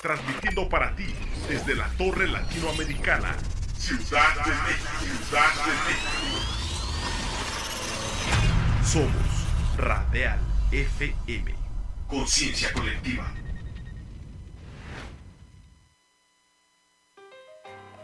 transmitiendo 0.00 0.68
para 0.68 0.94
ti 0.94 1.06
desde 1.48 1.74
la 1.74 1.88
Torre 1.96 2.28
Latinoamericana, 2.28 3.34
Ciudad 3.76 4.34
de 4.44 4.50
México, 4.50 4.90
Ciudad 5.00 5.54
de 5.64 5.72
México. 5.86 6.56
Somos 8.84 9.46
Radial 9.76 10.38
FM, 10.70 11.54
conciencia 12.08 12.72
colectiva. 12.72 13.32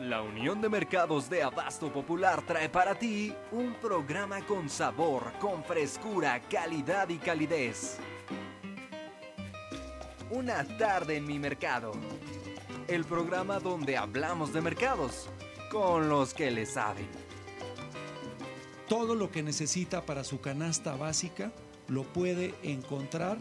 La 0.01 0.21
Unión 0.21 0.61
de 0.61 0.69
Mercados 0.69 1.31
de 1.31 1.45
Abasto 1.45 1.93
Popular 1.93 2.43
trae 2.43 2.69
para 2.69 2.97
ti 2.97 3.33
un 3.53 3.75
programa 3.75 4.45
con 4.45 4.69
sabor, 4.69 5.33
con 5.39 5.63
frescura, 5.63 6.41
calidad 6.51 7.09
y 7.09 7.19
calidez. 7.19 8.01
Una 10.33 10.65
tarde 10.79 11.17
en 11.17 11.27
mi 11.27 11.39
mercado. 11.39 11.93
El 12.89 13.05
programa 13.05 13.61
donde 13.61 13.99
hablamos 13.99 14.51
de 14.55 14.63
mercados 14.63 15.29
con 15.71 16.09
los 16.09 16.33
que 16.33 16.51
le 16.51 16.65
saben. 16.65 17.07
Todo 18.89 19.15
lo 19.15 19.31
que 19.31 19.43
necesita 19.43 20.07
para 20.07 20.25
su 20.25 20.41
canasta 20.41 20.97
básica 20.97 21.53
lo 21.87 22.05
puede 22.05 22.55
encontrar 22.63 23.37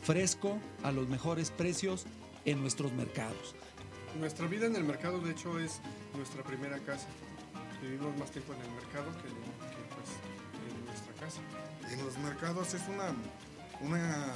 fresco 0.00 0.60
a 0.84 0.92
los 0.92 1.08
mejores 1.08 1.50
precios 1.50 2.06
en 2.44 2.60
nuestros 2.60 2.92
mercados. 2.92 3.56
Nuestra 4.20 4.46
vida 4.46 4.66
en 4.66 4.76
el 4.76 4.84
mercado, 4.84 5.18
de 5.18 5.32
hecho, 5.32 5.58
es 5.58 5.80
nuestra 6.14 6.44
primera 6.44 6.78
casa. 6.78 7.08
Vivimos 7.82 8.16
más 8.16 8.30
tiempo 8.30 8.52
en 8.54 8.60
el 8.60 8.70
mercado 8.70 9.10
que, 9.16 9.28
que, 9.28 9.84
pues, 9.92 10.78
en 10.78 10.86
nuestra 10.86 11.14
casa. 11.14 11.40
En 11.90 12.04
los 12.04 12.16
mercados 12.18 12.74
es 12.74 12.82
una, 12.88 13.12
una, 13.80 14.32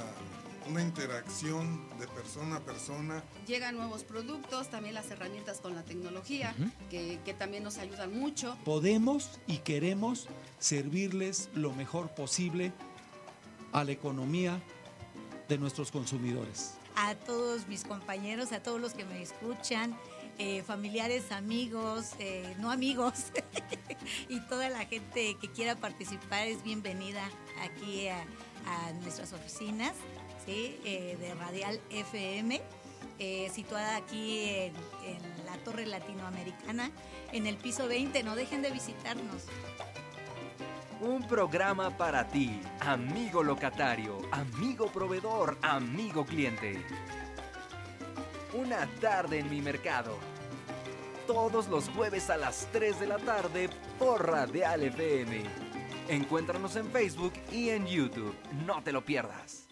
una 0.69 0.81
interacción 0.81 1.87
de 1.99 2.07
persona 2.07 2.57
a 2.57 2.59
persona. 2.59 3.23
Llegan 3.45 3.75
nuevos 3.75 4.03
productos, 4.03 4.69
también 4.69 4.93
las 4.93 5.09
herramientas 5.11 5.59
con 5.59 5.75
la 5.75 5.83
tecnología, 5.83 6.55
que, 6.89 7.19
que 7.23 7.33
también 7.33 7.63
nos 7.63 7.77
ayudan 7.77 8.17
mucho. 8.17 8.57
Podemos 8.65 9.39
y 9.47 9.57
queremos 9.59 10.27
servirles 10.59 11.49
lo 11.53 11.73
mejor 11.73 12.09
posible 12.13 12.73
a 13.71 13.83
la 13.83 13.91
economía 13.91 14.61
de 15.47 15.57
nuestros 15.57 15.91
consumidores 15.91 16.77
a 16.97 17.13
todos 17.13 17.67
mis 17.67 17.83
compañeros, 17.83 18.51
a 18.51 18.61
todos 18.61 18.81
los 18.81 18.93
que 18.93 19.05
me 19.05 19.21
escuchan, 19.21 19.95
eh, 20.39 20.63
familiares, 20.63 21.31
amigos, 21.31 22.11
eh, 22.17 22.55
no 22.57 22.71
amigos, 22.71 23.31
y 24.29 24.39
toda 24.41 24.67
la 24.69 24.83
gente 24.85 25.37
que 25.39 25.51
quiera 25.51 25.75
participar 25.75 26.47
es 26.47 26.63
bienvenida 26.63 27.29
aquí 27.61 28.07
a, 28.07 28.25
nuestras 29.01 29.31
oficinas 29.31 29.93
Eh, 30.49 31.17
de 31.19 31.33
Radial 31.35 31.79
FM, 31.89 32.61
situada 33.51 33.97
aquí 33.97 34.47
en, 34.47 34.73
en 35.03 35.45
la 35.45 35.57
Torre 35.65 35.85
Latinoamericana, 35.85 36.89
en 37.33 37.47
el 37.47 37.57
piso 37.57 37.87
20. 37.87 38.23
No 38.23 38.35
dejen 38.35 38.61
de 38.61 38.71
visitarnos. 38.71 39.43
Un 40.99 41.27
programa 41.27 41.95
para 41.95 42.27
ti, 42.27 42.59
amigo 42.79 43.43
locatario, 43.43 44.17
amigo 44.31 44.87
proveedor, 44.87 45.57
amigo 45.61 46.25
cliente. 46.25 46.83
Una 48.53 48.87
tarde 48.99 49.39
en 49.39 49.49
mi 49.49 49.61
mercado. 49.61 50.17
Todos 51.27 51.67
los 51.67 51.89
jueves 51.89 52.29
a 52.31 52.37
las 52.37 52.67
3 52.71 52.99
de 52.99 53.07
la 53.07 53.19
tarde 53.19 53.69
por 53.99 54.25
Radial 54.25 54.83
FM. 54.83 55.43
Encuéntranos 56.07 56.75
en 56.77 56.89
Facebook 56.89 57.33
y 57.51 57.69
en 57.69 57.85
YouTube. 57.85 58.35
No 58.65 58.81
te 58.81 58.91
lo 58.91 59.05
pierdas. 59.05 59.66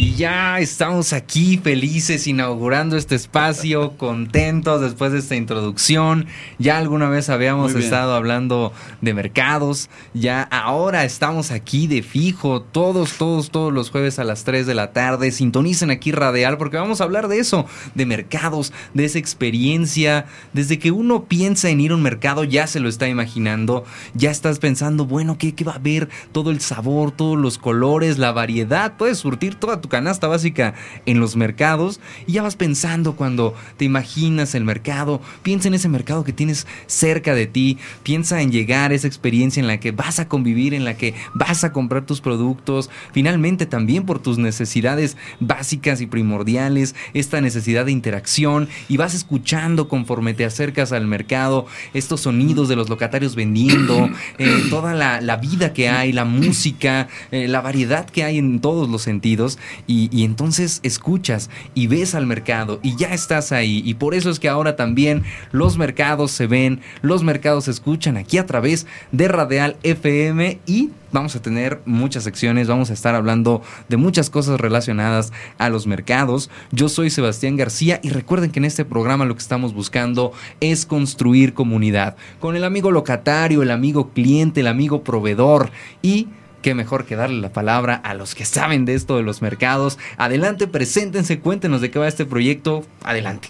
Y 0.00 0.14
ya 0.14 0.60
estamos 0.60 1.12
aquí 1.12 1.58
felices 1.58 2.28
inaugurando 2.28 2.96
este 2.96 3.16
espacio, 3.16 3.96
contentos 3.96 4.80
después 4.80 5.10
de 5.10 5.18
esta 5.18 5.34
introducción. 5.34 6.26
Ya 6.60 6.78
alguna 6.78 7.08
vez 7.08 7.28
habíamos 7.28 7.74
estado 7.74 8.14
hablando 8.14 8.72
de 9.00 9.12
mercados, 9.12 9.90
ya 10.14 10.42
ahora 10.42 11.04
estamos 11.04 11.50
aquí 11.50 11.88
de 11.88 12.02
fijo, 12.02 12.62
todos, 12.62 13.14
todos, 13.14 13.50
todos 13.50 13.72
los 13.72 13.90
jueves 13.90 14.20
a 14.20 14.24
las 14.24 14.44
3 14.44 14.68
de 14.68 14.76
la 14.76 14.92
tarde. 14.92 15.32
Sintonicen 15.32 15.90
aquí 15.90 16.12
Radial 16.12 16.58
porque 16.58 16.76
vamos 16.76 17.00
a 17.00 17.04
hablar 17.04 17.26
de 17.26 17.40
eso, 17.40 17.66
de 17.96 18.06
mercados, 18.06 18.72
de 18.94 19.04
esa 19.04 19.18
experiencia. 19.18 20.26
Desde 20.52 20.78
que 20.78 20.92
uno 20.92 21.24
piensa 21.24 21.70
en 21.70 21.80
ir 21.80 21.90
a 21.90 21.96
un 21.96 22.02
mercado 22.02 22.44
ya 22.44 22.68
se 22.68 22.78
lo 22.78 22.88
está 22.88 23.08
imaginando, 23.08 23.84
ya 24.14 24.30
estás 24.30 24.60
pensando, 24.60 25.06
bueno, 25.06 25.38
¿qué, 25.38 25.56
qué 25.56 25.64
va 25.64 25.72
a 25.72 25.76
haber? 25.76 26.08
Todo 26.30 26.52
el 26.52 26.60
sabor, 26.60 27.10
todos 27.10 27.36
los 27.36 27.58
colores, 27.58 28.18
la 28.18 28.30
variedad, 28.30 28.96
puedes 28.96 29.18
surtir 29.18 29.56
toda 29.56 29.80
tu 29.80 29.87
canasta 29.88 30.26
básica 30.26 30.74
en 31.06 31.20
los 31.20 31.36
mercados 31.36 32.00
y 32.26 32.32
ya 32.32 32.42
vas 32.42 32.56
pensando 32.56 33.16
cuando 33.16 33.54
te 33.76 33.84
imaginas 33.84 34.54
el 34.54 34.64
mercado, 34.64 35.20
piensa 35.42 35.68
en 35.68 35.74
ese 35.74 35.88
mercado 35.88 36.24
que 36.24 36.32
tienes 36.32 36.66
cerca 36.86 37.34
de 37.34 37.46
ti, 37.46 37.78
piensa 38.02 38.42
en 38.42 38.52
llegar 38.52 38.90
a 38.90 38.94
esa 38.94 39.06
experiencia 39.06 39.60
en 39.60 39.66
la 39.66 39.80
que 39.80 39.92
vas 39.92 40.18
a 40.18 40.28
convivir, 40.28 40.74
en 40.74 40.84
la 40.84 40.96
que 40.96 41.14
vas 41.34 41.64
a 41.64 41.72
comprar 41.72 42.06
tus 42.06 42.20
productos, 42.20 42.90
finalmente 43.12 43.66
también 43.66 44.04
por 44.04 44.18
tus 44.18 44.38
necesidades 44.38 45.16
básicas 45.40 46.00
y 46.00 46.06
primordiales, 46.06 46.94
esta 47.14 47.40
necesidad 47.40 47.86
de 47.86 47.92
interacción 47.92 48.68
y 48.88 48.96
vas 48.96 49.14
escuchando 49.14 49.88
conforme 49.88 50.34
te 50.34 50.44
acercas 50.44 50.92
al 50.92 51.06
mercado 51.06 51.66
estos 51.94 52.22
sonidos 52.22 52.68
de 52.68 52.76
los 52.76 52.88
locatarios 52.88 53.34
vendiendo, 53.34 54.10
eh, 54.38 54.62
toda 54.70 54.94
la, 54.94 55.36
vida 55.38 55.72
que 55.72 55.88
hay, 55.88 56.12
la 56.12 56.24
música, 56.24 57.08
eh, 57.30 57.46
la 57.48 57.60
variedad 57.60 58.06
que 58.06 58.24
hay 58.24 58.38
en 58.38 58.60
todos 58.60 58.88
los 58.88 59.02
sentidos 59.02 59.58
y, 59.86 60.24
entonces 60.24 60.80
escuchas 60.82 61.50
y 61.74 61.86
ves 61.86 62.14
al 62.14 62.26
mercado 62.26 62.80
y 62.82 62.96
ya 62.96 63.08
estás 63.14 63.52
ahí. 63.52 63.82
Y 63.84 63.94
por 63.94 64.14
eso 64.14 64.30
es 64.30 64.38
que 64.38 64.48
ahora 64.48 64.76
también 64.76 65.22
los 65.52 65.78
mercados 65.78 66.30
se 66.30 66.46
ven, 66.46 66.80
los 67.02 67.22
mercados 67.22 67.64
se 67.64 67.70
escuchan 67.70 68.16
aquí 68.16 68.38
a 68.38 68.46
través 68.46 68.86
de 69.12 69.28
Radial 69.28 69.76
FM 69.82 70.60
y 70.66 70.90
vamos 71.12 71.34
a 71.36 71.42
tener 71.42 71.80
muchas 71.84 72.24
secciones, 72.24 72.68
vamos 72.68 72.90
a 72.90 72.92
estar 72.92 73.14
hablando 73.14 73.62
de 73.88 73.96
muchas 73.96 74.30
cosas 74.30 74.60
relacionadas 74.60 75.32
a 75.58 75.68
los 75.68 75.86
mercados. 75.86 76.50
Yo 76.70 76.88
soy 76.88 77.10
Sebastián 77.10 77.56
García 77.56 78.00
y 78.02 78.10
recuerden 78.10 78.50
que 78.50 78.58
en 78.58 78.64
este 78.64 78.84
programa 78.84 79.24
lo 79.24 79.34
que 79.34 79.42
estamos 79.42 79.74
buscando 79.74 80.32
es 80.60 80.86
construir 80.86 81.54
comunidad 81.54 82.16
con 82.40 82.56
el 82.56 82.64
amigo 82.64 82.90
locatario, 82.90 83.62
el 83.62 83.70
amigo 83.70 84.10
cliente, 84.10 84.60
el 84.60 84.66
amigo 84.66 85.02
proveedor 85.02 85.70
y 86.02 86.28
qué 86.68 86.74
mejor 86.74 87.06
que 87.06 87.16
darle 87.16 87.40
la 87.40 87.50
palabra 87.50 87.94
a 87.94 88.12
los 88.12 88.34
que 88.34 88.44
saben 88.44 88.84
de 88.84 88.92
esto 88.94 89.16
de 89.16 89.22
los 89.22 89.40
mercados. 89.40 89.96
Adelante, 90.18 90.66
preséntense, 90.66 91.40
cuéntenos 91.40 91.80
de 91.80 91.90
qué 91.90 91.98
va 91.98 92.06
este 92.06 92.26
proyecto. 92.26 92.84
Adelante. 93.02 93.48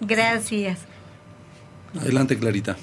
Gracias. 0.00 0.78
Adelante, 2.00 2.38
Clarita. 2.38 2.78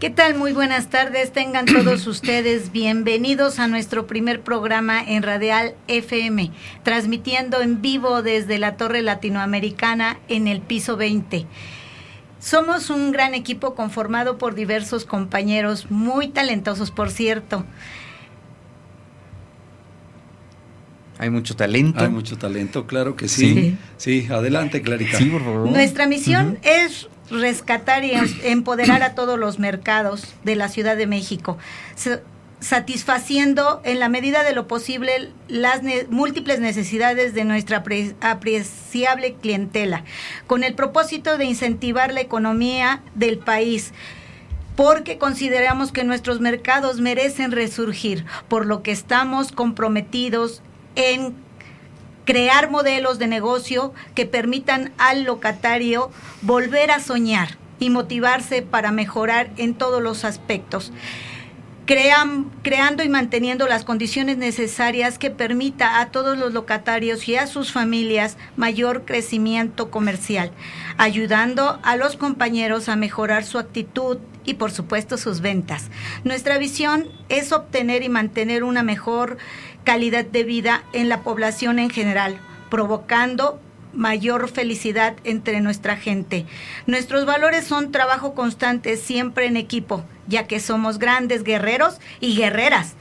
¿Qué 0.00 0.10
tal? 0.10 0.34
Muy 0.34 0.52
buenas 0.52 0.90
tardes. 0.90 1.32
Tengan 1.32 1.66
todos 1.66 2.04
ustedes 2.08 2.72
bienvenidos 2.72 3.60
a 3.60 3.68
nuestro 3.68 4.08
primer 4.08 4.40
programa 4.40 5.00
en 5.00 5.22
Radial 5.22 5.76
FM, 5.86 6.50
transmitiendo 6.82 7.60
en 7.60 7.82
vivo 7.82 8.20
desde 8.22 8.58
la 8.58 8.76
Torre 8.76 9.02
Latinoamericana 9.02 10.18
en 10.26 10.48
el 10.48 10.60
piso 10.60 10.96
20. 10.96 11.46
Somos 12.40 12.90
un 12.90 13.12
gran 13.12 13.34
equipo 13.34 13.76
conformado 13.76 14.38
por 14.38 14.56
diversos 14.56 15.04
compañeros 15.04 15.88
muy 15.88 16.30
talentosos, 16.30 16.90
por 16.90 17.12
cierto. 17.12 17.64
Hay 21.22 21.30
mucho 21.30 21.54
talento. 21.54 22.02
Hay 22.02 22.10
mucho 22.10 22.36
talento, 22.36 22.88
claro 22.88 23.14
que 23.14 23.28
sí. 23.28 23.76
Sí, 23.96 24.26
adelante, 24.28 24.82
Clarita. 24.82 25.18
Sí, 25.18 25.26
por 25.26 25.44
favor. 25.44 25.70
Nuestra 25.70 26.08
misión 26.08 26.58
es 26.62 27.08
rescatar 27.30 28.04
y 28.04 28.10
em, 28.10 28.26
empoderar 28.42 29.04
a 29.04 29.14
todos 29.14 29.38
los 29.38 29.60
mercados 29.60 30.34
de 30.42 30.56
la 30.56 30.68
Ciudad 30.68 30.96
de 30.96 31.06
México, 31.06 31.58
satisfaciendo 32.58 33.80
en 33.84 34.00
la 34.00 34.08
medida 34.08 34.42
de 34.42 34.52
lo 34.52 34.66
posible 34.66 35.30
las 35.46 35.82
múltiples 36.10 36.58
necesidades 36.58 37.34
de 37.34 37.44
nuestra 37.44 37.84
apreciable 38.20 39.34
clientela, 39.40 40.02
con 40.48 40.64
el 40.64 40.74
propósito 40.74 41.38
de 41.38 41.44
incentivar 41.44 42.12
la 42.12 42.20
economía 42.20 43.00
del 43.14 43.38
país 43.38 43.92
porque 44.74 45.18
consideramos 45.18 45.92
que 45.92 46.02
nuestros 46.02 46.40
mercados 46.40 46.98
merecen 46.98 47.52
resurgir, 47.52 48.24
por 48.48 48.64
lo 48.64 48.82
que 48.82 48.90
estamos 48.90 49.52
comprometidos 49.52 50.62
en 50.96 51.34
crear 52.24 52.70
modelos 52.70 53.18
de 53.18 53.26
negocio 53.26 53.92
que 54.14 54.26
permitan 54.26 54.92
al 54.98 55.24
locatario 55.24 56.10
volver 56.42 56.90
a 56.90 57.00
soñar 57.00 57.58
y 57.78 57.90
motivarse 57.90 58.62
para 58.62 58.92
mejorar 58.92 59.50
en 59.56 59.74
todos 59.74 60.02
los 60.02 60.24
aspectos. 60.24 60.92
creando 61.84 63.02
y 63.02 63.08
manteniendo 63.08 63.66
las 63.66 63.84
condiciones 63.84 64.38
necesarias 64.38 65.18
que 65.18 65.30
permita 65.30 66.00
a 66.00 66.10
todos 66.10 66.38
los 66.38 66.54
locatarios 66.54 67.28
y 67.28 67.36
a 67.36 67.46
sus 67.46 67.70
familias 67.72 68.38
mayor 68.56 69.04
crecimiento 69.04 69.90
comercial, 69.90 70.52
ayudando 70.96 71.80
a 71.82 71.96
los 71.96 72.16
compañeros 72.16 72.88
a 72.88 72.96
mejorar 72.96 73.44
su 73.44 73.58
actitud 73.58 74.18
y 74.44 74.54
por 74.54 74.70
supuesto 74.70 75.18
sus 75.18 75.40
ventas. 75.40 75.90
Nuestra 76.24 76.56
visión 76.56 77.08
es 77.28 77.52
obtener 77.52 78.02
y 78.02 78.08
mantener 78.08 78.64
una 78.64 78.82
mejor 78.82 79.36
calidad 79.84 80.24
de 80.24 80.44
vida 80.44 80.84
en 80.92 81.08
la 81.08 81.20
población 81.22 81.78
en 81.78 81.90
general, 81.90 82.38
provocando 82.70 83.60
mayor 83.92 84.48
felicidad 84.48 85.14
entre 85.24 85.60
nuestra 85.60 85.96
gente. 85.96 86.46
Nuestros 86.86 87.26
valores 87.26 87.66
son 87.66 87.92
trabajo 87.92 88.34
constante, 88.34 88.96
siempre 88.96 89.46
en 89.46 89.56
equipo, 89.56 90.04
ya 90.26 90.46
que 90.46 90.60
somos 90.60 90.98
grandes 90.98 91.44
guerreros 91.44 91.98
y 92.20 92.36
guerreras 92.36 92.94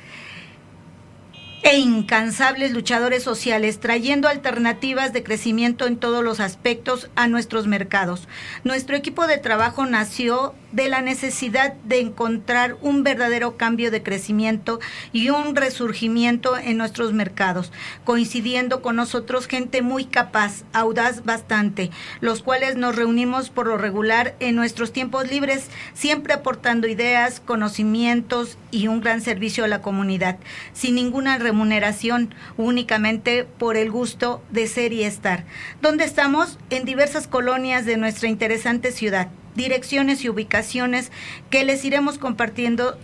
e 1.63 1.77
incansables 1.77 2.71
luchadores 2.71 3.23
sociales, 3.23 3.79
trayendo 3.79 4.27
alternativas 4.27 5.13
de 5.13 5.23
crecimiento 5.23 5.85
en 5.85 5.97
todos 5.97 6.23
los 6.23 6.39
aspectos 6.39 7.09
a 7.15 7.27
nuestros 7.27 7.67
mercados. 7.67 8.27
Nuestro 8.63 8.95
equipo 8.95 9.27
de 9.27 9.37
trabajo 9.37 9.85
nació 9.85 10.55
de 10.71 10.87
la 10.87 11.01
necesidad 11.01 11.73
de 11.83 11.99
encontrar 11.99 12.77
un 12.81 13.03
verdadero 13.03 13.57
cambio 13.57 13.91
de 13.91 14.03
crecimiento 14.03 14.79
y 15.11 15.29
un 15.29 15.55
resurgimiento 15.55 16.57
en 16.57 16.77
nuestros 16.77 17.13
mercados, 17.13 17.71
coincidiendo 18.05 18.81
con 18.81 18.95
nosotros 18.95 19.47
gente 19.47 19.81
muy 19.81 20.05
capaz, 20.05 20.63
audaz 20.73 21.23
bastante, 21.25 21.91
los 22.21 22.41
cuales 22.41 22.77
nos 22.77 22.95
reunimos 22.95 23.49
por 23.49 23.67
lo 23.67 23.77
regular 23.77 24.35
en 24.39 24.55
nuestros 24.55 24.93
tiempos 24.93 25.29
libres, 25.29 25.67
siempre 25.93 26.33
aportando 26.33 26.87
ideas, 26.87 27.39
conocimientos 27.39 28.57
y 28.71 28.87
un 28.87 29.01
gran 29.01 29.21
servicio 29.21 29.65
a 29.65 29.67
la 29.67 29.81
comunidad, 29.81 30.37
sin 30.73 30.95
ninguna 30.95 31.37
remuneración, 31.51 32.33
únicamente 32.57 33.43
por 33.43 33.77
el 33.77 33.91
gusto 33.91 34.41
de 34.51 34.67
ser 34.67 34.93
y 34.93 35.03
estar. 35.03 35.43
¿Dónde 35.81 36.05
estamos? 36.05 36.57
En 36.69 36.85
diversas 36.85 37.27
colonias 37.27 37.85
de 37.85 37.97
nuestra 37.97 38.29
interesante 38.29 38.91
ciudad 38.91 39.27
direcciones 39.55 40.23
y 40.23 40.29
ubicaciones 40.29 41.11
que 41.49 41.65
les 41.65 41.83
iremos 41.83 42.17
compartiendo 42.17 42.97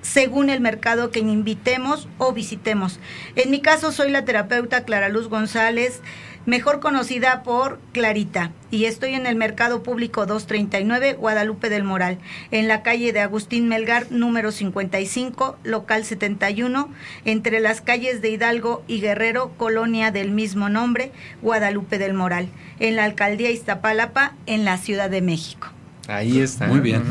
según 0.00 0.50
el 0.50 0.60
mercado 0.60 1.10
que 1.10 1.20
invitemos 1.20 2.08
o 2.18 2.32
visitemos. 2.32 2.98
En 3.36 3.50
mi 3.50 3.60
caso 3.60 3.92
soy 3.92 4.10
la 4.10 4.24
terapeuta 4.24 4.84
Clara 4.84 5.08
Luz 5.08 5.28
González, 5.28 6.00
mejor 6.46 6.80
conocida 6.80 7.42
por 7.42 7.78
Clarita, 7.92 8.50
y 8.70 8.86
estoy 8.86 9.14
en 9.14 9.26
el 9.26 9.36
Mercado 9.36 9.82
Público 9.82 10.26
239 10.26 11.14
Guadalupe 11.14 11.68
del 11.68 11.84
Moral, 11.84 12.18
en 12.50 12.68
la 12.68 12.82
calle 12.82 13.12
de 13.12 13.20
Agustín 13.20 13.68
Melgar 13.68 14.10
número 14.10 14.52
55, 14.52 15.58
local 15.62 16.04
71, 16.04 16.88
entre 17.24 17.60
las 17.60 17.80
calles 17.80 18.22
de 18.22 18.30
Hidalgo 18.30 18.82
y 18.88 19.00
Guerrero, 19.00 19.52
colonia 19.56 20.10
del 20.10 20.30
mismo 20.30 20.68
nombre, 20.68 21.12
Guadalupe 21.42 21.98
del 21.98 22.14
Moral, 22.14 22.48
en 22.80 22.96
la 22.96 23.04
alcaldía 23.04 23.50
Iztapalapa, 23.50 24.34
en 24.46 24.64
la 24.64 24.78
Ciudad 24.78 25.10
de 25.10 25.22
México. 25.22 25.68
Ahí 26.08 26.40
está. 26.40 26.66
Muy 26.66 26.80
bien. 26.80 27.02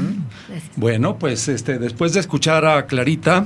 Bueno, 0.76 1.18
pues 1.18 1.48
este, 1.48 1.80
después 1.80 2.14
de 2.14 2.20
escuchar 2.20 2.66
a 2.66 2.86
Clarita, 2.88 3.46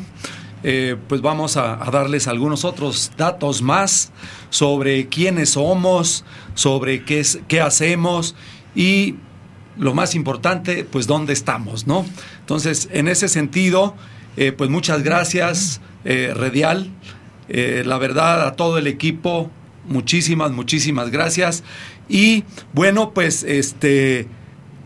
eh, 0.67 0.95
pues 1.07 1.21
vamos 1.21 1.57
a, 1.57 1.75
darles 1.91 2.27
algunos 2.27 2.65
otros 2.65 3.11
datos 3.15 3.61
más 3.61 4.11
sobre 4.49 5.07
quiénes 5.09 5.51
somos, 5.51 6.25
sobre 6.55 7.05
qué, 7.05 7.19
es, 7.19 7.37
qué 7.47 7.61
hacemos 7.61 8.33
y 8.73 9.13
lo 9.77 9.93
más 9.93 10.15
importante, 10.15 10.83
pues 10.83 11.05
dónde 11.05 11.33
estamos, 11.33 11.85
¿no? 11.85 12.03
Entonces, 12.39 12.89
en 12.91 13.07
ese 13.07 13.27
sentido, 13.27 13.93
eh, 14.37 14.53
pues 14.53 14.71
muchas 14.71 15.03
gracias, 15.03 15.81
eh, 16.03 16.33
Redial. 16.35 16.89
la 17.47 17.97
verdad, 17.99 18.47
a 18.47 18.55
todo 18.55 18.79
el 18.79 18.87
equipo, 18.87 19.51
muchísimas, 19.87 20.49
muchísimas 20.49 21.11
gracias. 21.11 21.63
Y 22.09 22.43
bueno, 22.73 23.11
pues 23.13 23.43
este 23.43 24.27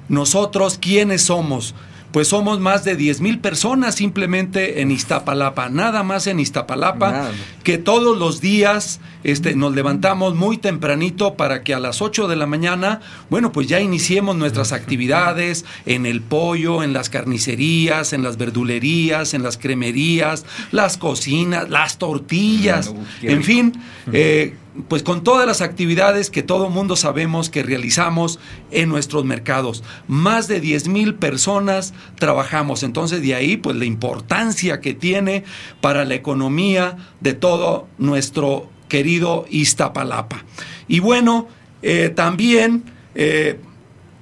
nosotros, 0.09 0.77
¿quiénes 0.77 1.21
somos? 1.21 1.73
Pues 2.11 2.27
somos 2.27 2.59
más 2.59 2.83
de 2.83 2.95
10 2.95 3.21
mil 3.21 3.39
personas 3.39 3.95
simplemente 3.95 4.81
en 4.81 4.91
Iztapalapa, 4.91 5.69
nada 5.69 6.03
más 6.03 6.27
en 6.27 6.39
Iztapalapa, 6.39 7.31
que 7.63 7.77
todos 7.77 8.17
los 8.17 8.41
días 8.41 8.99
este, 9.23 9.55
nos 9.55 9.75
levantamos 9.75 10.35
muy 10.35 10.57
tempranito 10.57 11.35
para 11.35 11.63
que 11.63 11.73
a 11.73 11.79
las 11.79 12.01
8 12.01 12.27
de 12.27 12.35
la 12.35 12.45
mañana, 12.45 13.01
bueno, 13.29 13.51
pues 13.51 13.67
ya 13.67 13.79
iniciemos 13.79 14.35
nuestras 14.35 14.71
actividades 14.71 15.65
en 15.85 16.05
el 16.05 16.21
pollo, 16.21 16.83
en 16.83 16.93
las 16.93 17.09
carnicerías, 17.09 18.13
en 18.13 18.23
las 18.23 18.37
verdulerías, 18.37 19.33
en 19.33 19.43
las 19.43 19.57
cremerías, 19.57 20.45
las 20.71 20.97
cocinas, 20.97 21.69
las 21.69 21.97
tortillas, 21.97 22.93
en 23.21 23.43
fin. 23.43 23.73
Eh, 24.11 24.55
pues 24.87 25.03
con 25.03 25.23
todas 25.23 25.47
las 25.47 25.61
actividades 25.61 26.29
que 26.29 26.43
todo 26.43 26.69
mundo 26.69 26.95
sabemos 26.95 27.49
que 27.49 27.63
realizamos 27.63 28.39
en 28.71 28.89
nuestros 28.89 29.25
mercados. 29.25 29.83
Más 30.07 30.47
de 30.47 30.59
10 30.59 30.87
mil 30.87 31.15
personas 31.15 31.93
trabajamos. 32.17 32.83
Entonces 32.83 33.21
de 33.21 33.35
ahí 33.35 33.57
pues 33.57 33.75
la 33.75 33.85
importancia 33.85 34.79
que 34.79 34.93
tiene 34.93 35.43
para 35.81 36.05
la 36.05 36.15
economía 36.15 36.97
de 37.19 37.33
todo 37.33 37.87
nuestro 37.97 38.69
querido 38.87 39.45
Iztapalapa. 39.49 40.45
Y 40.87 40.99
bueno, 40.99 41.47
eh, 41.81 42.09
también 42.09 42.83
eh, 43.15 43.59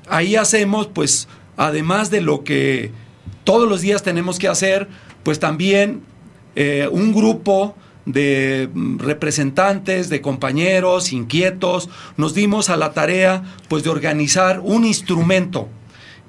ahí 0.09 0.35
hacemos 0.35 0.87
pues 0.87 1.27
además 1.55 2.09
de 2.09 2.21
lo 2.21 2.43
que 2.43 2.91
todos 3.43 3.67
los 3.67 3.81
días 3.81 4.03
tenemos 4.03 4.39
que 4.39 4.47
hacer, 4.47 4.87
pues 5.23 5.39
también 5.39 6.01
eh, 6.55 6.87
un 6.91 7.13
grupo 7.13 7.75
de 8.07 8.69
mm, 8.73 8.99
representantes, 8.99 10.09
de 10.09 10.21
compañeros 10.21 11.11
inquietos, 11.11 11.89
nos 12.15 12.33
dimos 12.33 12.69
a 12.69 12.77
la 12.77 12.93
tarea 12.93 13.43
pues 13.67 13.83
de 13.83 13.89
organizar 13.89 14.61
un 14.63 14.85
instrumento, 14.85 15.67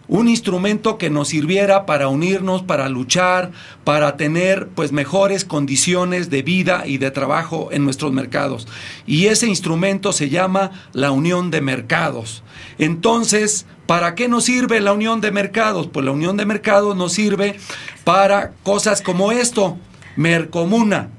un 0.08 0.26
instrumento 0.26 0.98
que 0.98 1.08
nos 1.08 1.28
sirviera 1.28 1.86
para 1.86 2.08
unirnos, 2.08 2.62
para 2.62 2.88
luchar, 2.88 3.52
para 3.84 4.16
tener 4.16 4.69
pues 4.75 4.90
mejores 4.90 5.44
condiciones 5.44 6.30
de 6.30 6.42
vida 6.42 6.84
y 6.86 6.98
de 6.98 7.12
trabajo 7.12 7.69
en 7.70 7.84
nuestros 7.84 8.12
mercados. 8.12 8.66
Y 9.06 9.26
ese 9.26 9.46
instrumento 9.46 10.12
se 10.12 10.31
llama 10.31 10.72
la 10.92 11.12
unión 11.12 11.50
de 11.52 11.60
mercados. 11.60 12.42
Entonces, 12.78 13.66
¿para 13.86 14.16
qué 14.16 14.28
nos 14.28 14.44
sirve 14.44 14.81
la 14.81 14.94
unión 14.94 15.20
de 15.20 15.31
mercados? 15.31 15.86
Pues 15.86 16.04
la 16.04 16.12
unión 16.12 16.36
de 16.36 16.46
mercados 16.46 16.96
nos 16.96 17.12
sirve 17.12 17.56
para 18.02 18.52
cosas 18.64 19.00
como 19.00 19.31
esto, 19.31 19.76
Mercomuna. 20.16 21.10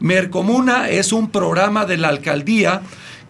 Mercomuna 0.00 0.88
es 0.88 1.12
un 1.12 1.30
programa 1.30 1.86
de 1.86 1.96
la 1.96 2.08
alcaldía 2.08 2.82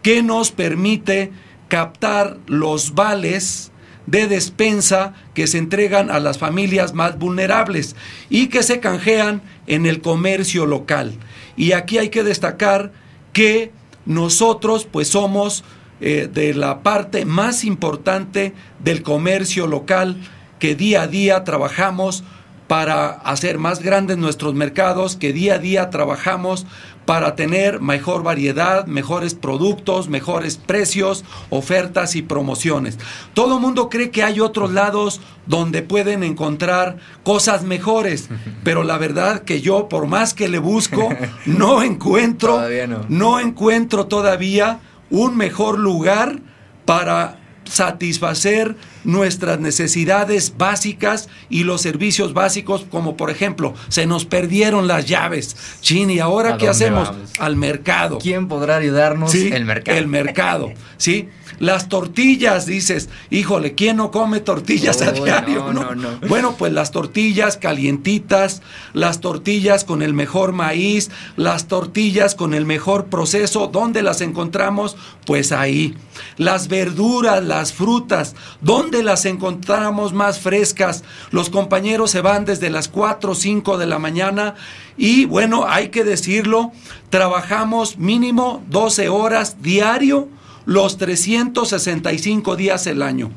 que 0.02 0.22
nos 0.22 0.50
permite 0.50 1.32
captar 1.68 2.38
los 2.46 2.94
vales 2.94 3.72
de 4.06 4.26
despensa 4.26 5.12
que 5.34 5.46
se 5.46 5.58
entregan 5.58 6.10
a 6.10 6.18
las 6.18 6.38
familias 6.38 6.94
más 6.94 7.18
vulnerables 7.18 7.94
y 8.30 8.46
que 8.46 8.62
se 8.62 8.80
canjean 8.80 9.42
en 9.66 9.84
el 9.84 10.00
comercio 10.00 10.64
local. 10.64 11.12
Y 11.56 11.72
aquí 11.72 11.98
hay 11.98 12.08
que 12.08 12.24
destacar 12.24 12.92
que 13.34 13.70
nosotros 14.06 14.86
pues 14.90 15.08
somos 15.08 15.62
eh, 16.00 16.28
de 16.32 16.54
la 16.54 16.82
parte 16.82 17.24
más 17.26 17.64
importante 17.64 18.54
del 18.82 19.02
comercio 19.02 19.66
local 19.66 20.16
que 20.58 20.74
día 20.74 21.02
a 21.02 21.06
día 21.06 21.44
trabajamos 21.44 22.24
para 22.68 23.08
hacer 23.08 23.58
más 23.58 23.80
grandes 23.82 24.18
nuestros 24.18 24.54
mercados, 24.54 25.16
que 25.16 25.32
día 25.32 25.54
a 25.54 25.58
día 25.58 25.90
trabajamos 25.90 26.66
para 27.06 27.34
tener 27.34 27.80
mejor 27.80 28.22
variedad, 28.22 28.84
mejores 28.84 29.34
productos, 29.34 30.10
mejores 30.10 30.58
precios, 30.58 31.24
ofertas 31.48 32.14
y 32.16 32.20
promociones. 32.20 32.98
Todo 33.32 33.54
el 33.56 33.62
mundo 33.62 33.88
cree 33.88 34.10
que 34.10 34.22
hay 34.22 34.40
otros 34.40 34.72
lados 34.72 35.22
donde 35.46 35.80
pueden 35.80 36.22
encontrar 36.22 36.98
cosas 37.22 37.62
mejores, 37.62 38.28
pero 38.62 38.84
la 38.84 38.98
verdad 38.98 39.42
que 39.44 39.62
yo 39.62 39.88
por 39.88 40.06
más 40.06 40.34
que 40.34 40.48
le 40.48 40.58
busco 40.58 41.08
no 41.46 41.82
encuentro 41.82 42.60
no. 42.86 43.06
no 43.08 43.40
encuentro 43.40 44.06
todavía 44.06 44.80
un 45.08 45.34
mejor 45.34 45.78
lugar 45.78 46.40
para 46.84 47.38
satisfacer 47.68 48.76
nuestras 49.04 49.60
necesidades 49.60 50.54
básicas 50.56 51.28
y 51.48 51.64
los 51.64 51.80
servicios 51.80 52.34
básicos, 52.34 52.84
como 52.90 53.16
por 53.16 53.30
ejemplo, 53.30 53.74
se 53.88 54.06
nos 54.06 54.24
perdieron 54.24 54.86
las 54.86 55.06
llaves. 55.06 55.56
Chin, 55.80 56.10
¿y 56.10 56.18
ahora 56.18 56.56
qué 56.58 56.68
hacemos? 56.68 57.10
Al 57.38 57.56
mercado. 57.56 58.18
¿Quién 58.18 58.48
podrá 58.48 58.76
ayudarnos? 58.76 59.34
El 59.34 59.64
mercado. 59.64 59.98
El 59.98 60.06
mercado, 60.08 60.72
¿sí? 60.96 61.28
Las 61.58 61.88
tortillas, 61.88 62.66
dices, 62.66 63.08
híjole, 63.30 63.74
¿quién 63.74 63.96
no 63.96 64.10
come 64.10 64.40
tortillas 64.40 65.02
a 65.02 65.12
diario? 65.12 65.72
No, 65.72 65.94
no, 65.94 66.18
Bueno, 66.28 66.54
pues 66.56 66.72
las 66.72 66.90
tortillas 66.90 67.56
calientitas, 67.56 68.62
las 68.92 69.20
tortillas 69.20 69.84
con 69.84 70.02
el 70.02 70.14
mejor 70.14 70.52
maíz, 70.52 71.10
las 71.36 71.66
tortillas 71.66 72.34
con 72.34 72.54
el 72.54 72.64
mejor 72.64 73.06
proceso, 73.06 73.68
¿dónde 73.72 74.02
las 74.02 74.20
encontramos? 74.20 74.96
Pues 75.26 75.52
ahí. 75.52 75.96
Las 76.36 76.68
verduras, 76.68 77.42
las 77.42 77.72
frutas, 77.72 78.34
¿dónde 78.60 79.02
las 79.02 79.24
encontramos 79.24 80.12
más 80.12 80.40
frescas? 80.40 81.04
Los 81.30 81.50
compañeros 81.50 82.10
se 82.10 82.20
van 82.20 82.44
desde 82.44 82.70
las 82.70 82.88
4 82.88 83.32
o 83.32 83.34
5 83.34 83.78
de 83.78 83.86
la 83.86 83.98
mañana 83.98 84.54
y 84.96 85.26
bueno, 85.26 85.64
hay 85.68 85.88
que 85.88 86.04
decirlo, 86.04 86.72
trabajamos 87.10 87.98
mínimo 87.98 88.62
12 88.68 89.08
horas 89.08 89.62
diario 89.62 90.28
los 90.68 90.98
365 90.98 92.54
días 92.54 92.84
del 92.84 93.00
año. 93.00 93.30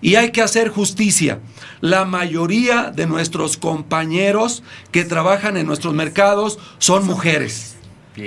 Y 0.00 0.14
hay 0.14 0.30
que 0.30 0.40
hacer 0.40 0.68
justicia. 0.68 1.40
La 1.80 2.04
mayoría 2.04 2.92
de 2.94 3.08
nuestros 3.08 3.56
compañeros 3.56 4.62
que 4.92 5.02
trabajan 5.02 5.56
en 5.56 5.66
nuestros 5.66 5.94
mercados 5.94 6.60
son 6.78 7.04
mujeres. 7.04 7.74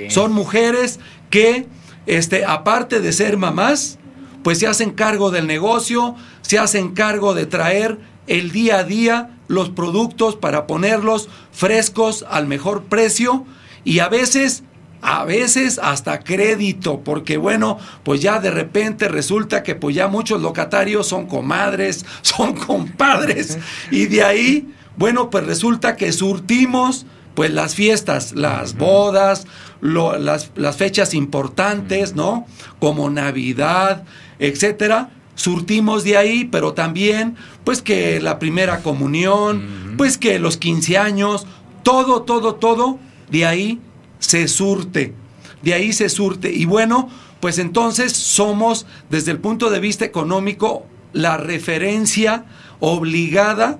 Son 0.09 0.33
mujeres 0.33 0.99
que, 1.29 1.67
este, 2.05 2.43
aparte 2.43 2.99
de 2.99 3.13
ser 3.13 3.37
mamás, 3.37 3.97
pues 4.43 4.59
se 4.59 4.67
hacen 4.67 4.91
cargo 4.91 5.31
del 5.31 5.47
negocio, 5.47 6.15
se 6.41 6.59
hacen 6.59 6.93
cargo 6.93 7.33
de 7.33 7.45
traer 7.45 7.97
el 8.27 8.51
día 8.51 8.79
a 8.79 8.83
día 8.83 9.37
los 9.47 9.69
productos 9.69 10.35
para 10.35 10.67
ponerlos 10.67 11.29
frescos 11.53 12.25
al 12.29 12.45
mejor 12.45 12.83
precio 12.83 13.45
y 13.85 13.99
a 13.99 14.09
veces 14.09 14.63
a 15.01 15.23
veces 15.23 15.79
hasta 15.81 16.19
crédito, 16.19 17.01
porque 17.03 17.37
bueno, 17.37 17.77
pues 18.03 18.21
ya 18.21 18.39
de 18.39 18.51
repente 18.51 19.07
resulta 19.07 19.63
que 19.63 19.75
pues 19.75 19.95
ya 19.95 20.07
muchos 20.07 20.41
locatarios 20.41 21.07
son 21.07 21.25
comadres, 21.25 22.05
son 22.21 22.53
compadres, 22.53 23.57
y 23.91 24.07
de 24.07 24.23
ahí, 24.23 24.73
bueno, 24.97 25.29
pues 25.29 25.45
resulta 25.45 25.95
que 25.95 26.11
surtimos 26.11 27.05
pues 27.35 27.51
las 27.53 27.73
fiestas, 27.73 28.33
las 28.33 28.75
bodas, 28.75 29.47
las, 29.79 30.51
las, 30.55 30.75
fechas 30.75 31.13
importantes, 31.13 32.13
¿no? 32.13 32.45
Como 32.79 33.09
Navidad, 33.09 34.03
etcétera, 34.39 35.09
surtimos 35.35 36.03
de 36.03 36.17
ahí, 36.17 36.43
pero 36.51 36.73
también, 36.73 37.37
pues 37.63 37.81
que 37.81 38.19
la 38.19 38.39
primera 38.39 38.81
comunión, 38.81 39.95
pues 39.97 40.17
que 40.17 40.37
los 40.37 40.57
15 40.57 40.97
años, 40.97 41.47
todo, 41.83 42.23
todo, 42.23 42.55
todo, 42.55 42.99
de 43.31 43.45
ahí 43.45 43.79
se 44.19 44.47
surte, 44.47 45.13
de 45.61 45.73
ahí 45.73 45.93
se 45.93 46.09
surte. 46.09 46.51
Y 46.51 46.65
bueno, 46.65 47.09
pues 47.39 47.57
entonces 47.57 48.13
somos, 48.13 48.85
desde 49.09 49.31
el 49.31 49.39
punto 49.39 49.69
de 49.69 49.79
vista 49.79 50.05
económico, 50.05 50.85
la 51.13 51.37
referencia 51.37 52.45
obligada 52.79 53.79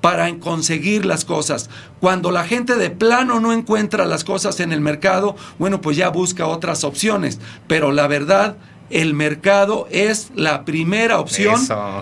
para 0.00 0.32
conseguir 0.38 1.04
las 1.04 1.24
cosas. 1.24 1.68
Cuando 2.00 2.30
la 2.30 2.44
gente 2.44 2.76
de 2.76 2.90
plano 2.90 3.40
no 3.40 3.52
encuentra 3.52 4.06
las 4.06 4.24
cosas 4.24 4.60
en 4.60 4.72
el 4.72 4.80
mercado, 4.80 5.36
bueno, 5.58 5.80
pues 5.80 5.96
ya 5.96 6.08
busca 6.08 6.46
otras 6.46 6.84
opciones. 6.84 7.38
Pero 7.66 7.92
la 7.92 8.06
verdad, 8.06 8.56
el 8.88 9.14
mercado 9.14 9.86
es 9.90 10.30
la 10.34 10.64
primera 10.64 11.20
opción 11.20 11.60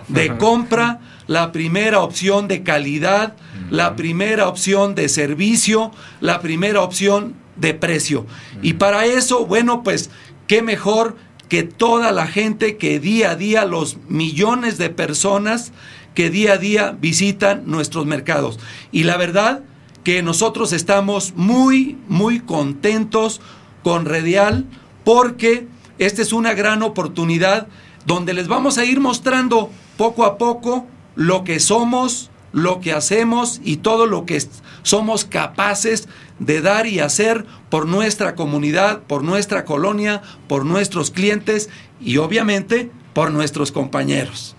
de 0.08 0.36
compra, 0.38 1.00
la 1.26 1.50
primera 1.50 2.00
opción 2.00 2.48
de 2.48 2.62
calidad, 2.62 3.34
la 3.70 3.96
primera 3.96 4.48
opción 4.48 4.94
de 4.94 5.08
servicio, 5.08 5.90
la 6.20 6.40
primera 6.40 6.82
opción 6.82 7.34
de 7.58 7.74
precio. 7.74 8.26
Y 8.62 8.74
para 8.74 9.06
eso, 9.06 9.46
bueno, 9.46 9.82
pues 9.82 10.10
qué 10.46 10.62
mejor 10.62 11.16
que 11.48 11.62
toda 11.62 12.12
la 12.12 12.26
gente 12.26 12.76
que 12.76 13.00
día 13.00 13.30
a 13.30 13.36
día, 13.36 13.64
los 13.64 13.96
millones 14.08 14.78
de 14.78 14.90
personas 14.90 15.72
que 16.14 16.30
día 16.30 16.54
a 16.54 16.58
día 16.58 16.96
visitan 17.00 17.62
nuestros 17.66 18.06
mercados. 18.06 18.58
Y 18.92 19.04
la 19.04 19.16
verdad 19.16 19.62
que 20.04 20.22
nosotros 20.22 20.72
estamos 20.72 21.34
muy, 21.36 21.98
muy 22.08 22.40
contentos 22.40 23.40
con 23.82 24.04
Redial 24.04 24.64
porque 25.04 25.66
esta 25.98 26.22
es 26.22 26.32
una 26.32 26.54
gran 26.54 26.82
oportunidad 26.82 27.68
donde 28.04 28.34
les 28.34 28.48
vamos 28.48 28.78
a 28.78 28.84
ir 28.84 29.00
mostrando 29.00 29.70
poco 29.96 30.24
a 30.24 30.38
poco 30.38 30.86
lo 31.14 31.44
que 31.44 31.60
somos, 31.60 32.30
lo 32.52 32.80
que 32.80 32.92
hacemos 32.92 33.60
y 33.62 33.78
todo 33.78 34.06
lo 34.06 34.24
que 34.24 34.42
somos 34.82 35.24
capaces 35.24 36.08
de 36.38 36.60
dar 36.60 36.86
y 36.86 37.00
hacer 37.00 37.44
por 37.68 37.86
nuestra 37.86 38.34
comunidad, 38.34 39.02
por 39.02 39.22
nuestra 39.22 39.64
colonia, 39.64 40.22
por 40.46 40.64
nuestros 40.64 41.10
clientes 41.10 41.68
y 42.00 42.18
obviamente 42.18 42.90
por 43.12 43.32
nuestros 43.32 43.72
compañeros. 43.72 44.56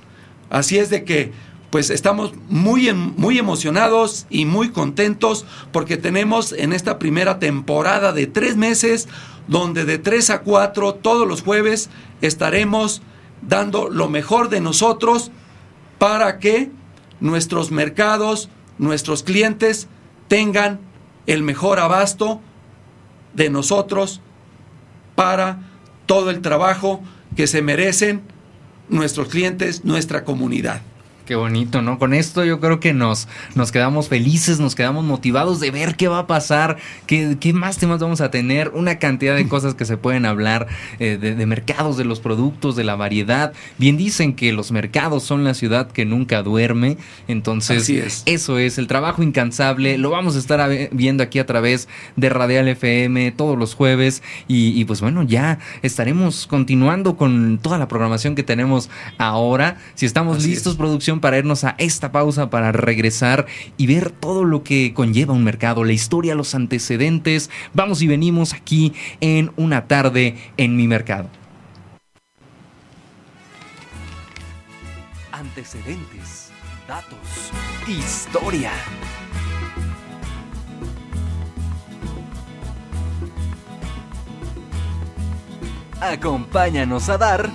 Así 0.49 0.77
es 0.77 0.89
de 0.89 1.03
que 1.03 1.31
pues 1.69 1.91
estamos 1.91 2.33
muy, 2.49 2.91
muy 2.93 3.37
emocionados 3.37 4.25
y 4.29 4.45
muy 4.45 4.69
contentos 4.71 5.45
porque 5.71 5.97
tenemos 5.97 6.51
en 6.51 6.73
esta 6.73 6.97
primera 6.97 7.37
temporada 7.37 8.11
de 8.11 8.25
tres 8.25 8.57
meses, 8.57 9.07
donde 9.47 9.85
de 9.85 9.99
tres 9.99 10.31
a 10.31 10.41
cuatro 10.41 10.95
todos 10.95 11.27
los 11.27 11.43
jueves 11.43 11.89
estaremos 12.21 13.01
dando 13.41 13.89
lo 13.89 14.09
mejor 14.09 14.49
de 14.49 14.61
nosotros 14.61 15.31
para 15.99 16.39
que 16.39 16.71
nuestros 17.19 17.71
mercados, 17.71 18.49
nuestros 18.77 19.23
clientes 19.23 19.87
tengan 20.27 20.79
el 21.27 21.43
mejor 21.43 21.79
abasto 21.79 22.41
de 23.33 23.49
nosotros 23.49 24.21
para 25.15 25.59
todo 26.05 26.29
el 26.29 26.41
trabajo 26.41 27.01
que 27.35 27.47
se 27.47 27.61
merecen 27.61 28.21
nuestros 28.89 29.27
clientes, 29.27 29.85
nuestra 29.85 30.23
comunidad. 30.23 30.81
Qué 31.29 31.35
bonito, 31.35 31.83
¿no? 31.83 31.99
Con 31.99 32.15
esto 32.15 32.43
yo 32.43 32.59
creo 32.59 32.79
que 32.79 32.91
nos, 32.91 33.27
nos 33.53 33.71
quedamos 33.71 34.09
felices, 34.09 34.59
nos 34.59 34.73
quedamos 34.73 35.05
motivados 35.05 35.59
de 35.59 35.69
ver 35.69 35.95
qué 35.95 36.07
va 36.07 36.17
a 36.17 36.25
pasar, 36.25 36.77
qué, 37.05 37.37
qué 37.39 37.53
más 37.53 37.77
temas 37.77 37.99
vamos 37.99 38.19
a 38.19 38.31
tener, 38.31 38.71
una 38.73 38.97
cantidad 38.97 39.35
de 39.35 39.47
cosas 39.47 39.75
que 39.75 39.85
se 39.85 39.95
pueden 39.95 40.25
hablar 40.25 40.65
eh, 40.97 41.19
de, 41.21 41.45
mercados, 41.45 41.97
de 41.97 42.03
los 42.03 42.19
productos, 42.19 42.75
de 42.75 42.83
la 42.83 42.95
variedad. 42.95 43.53
Bien 43.77 43.95
dicen 43.95 44.33
que 44.33 44.51
los 44.53 44.71
mercados 44.71 45.21
son 45.21 45.43
la 45.43 45.53
ciudad 45.53 45.91
que 45.91 46.03
nunca 46.03 46.41
duerme, 46.41 46.97
entonces 47.27 47.87
es. 47.91 48.23
eso 48.25 48.57
es 48.57 48.79
el 48.79 48.87
trabajo 48.87 49.21
incansable, 49.21 49.99
lo 49.99 50.09
vamos 50.09 50.35
a 50.35 50.39
estar 50.39 50.89
viendo 50.91 51.21
aquí 51.21 51.37
a 51.37 51.45
través 51.45 51.87
de 52.15 52.29
Radial 52.29 52.69
FM 52.69 53.33
todos 53.33 53.55
los 53.55 53.75
jueves 53.75 54.23
y, 54.47 54.69
y 54.69 54.83
pues 54.85 54.99
bueno, 54.99 55.21
ya 55.21 55.59
estaremos 55.83 56.47
continuando 56.47 57.17
con 57.17 57.59
toda 57.61 57.77
la 57.77 57.87
programación 57.87 58.33
que 58.33 58.41
tenemos 58.41 58.89
ahora. 59.19 59.77
Si 59.93 60.07
estamos 60.07 60.43
listos, 60.43 60.75
producción 60.75 61.18
para 61.19 61.37
irnos 61.37 61.63
a 61.63 61.75
esta 61.77 62.11
pausa 62.11 62.49
para 62.49 62.71
regresar 62.71 63.45
y 63.77 63.87
ver 63.87 64.11
todo 64.11 64.43
lo 64.43 64.63
que 64.63 64.93
conlleva 64.93 65.33
un 65.33 65.43
mercado, 65.43 65.83
la 65.83 65.93
historia, 65.93 66.35
los 66.35 66.55
antecedentes. 66.55 67.49
Vamos 67.73 68.01
y 68.01 68.07
venimos 68.07 68.53
aquí 68.53 68.93
en 69.21 69.51
una 69.55 69.87
tarde 69.87 70.37
en 70.57 70.75
mi 70.75 70.87
mercado. 70.87 71.29
Antecedentes, 75.31 76.51
datos, 76.87 77.17
historia. 77.87 78.71
Acompáñanos 86.01 87.09
a 87.09 87.17
dar 87.17 87.49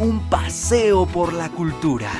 un 0.00 0.18
paseo 0.30 1.04
por 1.04 1.34
la 1.34 1.50
cultura. 1.50 2.10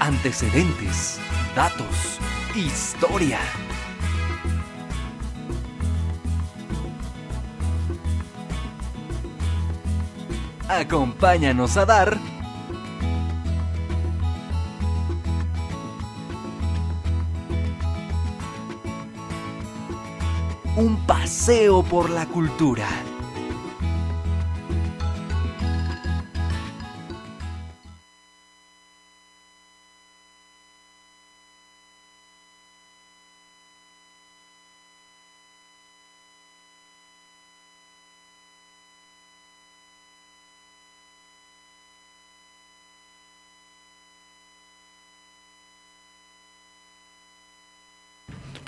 Antecedentes, 0.00 1.20
datos, 1.54 2.18
historia. 2.56 3.38
Acompáñanos 10.68 11.76
a 11.76 11.84
dar 11.84 12.29
paseo 21.40 21.82
por 21.82 22.10
la 22.10 22.26
cultura. 22.26 23.09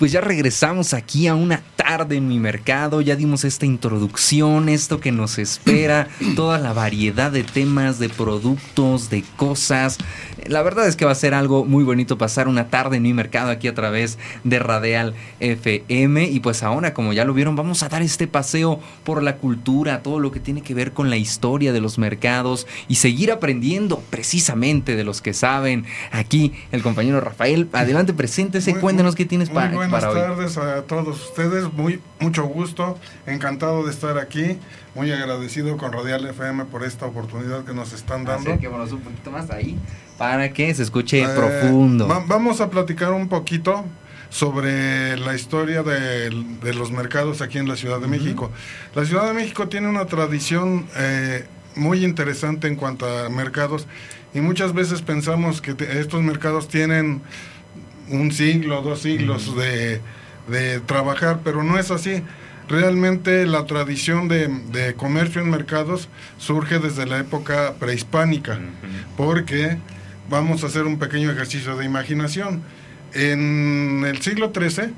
Pues 0.03 0.11
ya 0.11 0.19
regresamos 0.19 0.93
aquí 0.93 1.27
a 1.27 1.33
una 1.33 1.63
tarde 1.77 2.17
en 2.17 2.27
mi 2.27 2.37
mercado, 2.37 2.99
ya 2.99 3.15
dimos 3.15 3.45
esta 3.45 3.65
introducción, 3.65 4.67
esto 4.67 4.99
que 4.99 5.13
nos 5.13 5.37
espera, 5.37 6.09
toda 6.35 6.59
la 6.59 6.73
variedad 6.73 7.31
de 7.31 7.43
temas, 7.43 7.99
de 7.99 8.09
productos, 8.09 9.09
de 9.09 9.23
cosas. 9.37 9.97
La 10.45 10.61
verdad 10.61 10.89
es 10.89 10.97
que 10.97 11.05
va 11.05 11.13
a 11.13 11.15
ser 11.15 11.33
algo 11.33 11.63
muy 11.63 11.85
bonito 11.85 12.17
pasar 12.17 12.49
una 12.49 12.67
tarde 12.67 12.97
en 12.97 13.03
mi 13.03 13.13
mercado 13.13 13.49
aquí 13.49 13.69
a 13.69 13.73
través 13.73 14.17
de 14.43 14.59
Radial 14.59 15.13
FM 15.39 16.25
y 16.25 16.41
pues 16.41 16.63
ahora 16.63 16.93
como 16.93 17.13
ya 17.13 17.23
lo 17.23 17.33
vieron 17.33 17.55
vamos 17.55 17.81
a 17.81 17.87
dar 17.87 18.01
este 18.01 18.27
paseo 18.27 18.81
por 19.05 19.23
la 19.23 19.37
cultura, 19.37 20.03
todo 20.03 20.19
lo 20.19 20.33
que 20.33 20.41
tiene 20.41 20.63
que 20.63 20.73
ver 20.73 20.91
con 20.91 21.09
la 21.09 21.15
historia 21.15 21.71
de 21.71 21.79
los 21.79 21.97
mercados 21.97 22.67
y 22.89 22.95
seguir 22.95 23.31
aprendiendo 23.31 24.03
precisamente 24.09 24.97
de 24.97 25.05
los 25.05 25.21
que 25.21 25.33
saben. 25.33 25.85
Aquí 26.11 26.51
el 26.73 26.81
compañero 26.81 27.21
Rafael, 27.21 27.69
adelante, 27.71 28.13
preséntese, 28.13 28.75
cuéntenos 28.75 29.15
qué 29.15 29.23
tienes 29.23 29.49
para 29.49 29.71
buenas 29.93 30.13
para 30.13 30.31
hoy. 30.31 30.35
tardes 30.37 30.57
a 30.57 30.81
todos 30.83 31.21
ustedes. 31.29 31.71
Muy, 31.73 32.01
mucho 32.19 32.43
gusto. 32.43 32.97
Encantado 33.25 33.83
de 33.85 33.91
estar 33.91 34.17
aquí. 34.17 34.57
Muy 34.95 35.11
agradecido 35.11 35.77
con 35.77 35.91
Radial 35.91 36.25
FM 36.27 36.65
por 36.65 36.83
esta 36.83 37.05
oportunidad 37.05 37.63
que 37.63 37.73
nos 37.73 37.93
están 37.93 38.25
dando. 38.25 38.49
Acerquémonos 38.51 38.91
un 38.91 39.01
poquito 39.01 39.31
más 39.31 39.49
ahí 39.49 39.77
para 40.17 40.51
que 40.53 40.73
se 40.75 40.83
escuche 40.83 41.21
Eh, 41.23 41.27
profundo. 41.35 42.07
va- 42.07 42.23
vamos 42.27 42.61
a 42.61 42.69
platicar 42.69 43.11
un 43.11 43.27
poquito 43.27 43.83
sobre 44.29 45.15
la 45.17 45.35
historia 45.35 45.83
de, 45.83 46.29
de 46.29 46.73
los 46.73 46.91
mercados 46.91 47.41
aquí 47.41 47.57
en 47.59 47.67
la 47.67 47.75
Ciudad 47.75 47.99
de 47.99 48.07
México. 48.07 48.51
La 48.95 49.05
Ciudad 49.05 49.25
de 49.27 49.33
México 49.33 49.67
tiene 49.67 49.87
una 49.87 50.05
tradición 50.05 50.87
eh, 50.97 51.45
muy 51.75 52.03
interesante 52.03 52.67
en 52.67 52.75
cuanto 52.75 53.05
a 53.07 53.29
mercados 53.29 53.87
y 54.33 54.41
muchas 54.41 54.73
veces 54.73 55.01
pensamos 55.03 55.61
que 55.61 55.73
te- 55.75 55.99
estos 55.99 56.21
mercados 56.23 56.67
tienen 56.67 57.21
un 58.09 58.31
siglo, 58.31 58.81
dos 58.81 59.01
siglos 59.01 59.55
de, 59.55 60.01
de 60.47 60.79
trabajar, 60.81 61.41
pero 61.43 61.63
no 61.63 61.77
es 61.77 61.91
así. 61.91 62.23
Realmente 62.69 63.45
la 63.45 63.65
tradición 63.65 64.27
de, 64.27 64.47
de 64.47 64.93
comercio 64.93 65.41
en 65.41 65.49
mercados 65.49 66.07
surge 66.37 66.79
desde 66.79 67.05
la 67.05 67.19
época 67.19 67.73
prehispánica, 67.77 68.57
porque 69.17 69.77
vamos 70.29 70.63
a 70.63 70.67
hacer 70.67 70.83
un 70.83 70.97
pequeño 70.97 71.31
ejercicio 71.31 71.75
de 71.75 71.85
imaginación. 71.85 72.63
En 73.13 74.05
el 74.07 74.21
siglo 74.21 74.51
XIII, 74.55 74.93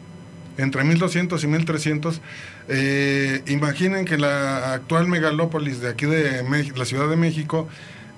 entre 0.58 0.84
1200 0.84 1.44
y 1.44 1.48
1300, 1.48 2.22
eh, 2.70 3.42
imaginen 3.48 4.06
que 4.06 4.18
la 4.18 4.74
actual 4.74 5.08
megalópolis 5.08 5.82
de 5.82 5.90
aquí 5.90 6.06
de 6.06 6.44
la 6.76 6.86
Ciudad 6.86 7.10
de 7.10 7.18
México 7.18 7.68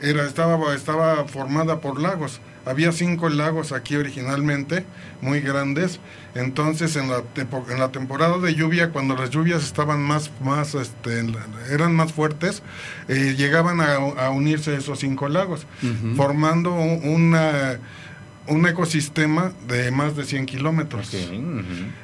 era, 0.02 0.26
estaba, 0.26 0.76
estaba 0.76 1.26
formada 1.26 1.82
por 1.82 2.00
lagos. 2.00 2.40
Había 2.68 2.92
cinco 2.92 3.30
lagos 3.30 3.72
aquí 3.72 3.96
originalmente, 3.96 4.86
muy 5.22 5.40
grandes. 5.42 6.00
Entonces, 6.36 6.96
en 6.96 7.10
la, 7.10 7.24
en 7.70 7.80
la 7.80 7.92
temporada 7.92 8.38
de 8.38 8.54
lluvia, 8.54 8.90
cuando 8.92 9.16
las 9.16 9.30
lluvias 9.32 9.64
estaban 9.64 10.02
más, 10.02 10.30
más 10.44 10.76
este, 10.76 11.24
eran 11.72 11.96
más 11.96 12.14
fuertes, 12.14 12.62
eh, 13.08 13.36
llegaban 13.38 13.82
a, 13.82 13.96
a 13.96 14.30
unirse 14.30 14.76
esos 14.76 15.00
cinco 15.00 15.30
lagos, 15.30 15.66
formando 16.16 16.74
un, 16.74 17.02
una- 17.08 17.80
un 18.50 18.66
ecosistema 18.66 19.52
de 19.68 19.92
más 19.92 20.16
de 20.16 20.24
100 20.24 20.46
kilómetros. 20.46 21.12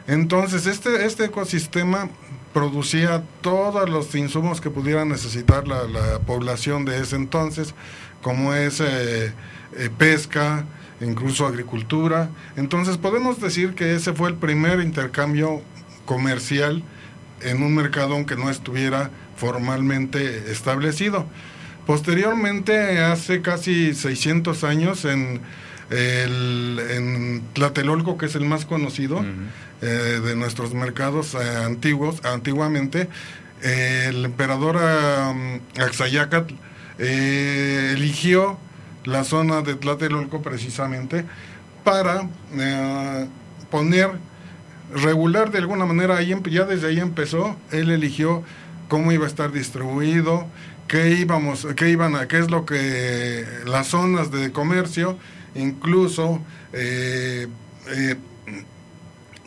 Entonces, 0.08 0.66
este, 0.68 1.06
este 1.06 1.26
ecosistema 1.26 2.10
producía 2.54 3.24
todos 3.42 3.90
los 3.90 4.14
insumos 4.16 4.60
que 4.62 4.70
pudiera 4.70 5.06
necesitar 5.06 5.68
la, 5.68 5.84
la 5.86 6.20
población 6.20 6.84
de 6.86 7.00
ese 7.02 7.16
entonces, 7.16 7.74
como 8.22 8.54
es 8.54 8.82
eh, 8.82 9.32
eh, 9.78 9.90
pesca, 9.96 10.66
incluso 11.02 11.46
agricultura. 11.46 12.30
Entonces, 12.56 12.98
podemos 12.98 13.40
decir 13.40 13.74
que 13.74 13.96
ese 13.96 14.14
fue 14.14 14.30
el 14.30 14.36
primer 14.36 14.80
intercambio 14.80 15.62
comercial 16.06 16.84
en 17.42 17.62
un 17.62 17.76
mercado 17.76 18.14
aunque 18.14 18.36
no 18.36 18.50
estuviera 18.50 19.10
formalmente 19.36 20.52
establecido. 20.52 21.26
Posteriormente, 21.86 23.02
hace 23.02 23.42
casi 23.42 23.94
600 23.94 24.64
años, 24.64 25.04
en, 25.04 25.42
el, 25.90 26.82
en 26.90 27.44
Tlatelolco, 27.54 28.18
que 28.18 28.28
es 28.28 28.36
el 28.36 28.46
más 28.46 28.66
conocido, 28.66 29.24
eh, 29.82 29.86
de 29.86 30.36
nuestros 30.36 30.74
mercados 30.74 31.34
eh, 31.34 31.40
antiguos, 31.66 32.24
antiguamente, 32.24 33.10
eh, 33.62 34.08
el 34.10 34.26
emperador 34.26 34.78
Axayacatl 35.78 36.54
eh, 37.00 37.92
eligió 37.94 38.58
la 39.06 39.24
zona 39.24 39.62
de 39.62 39.76
Tlatelolco 39.76 40.42
precisamente 40.42 41.26
para 41.84 42.28
eh, 42.54 43.28
poner, 43.70 44.12
regular 44.94 45.52
de 45.52 45.58
alguna 45.60 45.86
manera, 45.86 46.18
ahí, 46.18 46.36
ya 46.50 46.66
desde 46.66 46.88
ahí 46.88 47.00
empezó, 47.00 47.56
él 47.72 47.90
eligió 47.90 48.44
cómo 48.88 49.12
iba 49.12 49.26
a 49.26 49.28
estar 49.28 49.52
distribuido, 49.52 50.46
qué 50.88 51.12
íbamos, 51.12 51.68
qué 51.76 51.90
iban 51.90 52.16
a, 52.16 52.28
qué 52.28 52.40
es 52.40 52.52
lo 52.52 52.66
que 52.66 53.46
las 53.66 53.88
zonas 53.88 54.32
de 54.32 54.52
comercio, 54.52 55.18
incluso 55.56 56.42
eh, 56.74 57.48
eh, 57.88 58.16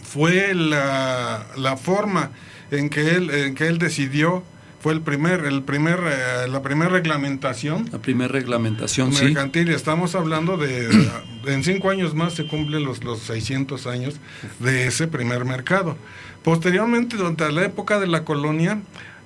fue 0.02 0.54
la, 0.54 1.46
la 1.56 1.76
forma 1.76 2.30
en 2.70 2.88
que 2.88 3.14
él 3.14 3.30
en 3.30 3.54
que 3.54 3.68
él 3.68 3.78
decidió 3.78 4.42
fue 4.86 4.92
el 4.92 5.00
primer 5.00 5.44
el 5.46 5.64
primer 5.64 5.98
eh, 6.06 6.46
la 6.48 6.62
primera 6.62 6.88
reglamentación 6.88 7.88
La 7.90 7.98
primera 7.98 8.28
reglamentación, 8.30 9.12
sí. 9.12 9.24
mercantil 9.24 9.68
estamos 9.70 10.14
hablando 10.14 10.56
de 10.58 10.88
en 11.48 11.64
cinco 11.64 11.90
años 11.90 12.14
más 12.14 12.34
se 12.34 12.46
cumplen 12.46 12.84
los 12.84 13.02
los 13.02 13.18
600 13.22 13.88
años 13.88 14.20
de 14.60 14.86
ese 14.86 15.08
primer 15.08 15.44
mercado 15.44 15.96
posteriormente 16.44 17.16
durante 17.16 17.50
la 17.50 17.64
época 17.64 17.98
de 17.98 18.06
la 18.06 18.22
colonia 18.24 18.78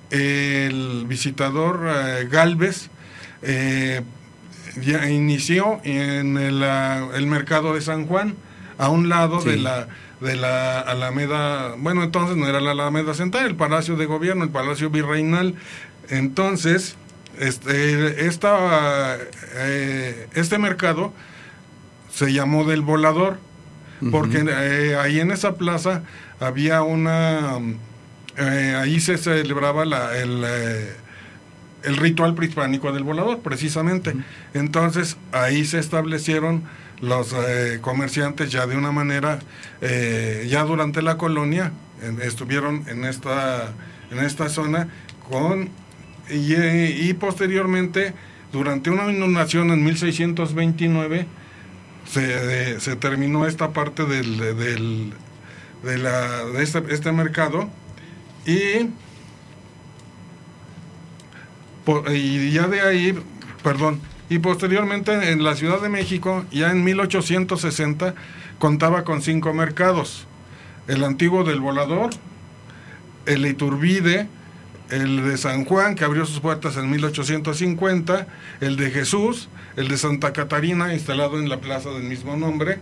el 0.09 1.05
visitador 1.07 1.81
eh, 1.87 2.27
Galvez 2.31 2.89
eh, 3.43 4.01
ya 4.81 5.11
inició 5.11 5.79
en 5.83 6.39
el, 6.39 6.63
el 6.63 7.27
mercado 7.27 7.75
de 7.75 7.81
San 7.81 8.07
Juan 8.07 8.33
a 8.79 8.89
un 8.89 9.09
lado 9.09 9.41
Sí. 9.41 9.49
de 9.49 9.57
la 9.57 9.87
de 10.21 10.35
la 10.35 10.79
Alameda, 10.79 11.75
bueno, 11.77 12.03
entonces 12.03 12.37
no 12.37 12.47
era 12.47 12.61
la 12.61 12.71
Alameda 12.71 13.13
Central, 13.13 13.47
el 13.47 13.55
Palacio 13.55 13.97
de 13.97 14.05
Gobierno, 14.05 14.43
el 14.43 14.51
Palacio 14.51 14.89
Virreinal. 14.89 15.55
Entonces, 16.09 16.95
este, 17.39 18.27
esta, 18.27 19.17
eh, 19.55 20.27
este 20.35 20.59
mercado 20.59 21.11
se 22.13 22.31
llamó 22.33 22.65
del 22.65 22.81
volador, 22.81 23.39
porque 24.11 24.43
eh, 24.47 24.95
ahí 24.95 25.19
en 25.19 25.31
esa 25.31 25.55
plaza 25.55 26.03
había 26.39 26.81
una, 26.81 27.59
eh, 28.37 28.77
ahí 28.79 28.99
se 28.99 29.17
celebraba 29.17 29.85
la, 29.85 30.17
el, 30.17 30.43
el 31.83 31.97
ritual 31.97 32.35
prehispánico 32.35 32.91
del 32.91 33.03
volador, 33.03 33.39
precisamente. 33.39 34.15
Entonces, 34.53 35.17
ahí 35.31 35.65
se 35.65 35.79
establecieron 35.79 36.63
los 37.01 37.33
eh, 37.33 37.79
comerciantes 37.81 38.51
ya 38.51 38.67
de 38.67 38.77
una 38.77 38.91
manera, 38.91 39.39
eh, 39.81 40.47
ya 40.49 40.63
durante 40.63 41.01
la 41.01 41.17
colonia, 41.17 41.71
estuvieron 42.21 42.83
en 42.87 43.05
esta, 43.05 43.73
en 44.11 44.19
esta 44.19 44.49
zona 44.49 44.87
con, 45.29 45.69
y, 46.29 46.53
eh, 46.53 46.95
y 47.01 47.13
posteriormente, 47.13 48.13
durante 48.51 48.89
una 48.89 49.11
inundación 49.11 49.71
en 49.71 49.83
1629, 49.83 51.25
se, 52.05 52.79
se 52.79 52.95
terminó 52.95 53.45
esta 53.45 53.71
parte 53.71 54.05
del, 54.05 54.37
del- 54.37 55.13
de, 55.83 55.97
la, 55.97 56.45
de 56.45 56.61
este, 56.63 56.83
este 56.89 57.11
mercado 57.11 57.67
y 58.45 58.89
y 62.13 62.51
ya 62.51 62.67
de 62.67 62.81
ahí, 62.81 63.19
perdón, 63.63 63.99
y 64.31 64.39
posteriormente 64.39 65.31
en 65.33 65.43
la 65.43 65.57
Ciudad 65.57 65.81
de 65.81 65.89
México, 65.89 66.45
ya 66.51 66.71
en 66.71 66.85
1860, 66.85 68.15
contaba 68.59 69.03
con 69.03 69.21
cinco 69.21 69.53
mercados. 69.53 70.25
El 70.87 71.03
antiguo 71.03 71.43
del 71.43 71.59
Volador, 71.59 72.11
el 73.25 73.45
Iturbide, 73.45 74.29
el 74.89 75.25
de 75.25 75.37
San 75.37 75.65
Juan, 75.65 75.95
que 75.95 76.05
abrió 76.05 76.25
sus 76.25 76.39
puertas 76.39 76.77
en 76.77 76.89
1850, 76.89 78.25
el 78.61 78.77
de 78.77 78.89
Jesús, 78.89 79.49
el 79.75 79.89
de 79.89 79.97
Santa 79.97 80.31
Catarina, 80.31 80.93
instalado 80.93 81.37
en 81.37 81.49
la 81.49 81.59
plaza 81.59 81.89
del 81.89 82.03
mismo 82.03 82.37
nombre, 82.37 82.79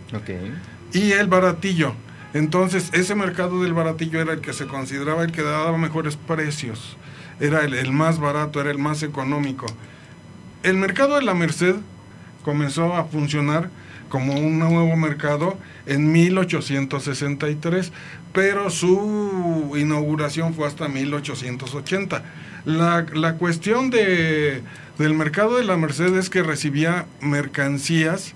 y 0.92 1.10
el 1.10 1.26
baratillo. 1.26 1.94
Entonces, 2.32 2.90
ese 2.92 3.16
mercado 3.16 3.60
del 3.60 3.72
baratillo 3.72 4.20
era 4.20 4.34
el 4.34 4.40
que 4.40 4.52
se 4.52 4.68
consideraba 4.68 5.24
el 5.24 5.32
que 5.32 5.42
daba 5.42 5.76
mejores 5.76 6.14
precios. 6.14 6.96
Era 7.40 7.64
el, 7.64 7.74
el 7.74 7.90
más 7.90 8.20
barato, 8.20 8.60
era 8.60 8.70
el 8.70 8.78
más 8.78 9.02
económico. 9.02 9.66
El 10.62 10.76
mercado 10.76 11.16
de 11.16 11.22
la 11.22 11.32
Merced 11.32 11.76
comenzó 12.44 12.94
a 12.94 13.04
funcionar 13.04 13.70
como 14.10 14.34
un 14.34 14.58
nuevo 14.58 14.94
mercado 14.94 15.56
en 15.86 16.12
1863, 16.12 17.92
pero 18.34 18.68
su 18.68 19.72
inauguración 19.78 20.52
fue 20.52 20.66
hasta 20.66 20.88
1880. 20.88 22.22
La, 22.66 23.06
la 23.14 23.34
cuestión 23.36 23.88
de, 23.88 24.62
del 24.98 25.14
mercado 25.14 25.56
de 25.56 25.64
la 25.64 25.78
Merced 25.78 26.14
es 26.16 26.28
que 26.28 26.42
recibía 26.42 27.06
mercancías 27.22 28.34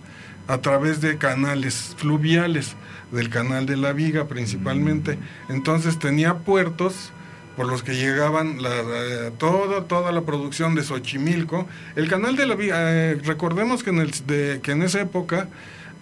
a 0.49 0.59
través 0.59 1.03
de 1.03 1.19
canales 1.19 1.95
fluviales, 1.99 2.75
del 3.13 3.29
canal 3.29 3.67
de 3.67 3.77
la 3.77 3.93
Viga 3.93 4.29
principalmente. 4.29 5.19
Entonces 5.51 5.99
tenía 5.99 6.39
puertos 6.39 7.13
por 7.57 7.67
los 7.67 7.83
que 7.83 7.95
llegaban 7.95 8.63
la, 8.63 8.71
eh, 8.71 9.33
toda, 9.39 9.85
toda 9.85 10.13
la 10.13 10.23
producción 10.23 10.75
de 10.75 10.83
Xochimilco. 10.83 11.67
El 11.97 12.09
canal 12.09 12.37
de 12.37 12.47
la 12.47 12.55
Viga, 12.55 12.77
eh, 12.81 13.21
recordemos 13.23 13.83
que 13.83 13.91
en, 13.91 13.99
el, 13.99 14.11
de, 14.27 14.61
que 14.63 14.73
en 14.73 14.83
esa 14.83 15.01
época 15.01 15.49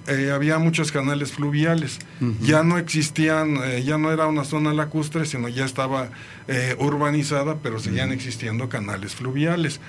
eh, 0.09 0.33
había 0.33 0.59
muchos 0.59 0.91
canales 0.91 1.33
fluviales. 1.33 1.99
Ya 2.41 2.65
no 2.65 2.77
existían, 2.77 3.57
eh, 3.63 3.85
ya 3.85 3.99
no 3.99 4.13
era 4.13 4.27
una 4.27 4.45
zona 4.45 4.73
lacustre, 4.73 5.27
sino 5.27 5.49
ya 5.49 5.65
estaba 5.65 6.09
eh, 6.49 6.75
urbanizada, 6.79 7.59
pero 7.63 7.79
seguían 7.79 8.11
existiendo 8.11 8.69
canales 8.69 9.15
fluviales. 9.15 9.81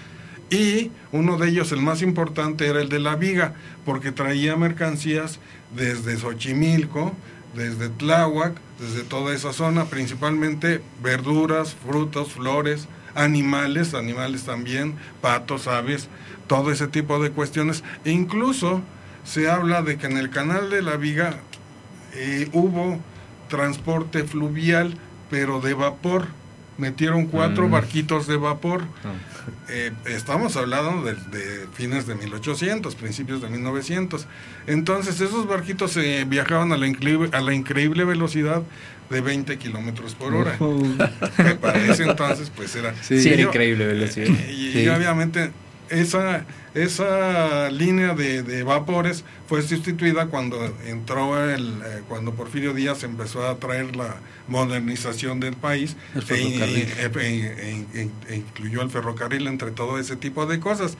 Y 0.51 0.91
uno 1.11 1.37
de 1.37 1.49
ellos, 1.49 1.71
el 1.71 1.81
más 1.81 2.03
importante, 2.03 2.67
era 2.67 2.79
el 2.81 2.89
de 2.89 2.99
la 2.99 3.15
Viga, 3.15 3.55
porque 3.85 4.11
traía 4.11 4.55
mercancías 4.55 5.39
desde 5.75 6.17
Xochimilco 6.17 7.15
desde 7.53 7.89
Tláhuac, 7.89 8.55
desde 8.79 9.03
toda 9.03 9.33
esa 9.33 9.53
zona, 9.53 9.85
principalmente 9.85 10.81
verduras, 11.01 11.75
frutos, 11.75 12.33
flores, 12.33 12.87
animales, 13.15 13.93
animales 13.93 14.43
también, 14.43 14.95
patos, 15.21 15.67
aves, 15.67 16.09
todo 16.47 16.71
ese 16.71 16.87
tipo 16.87 17.21
de 17.21 17.31
cuestiones. 17.31 17.83
E 18.05 18.11
incluso 18.11 18.81
se 19.23 19.49
habla 19.49 19.81
de 19.81 19.97
que 19.97 20.07
en 20.07 20.17
el 20.17 20.29
canal 20.29 20.69
de 20.69 20.81
la 20.81 20.97
Viga 20.97 21.37
eh, 22.13 22.49
hubo 22.53 22.99
transporte 23.47 24.23
fluvial, 24.23 24.97
pero 25.29 25.61
de 25.61 25.73
vapor. 25.73 26.27
Metieron 26.77 27.27
cuatro 27.27 27.67
mm. 27.67 27.71
barquitos 27.71 28.25
de 28.27 28.37
vapor. 28.37 28.81
Ah. 29.03 29.32
Eh, 29.69 29.91
estamos 30.05 30.55
hablando 30.55 31.03
de, 31.03 31.67
fines 31.73 32.07
de 32.07 32.15
1800, 32.15 32.95
principios 32.95 33.41
de 33.41 33.49
1900. 33.49 34.27
Entonces 34.67 35.19
esos 35.21 35.47
barquitos 35.47 35.91
se 35.91 36.25
viajaban 36.25 36.71
a 36.71 36.77
la, 36.77 36.87
increíble, 36.87 37.29
a 37.31 37.41
la 37.41 37.53
increíble 37.53 38.03
velocidad 38.05 38.61
de 39.09 39.21
20 39.21 39.57
kilómetros 39.57 40.15
por 40.15 40.33
hora. 40.33 40.57
Que 41.37 41.55
para 41.55 41.83
ese 41.85 42.03
entonces 42.03 42.51
pues 42.55 42.75
era... 42.75 42.93
Sí, 43.01 43.27
era 43.27 43.43
increíble 43.43 43.85
velocidad. 43.85 44.27
y 44.49 44.87
obviamente 44.87 45.51
esa, 45.93 46.45
esa 46.73 47.69
línea 47.69 48.13
de, 48.13 48.63
vapores 48.63 49.23
fue 49.47 49.61
sustituida 49.61 50.27
cuando 50.27 50.57
entró 50.85 51.49
el, 51.49 51.81
eh, 51.85 52.01
cuando 52.07 52.33
Porfirio 52.33 52.73
Díaz 52.73 53.03
empezó 53.03 53.47
a 53.47 53.57
traer 53.57 53.95
la 53.95 54.15
modernización 54.47 55.39
del 55.39 55.55
país 55.55 55.95
e, 56.29 56.33
e, 56.33 57.11
e, 57.93 58.09
e, 58.29 58.35
incluyó 58.35 58.81
el 58.81 58.89
ferrocarril 58.89 59.47
entre 59.47 59.71
todo 59.71 59.99
ese 59.99 60.15
tipo 60.15 60.45
de 60.45 60.59
cosas. 60.59 60.97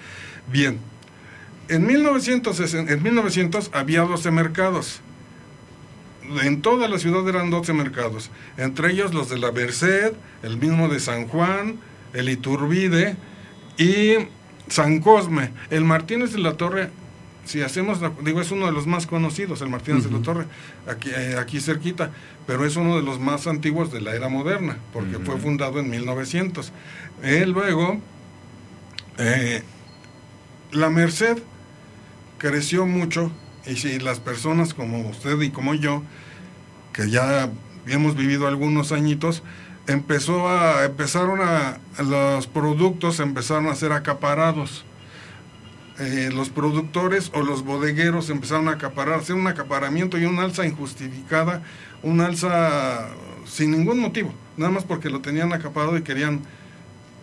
Bien, 0.52 0.80
en 1.70 1.86
1900, 1.86 2.74
en 2.74 3.04
1900 3.04 3.72
había 3.74 4.02
12 4.02 4.32
mercados. 4.32 5.02
En 6.42 6.62
toda 6.62 6.88
la 6.88 7.00
ciudad 7.00 7.28
eran 7.28 7.50
12 7.50 7.74
mercados, 7.74 8.32
entre 8.56 8.92
ellos 8.92 9.14
los 9.14 9.30
de 9.30 9.38
la 9.38 9.52
Merced, 9.52 10.14
el 10.42 10.58
mismo 10.58 10.88
de 10.88 11.02
San 11.02 11.28
Juan, 11.28 11.80
el 12.14 12.30
Iturbide 12.30 13.18
y 13.78 14.14
San 14.74 15.02
Cosme, 15.02 15.52
el 15.70 15.86
Martínez 15.86 16.34
de 16.34 16.40
la 16.40 16.54
Torre, 16.54 16.90
si 17.46 17.62
hacemos, 17.62 18.00
digo, 18.24 18.42
es 18.42 18.50
uno 18.50 18.66
de 18.66 18.72
los 18.72 18.88
más 18.88 19.06
conocidos, 19.06 19.62
el 19.62 19.70
Martínez 19.70 20.06
de 20.06 20.10
la 20.10 20.24
Torre, 20.24 20.46
aquí, 20.88 21.12
eh, 21.16 21.36
aquí 21.38 21.60
cerquita, 21.60 22.10
pero 22.48 22.66
es 22.66 22.76
uno 22.76 22.96
de 22.96 23.04
los 23.04 23.20
más 23.20 23.46
antiguos 23.46 23.92
de 23.92 24.02
la 24.02 24.16
era 24.16 24.30
moderna, 24.30 24.80
porque 24.92 25.20
fue 25.20 25.38
fundado 25.38 25.80
en 25.80 25.92
1900. 25.92 26.72
Eh, 27.22 27.46
luego, 27.46 28.00
eh, 29.20 29.62
la 30.72 30.90
Merced 30.90 31.38
creció 32.40 32.88
mucho, 32.88 33.32
y 33.68 33.76
si 33.76 34.00
las 34.00 34.20
personas 34.20 34.74
como 34.74 35.08
usted 35.08 35.40
y 35.42 35.52
como 35.52 35.76
yo, 35.76 36.02
que 36.94 37.12
ya 37.12 37.48
hemos 37.86 38.16
vivido 38.16 38.48
algunos 38.48 38.92
añitos, 38.92 39.44
empezó 39.88 40.48
a, 40.48 40.86
empezaron 40.86 41.42
a, 41.42 41.78
los 42.02 42.48
productos 42.48 43.20
empezaron 43.20 43.68
a 43.68 43.76
ser 43.76 43.92
acaparados. 43.92 44.86
Eh, 46.00 46.32
los 46.34 46.50
productores 46.50 47.32
o 47.36 47.44
los 47.44 47.64
bodegueros 47.64 48.30
empezaron 48.32 48.68
a 48.68 48.72
acaparar, 48.72 49.20
hacer 49.20 49.36
un 49.36 49.46
acaparamiento 49.46 50.18
y 50.18 50.26
un 50.26 50.40
alza 50.40 50.66
injustificada, 50.66 51.62
un 52.02 52.20
alza 52.20 53.10
sin 53.46 53.72
ningún 53.72 54.00
motivo, 54.00 54.34
nada 54.58 54.72
más 54.72 54.86
porque 54.86 55.12
lo 55.12 55.22
tenían 55.22 55.54
acaparado 55.54 55.96
y 55.96 56.02
querían 56.02 56.42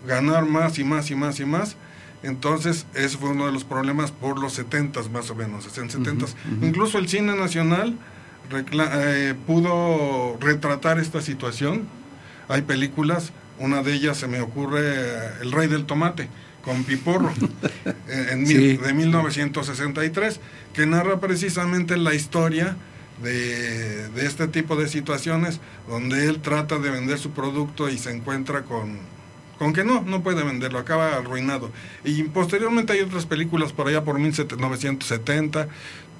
ganar 0.07 0.47
más 0.47 0.79
y 0.79 0.85
más 0.85 1.11
y 1.11 1.17
más 1.17 1.41
y 1.41 1.47
más. 1.47 1.77
Entonces, 2.23 2.87
ese 2.95 3.17
fue 3.17 3.31
uno 3.31 3.47
de 3.47 3.53
los 3.53 3.65
problemas 3.65 4.13
por 4.13 4.39
los 4.39 4.53
70 4.53 5.01
más 5.09 5.31
o 5.31 5.35
menos, 5.35 5.67
en 5.77 5.91
70 5.91 6.27
Incluso 6.63 6.99
el 6.99 7.09
cine 7.09 7.35
nacional 7.35 7.99
eh, 8.53 9.35
pudo 9.47 10.37
retratar 10.39 11.01
esta 11.01 11.23
situación 11.23 11.89
hay 12.51 12.63
películas, 12.63 13.33
una 13.59 13.83
de 13.83 13.95
ellas 13.95 14.19
se 14.19 14.27
me 14.27 14.41
ocurre 14.41 15.41
El 15.41 15.53
Rey 15.53 15.69
del 15.69 15.87
Tomate, 15.87 16.29
con 16.63 16.85
Piporro, 16.85 17.33
en, 18.09 18.45
de 18.45 18.93
1963, 18.93 20.41
que 20.73 20.87
narra 20.87 21.21
precisamente 21.21 21.97
la 21.97 22.15
historia 22.15 22.77
de, 23.23 24.09
este 24.27 24.49
tipo 24.49 24.77
de 24.77 24.89
situaciones 24.89 25.61
donde 25.89 26.27
él 26.27 26.41
trata 26.41 26.79
de 26.79 26.91
vender 26.91 27.19
su 27.19 27.31
producto 27.31 27.89
y 27.89 27.99
se 27.99 28.11
encuentra 28.11 28.63
con, 28.63 28.99
con 29.59 29.73
que 29.73 29.85
no, 29.85 30.03
no 30.03 30.23
puede 30.23 30.43
venderlo, 30.43 30.79
acaba 30.79 31.17
arruinado. 31.17 31.71
Y 32.05 32.23
posteriormente 32.25 32.93
hay 32.93 33.01
otras 33.01 33.27
películas 33.27 33.73
por 33.73 33.89
allá 33.89 34.05
por 34.05 34.19
1970, 34.19 35.69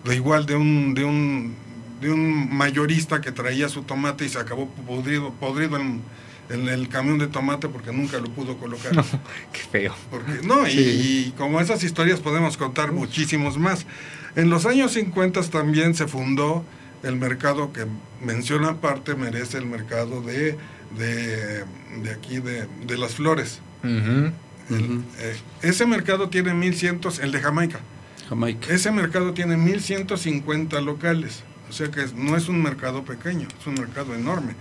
de 0.05 0.15
igual 0.15 0.47
de 0.47 0.57
un, 0.57 0.95
de 0.95 1.05
un 1.05 1.55
de 2.01 2.11
un 2.11 2.55
mayorista 2.55 3.21
que 3.21 3.33
traía 3.33 3.69
su 3.69 3.83
tomate 3.83 4.25
y 4.25 4.29
se 4.29 4.39
acabó 4.39 4.69
podrido, 4.87 5.33
podrido 5.35 5.77
en, 5.79 6.03
el 6.49 6.89
camión 6.89 7.19
de 7.19 7.29
tomate 7.29 7.69
porque 7.69 7.93
nunca 7.93 8.19
lo 8.19 8.29
pudo 8.31 8.57
colocar. 8.59 8.93
qué 9.53 9.61
feo. 9.71 9.95
Porque, 10.11 10.41
no, 10.45 10.67
y, 10.67 11.33
como 11.37 11.61
esas 11.61 11.85
historias 11.85 12.19
podemos 12.19 12.57
contar 12.57 12.91
muchísimos 12.91 13.57
más. 13.57 13.87
En 14.35 14.51
los 14.51 14.67
años 14.67 14.93
50 14.93 15.43
también 15.45 15.95
se 15.95 16.09
fundó 16.09 16.65
el 17.05 17.17
mercado 17.17 17.73
que 17.73 17.87
menciona 18.21 18.71
aparte, 18.71 19.15
merece 19.15 19.59
el 19.59 19.67
mercado 19.67 20.23
de, 20.23 20.57
de, 20.97 22.11
aquí, 22.11 22.41
de, 22.41 22.99
las 22.99 23.15
flores. 23.15 23.61
Eh, 23.85 25.37
ese 25.63 25.87
mercado 25.87 26.31
tiene 26.31 26.53
1100, 26.55 27.01
el 27.23 27.33
de 27.33 27.41
Jamaica. 27.41 27.81
Jamaica. 28.29 28.73
Ese 28.73 28.91
mercado 28.91 29.35
tiene 29.35 29.57
1150 29.57 30.81
locales. 30.81 31.45
O 31.71 31.73
sea 31.73 31.89
que 31.89 32.05
no 32.17 32.37
es 32.37 32.49
un 32.49 32.61
mercado 32.61 33.05
pequeño, 33.05 33.47
es 33.61 33.67
un 33.67 33.75
mercado 33.75 34.13
enorme. 34.13 34.57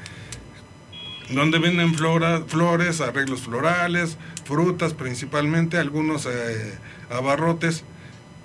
Donde 1.31 1.57
venden 1.57 1.95
flora, 1.95 2.43
flores, 2.47 3.01
arreglos 3.01 3.41
florales, 3.41 4.17
frutas 4.45 4.93
principalmente, 4.93 5.79
algunos 5.79 6.27
eh, 6.27 6.77
abarrotes, 7.09 7.83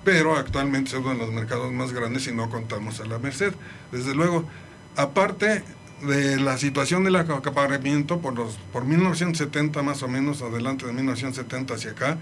pero 0.03 0.35
actualmente 0.35 0.89
es 0.89 0.95
uno 0.95 1.11
de 1.11 1.17
los 1.17 1.31
mercados 1.31 1.71
más 1.71 1.93
grandes 1.93 2.25
y 2.27 2.33
no 2.33 2.49
contamos 2.49 2.99
a 3.01 3.05
la 3.05 3.19
Merced. 3.19 3.53
Desde 3.91 4.15
luego, 4.15 4.49
aparte 4.95 5.63
de 6.01 6.39
la 6.39 6.57
situación 6.57 7.03
del 7.03 7.17
acaparamiento 7.17 8.19
por, 8.19 8.33
los, 8.33 8.57
por 8.73 8.83
1970 8.83 9.83
más 9.83 10.01
o 10.01 10.07
menos, 10.07 10.41
adelante 10.41 10.87
de 10.87 10.93
1970 10.93 11.75
hacia 11.75 11.91
acá, 11.91 12.17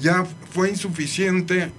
ya 0.00 0.24
fue 0.50 0.70
insuficiente 0.70 1.72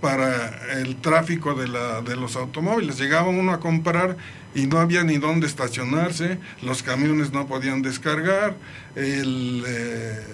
para 0.00 0.78
el 0.80 0.96
tráfico 0.96 1.54
de, 1.54 1.68
la, 1.68 2.02
de 2.02 2.16
los 2.16 2.36
automóviles. 2.36 2.98
Llegaba 2.98 3.28
uno 3.28 3.52
a 3.52 3.60
comprar 3.60 4.16
y 4.54 4.66
no 4.66 4.78
había 4.78 5.04
ni 5.04 5.18
dónde 5.18 5.46
estacionarse, 5.46 6.38
los 6.62 6.82
camiones 6.82 7.32
no 7.32 7.46
podían 7.46 7.82
descargar, 7.82 8.56
el, 8.94 9.64
eh, 9.66 10.24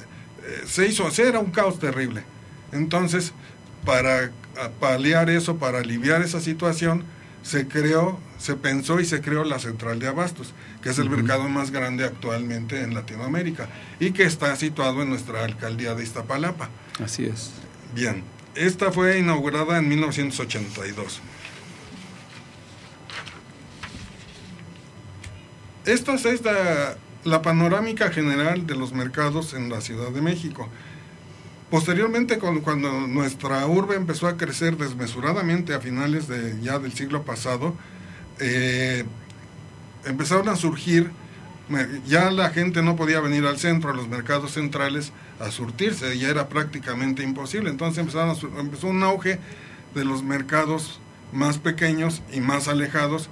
eh, 0.44 0.62
se 0.66 0.86
hizo, 0.86 1.08
era 1.18 1.40
un 1.40 1.50
caos 1.50 1.78
terrible. 1.78 2.22
Entonces, 2.72 3.32
para 3.84 4.30
paliar 4.80 5.30
eso, 5.30 5.56
para 5.56 5.78
aliviar 5.78 6.22
esa 6.22 6.40
situación, 6.40 7.04
se 7.42 7.68
creó, 7.68 8.18
se 8.38 8.56
pensó 8.56 9.00
y 9.00 9.04
se 9.04 9.20
creó 9.20 9.44
la 9.44 9.58
central 9.58 9.98
de 9.98 10.08
abastos, 10.08 10.54
que 10.82 10.90
es 10.90 10.98
el 10.98 11.10
mercado 11.10 11.48
más 11.48 11.70
grande 11.70 12.04
actualmente 12.04 12.80
en 12.80 12.94
Latinoamérica 12.94 13.68
y 14.00 14.12
que 14.12 14.24
está 14.24 14.56
situado 14.56 15.02
en 15.02 15.10
nuestra 15.10 15.44
alcaldía 15.44 15.94
de 15.94 16.04
Iztapalapa. 16.04 16.70
Así 17.02 17.26
es. 17.26 17.50
Bien, 17.94 18.22
esta 18.54 18.92
fue 18.92 19.18
inaugurada 19.18 19.78
en 19.78 19.88
1982. 19.88 21.20
Esta 25.86 26.14
es 26.14 26.42
la, 27.24 27.42
panorámica 27.42 28.10
general 28.10 28.66
de 28.66 28.74
los 28.74 28.92
mercados 28.92 29.52
en 29.52 29.68
la 29.68 29.80
Ciudad 29.80 30.10
de 30.10 30.22
México. 30.22 30.68
Posteriormente, 31.70 32.38
cuando, 32.38 32.90
nuestra 33.06 33.66
urbe 33.66 33.96
empezó 33.96 34.26
a 34.26 34.36
crecer 34.36 34.76
desmesuradamente 34.76 35.74
a 35.74 35.80
finales 35.80 36.28
de, 36.28 36.58
ya 36.62 36.78
del 36.78 36.92
siglo 36.94 37.24
pasado, 37.24 37.74
eh, 38.38 39.04
empezaron 40.06 40.48
a 40.48 40.56
surgir, 40.56 41.10
ya 42.06 42.30
la 42.30 42.50
gente 42.50 42.82
no 42.82 42.96
podía 42.96 43.20
venir 43.20 43.44
al 43.44 43.58
centro, 43.58 43.90
a 43.90 43.94
los 43.94 44.08
mercados 44.08 44.52
centrales, 44.52 45.12
a 45.40 45.50
surtirse, 45.50 46.18
ya 46.18 46.28
era 46.28 46.48
prácticamente 46.48 47.22
imposible. 47.22 47.70
Entonces 47.70 47.98
empezaron 47.98 48.36
empezó 48.58 48.88
un 48.88 49.02
auge 49.02 49.38
de 49.94 50.04
los 50.04 50.22
mercados 50.22 51.00
más 51.32 51.58
pequeños 51.58 52.22
y 52.32 52.40
más 52.40 52.68
alejados. 52.68 53.28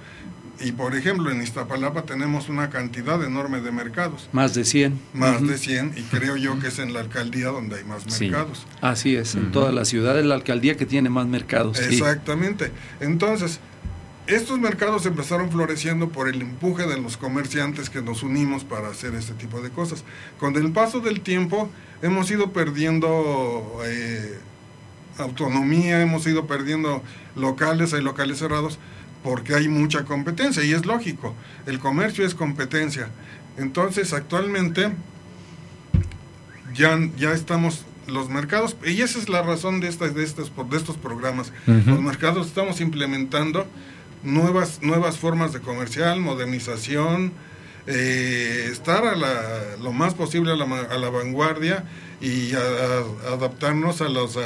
Y 0.59 0.71
por 0.71 0.95
ejemplo, 0.95 1.31
en 1.31 1.41
Iztapalapa 1.41 2.03
tenemos 2.03 2.47
una 2.47 2.69
cantidad 2.69 3.21
enorme 3.23 3.59
de 3.59 3.71
mercados. 3.71 4.29
Más 4.31 4.53
de 4.53 4.63
100. 4.63 4.99
Más 5.13 5.45
de 5.45 5.57
100, 5.57 5.93
y 5.97 6.01
creo 6.03 6.37
yo 6.37 6.59
que 6.59 6.67
es 6.67 6.79
en 6.79 6.93
la 6.93 6.99
alcaldía 6.99 7.47
donde 7.47 7.77
hay 7.77 7.83
más 7.83 8.05
mercados. 8.19 8.65
Así 8.79 9.15
es, 9.15 9.35
en 9.35 9.51
toda 9.51 9.71
la 9.71 9.83
ciudad 9.83 10.17
es 10.17 10.25
la 10.25 10.35
alcaldía 10.35 10.77
que 10.77 10.85
tiene 10.85 11.09
más 11.09 11.25
mercados. 11.27 11.79
Exactamente. 11.79 12.71
Entonces, 12.99 13.59
estos 14.27 14.59
mercados 14.59 15.05
empezaron 15.05 15.51
floreciendo 15.51 16.09
por 16.09 16.29
el 16.29 16.41
empuje 16.41 16.87
de 16.87 16.99
los 16.99 17.17
comerciantes 17.17 17.89
que 17.89 18.01
nos 18.01 18.23
unimos 18.23 18.63
para 18.63 18.87
hacer 18.87 19.15
este 19.15 19.33
tipo 19.33 19.61
de 19.61 19.69
cosas. 19.69 20.03
Con 20.39 20.55
el 20.55 20.71
paso 20.71 20.99
del 20.99 21.21
tiempo 21.21 21.69
hemos 22.01 22.31
ido 22.31 22.51
perdiendo 22.51 23.81
eh, 23.85 24.37
autonomía, 25.17 26.01
hemos 26.01 26.25
ido 26.25 26.47
perdiendo 26.47 27.03
locales, 27.35 27.93
hay 27.93 28.01
locales 28.01 28.39
cerrados, 28.39 28.79
porque 29.23 29.55
hay 29.55 29.67
mucha 29.67 30.03
competencia 30.05 30.63
y 30.63 30.73
es 30.73 30.85
lógico, 30.85 31.33
el 31.65 31.79
comercio 31.79 32.25
es 32.25 32.35
competencia. 32.35 33.09
Entonces, 33.57 34.13
actualmente 34.13 34.91
ya, 36.73 36.97
ya 37.17 37.33
estamos 37.33 37.85
los 38.07 38.29
mercados, 38.29 38.75
y 38.85 39.01
esa 39.01 39.17
es 39.19 39.29
la 39.29 39.41
razón 39.41 39.79
de, 39.79 39.87
estas, 39.87 40.13
de, 40.13 40.23
estos, 40.23 40.51
de 40.69 40.77
estos 40.77 40.97
programas. 40.97 41.53
Los 41.65 42.01
mercados 42.01 42.47
estamos 42.47 42.81
implementando 42.81 43.65
nuevas, 44.23 44.81
nuevas 44.81 45.17
formas 45.17 45.53
de 45.53 45.59
comercial, 45.59 46.19
modernización, 46.19 47.33
eh, 47.85 48.69
estar 48.71 49.05
a 49.05 49.15
la, 49.15 49.75
lo 49.81 49.91
más 49.91 50.13
posible 50.13 50.51
a 50.51 50.55
la, 50.55 50.65
a 50.65 50.97
la 50.97 51.09
vanguardia 51.09 51.83
y 52.21 52.53
adaptarnos 52.53 54.01
a 54.01 54.07
los, 54.07 54.37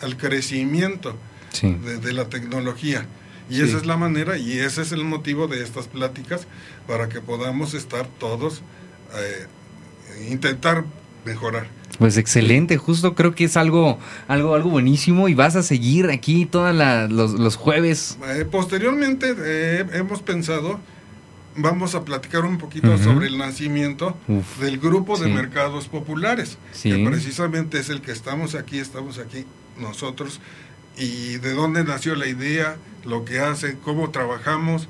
al 0.00 0.16
crecimiento 0.16 1.14
de, 1.62 2.12
la 2.12 2.28
tecnología. 2.28 3.06
Y 3.48 3.62
esa 3.62 3.76
es 3.76 3.86
la 3.86 3.96
manera 3.96 4.38
y 4.38 4.58
ese 4.58 4.82
es 4.82 4.92
el 4.92 5.04
motivo 5.04 5.46
de 5.46 5.62
estas 5.62 5.86
pláticas 5.86 6.46
para 6.86 7.08
que 7.08 7.20
podamos 7.20 7.74
estar 7.74 8.06
todos, 8.18 8.62
eh, 9.14 9.46
intentar 10.30 10.84
mejorar. 11.24 11.68
Pues 11.98 12.16
excelente, 12.18 12.76
justo 12.76 13.14
creo 13.14 13.34
que 13.34 13.44
es 13.44 13.56
algo, 13.56 13.98
algo, 14.28 14.54
algo 14.54 14.70
buenísimo 14.70 15.28
y 15.28 15.34
vas 15.34 15.56
a 15.56 15.62
seguir 15.62 16.10
aquí 16.10 16.46
todos 16.46 16.74
los, 17.10 17.32
los, 17.32 17.56
jueves. 17.56 18.18
Eh, 18.28 18.44
posteriormente 18.50 19.34
eh, 19.38 19.86
hemos 19.92 20.20
pensado, 20.20 20.78
vamos 21.56 21.94
a 21.94 22.04
platicar 22.04 22.44
un 22.44 22.58
poquito 22.58 22.98
sobre 22.98 23.28
el 23.28 23.38
nacimiento 23.38 24.16
del 24.60 24.78
grupo 24.78 25.18
de 25.18 25.28
mercados 25.28 25.88
populares, 25.88 26.58
que 26.82 27.04
precisamente 27.06 27.78
es 27.78 27.88
el 27.88 28.02
que 28.02 28.12
estamos 28.12 28.54
aquí, 28.54 28.78
estamos 28.78 29.18
aquí 29.18 29.46
nosotros, 29.78 30.40
y 30.98 31.36
de 31.36 31.54
dónde 31.54 31.84
nació 31.84 32.14
la 32.14 32.26
idea, 32.26 32.76
lo 33.04 33.24
que 33.24 33.40
hace, 33.40 33.76
cómo 33.82 34.10
trabajamos, 34.10 34.88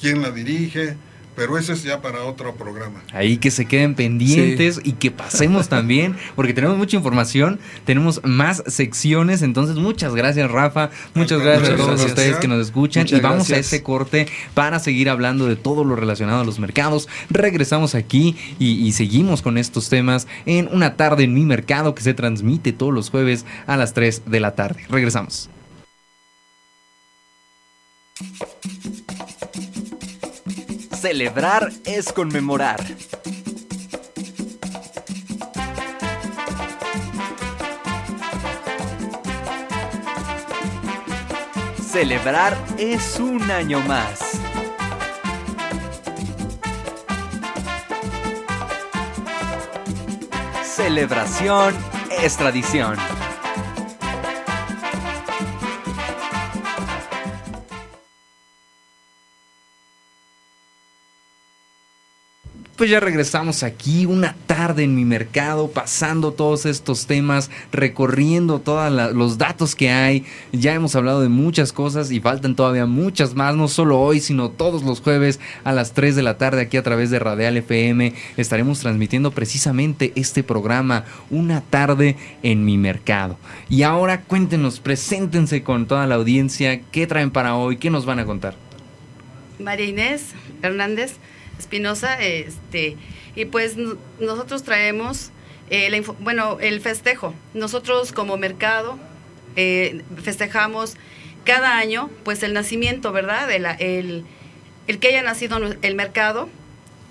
quién 0.00 0.22
la 0.22 0.30
dirige, 0.30 0.96
pero 1.34 1.58
ese 1.58 1.72
es 1.72 1.82
ya 1.82 2.00
para 2.00 2.24
otro 2.24 2.54
programa. 2.54 3.02
Ahí 3.12 3.38
que 3.38 3.50
se 3.50 3.66
queden 3.66 3.94
pendientes 3.94 4.80
y 4.82 4.92
que 4.92 5.10
pasemos 5.10 5.68
también, 5.68 6.16
porque 6.36 6.54
tenemos 6.54 6.76
mucha 6.76 6.96
información, 6.96 7.58
tenemos 7.84 8.20
más 8.24 8.62
secciones, 8.66 9.42
entonces 9.42 9.76
muchas 9.76 10.14
gracias 10.14 10.50
Rafa, 10.50 10.90
muchas 11.14 11.40
gracias 11.40 11.70
a 11.70 11.76
todos 11.76 12.04
ustedes 12.04 12.36
que 12.36 12.48
nos 12.48 12.60
escuchan 12.60 13.06
y 13.08 13.20
vamos 13.20 13.50
a 13.50 13.56
ese 13.56 13.82
corte 13.82 14.26
para 14.54 14.78
seguir 14.78 15.10
hablando 15.10 15.46
de 15.46 15.56
todo 15.56 15.84
lo 15.84 15.96
relacionado 15.96 16.40
a 16.40 16.44
los 16.44 16.58
mercados. 16.58 17.08
Regresamos 17.30 17.94
aquí 17.94 18.36
y, 18.58 18.86
y 18.86 18.92
seguimos 18.92 19.42
con 19.42 19.58
estos 19.58 19.88
temas 19.88 20.26
en 20.46 20.68
una 20.72 20.96
tarde 20.96 21.24
en 21.24 21.34
mi 21.34 21.44
mercado 21.44 21.94
que 21.94 22.02
se 22.02 22.14
transmite 22.14 22.72
todos 22.72 22.92
los 22.92 23.10
jueves 23.10 23.44
a 23.66 23.76
las 23.76 23.94
3 23.94 24.22
de 24.26 24.40
la 24.40 24.54
tarde. 24.54 24.84
Regresamos. 24.88 25.50
Celebrar 31.04 31.70
es 31.84 32.10
conmemorar. 32.14 32.82
Celebrar 41.78 42.56
es 42.78 43.20
un 43.20 43.50
año 43.50 43.80
más. 43.80 44.40
Celebración 50.62 51.74
es 52.22 52.34
tradición. 52.38 53.13
Pues 62.76 62.90
ya 62.90 62.98
regresamos 62.98 63.62
aquí 63.62 64.04
una 64.04 64.34
tarde 64.48 64.82
en 64.82 64.96
mi 64.96 65.04
mercado, 65.04 65.70
pasando 65.70 66.32
todos 66.32 66.66
estos 66.66 67.06
temas, 67.06 67.48
recorriendo 67.70 68.58
todos 68.58 68.90
los 69.14 69.38
datos 69.38 69.76
que 69.76 69.90
hay. 69.90 70.24
Ya 70.50 70.74
hemos 70.74 70.96
hablado 70.96 71.20
de 71.20 71.28
muchas 71.28 71.72
cosas 71.72 72.10
y 72.10 72.18
faltan 72.18 72.56
todavía 72.56 72.86
muchas 72.86 73.36
más, 73.36 73.54
no 73.54 73.68
solo 73.68 74.00
hoy, 74.00 74.18
sino 74.18 74.50
todos 74.50 74.82
los 74.82 75.00
jueves 75.00 75.38
a 75.62 75.70
las 75.70 75.92
3 75.92 76.16
de 76.16 76.22
la 76.24 76.36
tarde 76.36 76.62
aquí 76.62 76.76
a 76.76 76.82
través 76.82 77.10
de 77.10 77.20
Radial 77.20 77.56
FM. 77.58 78.12
Estaremos 78.36 78.80
transmitiendo 78.80 79.30
precisamente 79.30 80.12
este 80.16 80.42
programa, 80.42 81.04
Una 81.30 81.60
tarde 81.60 82.16
en 82.42 82.64
mi 82.64 82.76
mercado. 82.76 83.38
Y 83.68 83.84
ahora 83.84 84.22
cuéntenos, 84.22 84.80
preséntense 84.80 85.62
con 85.62 85.86
toda 85.86 86.08
la 86.08 86.16
audiencia, 86.16 86.80
qué 86.90 87.06
traen 87.06 87.30
para 87.30 87.54
hoy, 87.54 87.76
qué 87.76 87.90
nos 87.90 88.04
van 88.04 88.18
a 88.18 88.24
contar. 88.24 88.56
María 89.60 89.86
Inés 89.86 90.34
Hernández 90.60 91.18
Espinosa, 91.58 92.20
este, 92.20 92.96
y 93.36 93.44
pues 93.46 93.76
nosotros 94.18 94.62
traemos, 94.62 95.30
eh, 95.70 96.02
bueno, 96.20 96.58
el 96.60 96.80
festejo. 96.80 97.34
Nosotros 97.52 98.12
como 98.12 98.36
mercado 98.36 98.98
eh, 99.56 100.02
festejamos 100.22 100.96
cada 101.44 101.76
año, 101.76 102.10
pues 102.24 102.42
el 102.42 102.54
nacimiento, 102.54 103.12
¿verdad? 103.12 103.50
el, 103.50 104.24
el, 104.86 104.98
que 104.98 105.08
haya 105.08 105.22
nacido 105.22 105.58
el 105.82 105.94
mercado, 105.94 106.48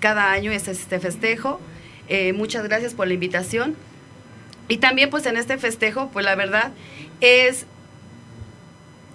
cada 0.00 0.32
año 0.32 0.52
es 0.52 0.68
este 0.68 1.00
festejo. 1.00 1.60
Eh, 2.08 2.32
muchas 2.32 2.64
gracias 2.64 2.94
por 2.94 3.06
la 3.06 3.14
invitación. 3.14 3.76
Y 4.68 4.78
también 4.78 5.10
pues 5.10 5.26
en 5.26 5.36
este 5.36 5.56
festejo, 5.58 6.10
pues 6.12 6.24
la 6.24 6.34
verdad 6.34 6.72
es 7.20 7.66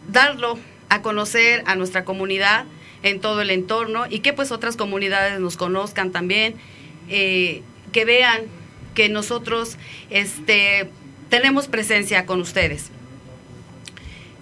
darlo 0.07 0.57
a 0.89 1.01
conocer 1.01 1.63
a 1.65 1.75
nuestra 1.75 2.05
comunidad, 2.05 2.65
en 3.03 3.19
todo 3.19 3.41
el 3.41 3.49
entorno 3.49 4.05
y 4.09 4.19
que 4.19 4.33
pues 4.33 4.51
otras 4.51 4.75
comunidades 4.75 5.39
nos 5.39 5.57
conozcan 5.57 6.11
también, 6.11 6.55
eh, 7.09 7.61
que 7.91 8.05
vean 8.05 8.43
que 8.93 9.09
nosotros 9.09 9.77
este, 10.09 10.89
tenemos 11.29 11.67
presencia 11.67 12.25
con 12.25 12.41
ustedes. 12.41 12.91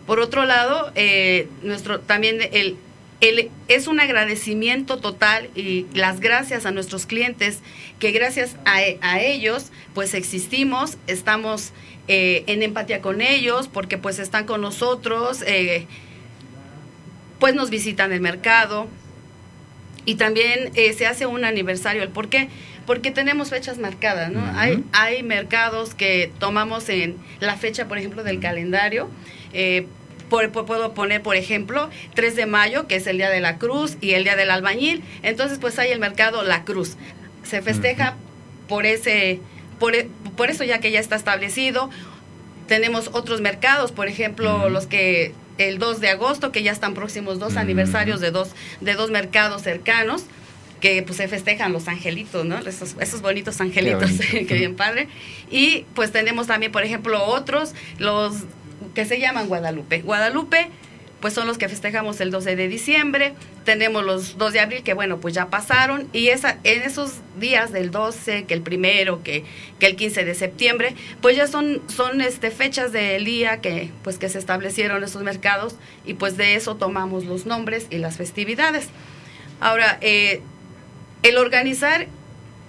Por 0.05 0.19
otro 0.19 0.45
lado, 0.45 0.91
eh, 0.95 1.47
nuestro, 1.63 1.99
también 1.99 2.39
el, 2.53 2.77
el, 3.19 3.49
es 3.67 3.87
un 3.87 3.99
agradecimiento 3.99 4.97
total 4.97 5.49
y 5.53 5.85
las 5.93 6.19
gracias 6.19 6.65
a 6.65 6.71
nuestros 6.71 7.05
clientes, 7.05 7.59
que 7.99 8.11
gracias 8.11 8.55
a, 8.65 9.19
ellos 9.19 9.71
pues 9.93 10.13
existimos, 10.13 10.97
estamos 11.07 11.71
eh, 12.07 12.43
en 12.47 12.63
empatía 12.63 13.01
con 13.01 13.21
ellos, 13.21 13.67
porque 13.67 13.97
pues 13.97 14.17
están 14.19 14.45
con 14.45 14.61
nosotros 14.61 15.43
pues 17.39 17.55
nos 17.55 17.69
visitan 17.69 18.11
el 18.11 18.21
mercado 18.21 18.87
y 20.05 20.15
también 20.15 20.71
eh, 20.75 20.93
se 20.93 21.05
hace 21.05 21.25
un 21.25 21.43
aniversario. 21.45 22.01
¿El 22.01 22.09
por 22.09 22.29
qué? 22.29 22.49
Porque 22.85 23.11
tenemos 23.11 23.49
fechas 23.49 23.77
marcadas, 23.77 24.31
¿no? 24.31 24.41
hay, 24.55 24.83
hay 24.93 25.21
mercados 25.21 25.93
que 25.93 26.31
tomamos 26.39 26.87
en 26.87 27.17
la 27.41 27.57
fecha, 27.57 27.89
por 27.89 27.97
ejemplo, 27.97 28.23
del 28.23 28.39
calendario. 28.39 29.09
Eh, 29.51 29.85
puedo 30.29 30.93
poner, 30.93 31.21
por 31.21 31.35
ejemplo, 31.35 31.89
3 32.15 32.35
de 32.35 32.45
mayo, 32.45 32.87
que 32.87 32.95
es 32.95 33.07
el 33.07 33.17
Día 33.17 33.29
de 33.29 33.41
la 33.41 33.57
Cruz, 33.57 33.97
y 34.01 34.11
el 34.11 34.23
Día 34.23 34.35
del 34.35 34.51
Albañil. 34.51 35.03
Entonces, 35.23 35.59
pues 35.59 35.77
hay 35.79 35.91
el 35.91 35.99
mercado 35.99 36.43
La 36.43 36.63
Cruz. 36.63 36.95
Se 37.43 37.61
festeja 37.61 38.15
por 38.67 38.85
ese, 38.85 39.39
por, 39.79 39.95
e, 39.95 40.09
por, 40.35 40.49
eso 40.49 40.63
ya 40.63 40.79
que 40.79 40.91
ya 40.91 40.99
está 40.99 41.15
establecido. 41.15 41.89
Tenemos 42.67 43.09
otros 43.13 43.41
mercados, 43.41 43.91
por 43.91 44.07
ejemplo, 44.07 44.69
los 44.69 44.87
que 44.87 45.33
el 45.57 45.79
2 45.79 45.99
de 45.99 46.09
agosto, 46.09 46.51
que 46.51 46.63
ya 46.63 46.71
están 46.71 46.93
próximos 46.93 47.39
dos 47.39 47.57
aniversarios 47.57 48.19
de 48.19 48.31
dos, 48.31 48.49
de 48.81 48.93
dos 48.93 49.11
mercados 49.11 49.61
cercanos 49.61 50.23
que 50.79 51.01
pues 51.01 51.17
se 51.17 51.27
festejan 51.27 51.73
los 51.73 51.87
angelitos, 51.87 52.45
¿no? 52.45 52.59
Esos, 52.59 52.95
esos 52.99 53.21
bonitos 53.21 53.59
angelitos, 53.61 54.11
que 54.29 54.53
bien 54.53 54.75
padre. 54.75 55.07
Y 55.49 55.85
pues 55.95 56.11
tenemos 56.11 56.47
también, 56.47 56.71
por 56.71 56.83
ejemplo, 56.83 57.23
otros, 57.25 57.73
los 57.97 58.43
que 58.93 59.05
se 59.05 59.19
llaman 59.19 59.47
Guadalupe. 59.47 60.01
Guadalupe 60.01 60.69
pues 61.19 61.33
son 61.33 61.47
los 61.47 61.57
que 61.57 61.67
festejamos 61.67 62.21
el 62.21 62.29
12 62.29 62.55
de 62.55 62.67
diciembre, 62.67 63.33
tenemos 63.65 64.03
los 64.03 64.37
2 64.37 64.53
de 64.53 64.59
abril 64.59 64.83
que 64.83 64.93
bueno, 64.93 65.19
pues 65.19 65.33
ya 65.33 65.49
pasaron 65.49 66.07
y 66.13 66.27
esa, 66.27 66.59
en 66.63 66.83
esos 66.83 67.13
días 67.39 67.71
del 67.71 67.89
12, 67.89 68.45
que 68.45 68.53
el 68.53 68.61
primero, 68.61 69.23
que, 69.23 69.43
que 69.79 69.87
el 69.87 69.95
15 69.95 70.25
de 70.25 70.35
septiembre, 70.35 70.95
pues 71.21 71.35
ya 71.35 71.47
son, 71.47 71.81
son 71.87 72.21
este, 72.21 72.51
fechas 72.51 72.91
del 72.91 73.25
día 73.25 73.61
que, 73.61 73.89
pues 74.03 74.17
que 74.17 74.29
se 74.29 74.37
establecieron 74.37 75.03
esos 75.03 75.23
mercados 75.23 75.75
y 76.05 76.13
pues 76.13 76.37
de 76.37 76.55
eso 76.55 76.75
tomamos 76.75 77.25
los 77.25 77.45
nombres 77.45 77.87
y 77.89 77.97
las 77.97 78.17
festividades. 78.17 78.89
Ahora, 79.59 79.97
eh, 80.01 80.41
el 81.23 81.37
organizar 81.37 82.07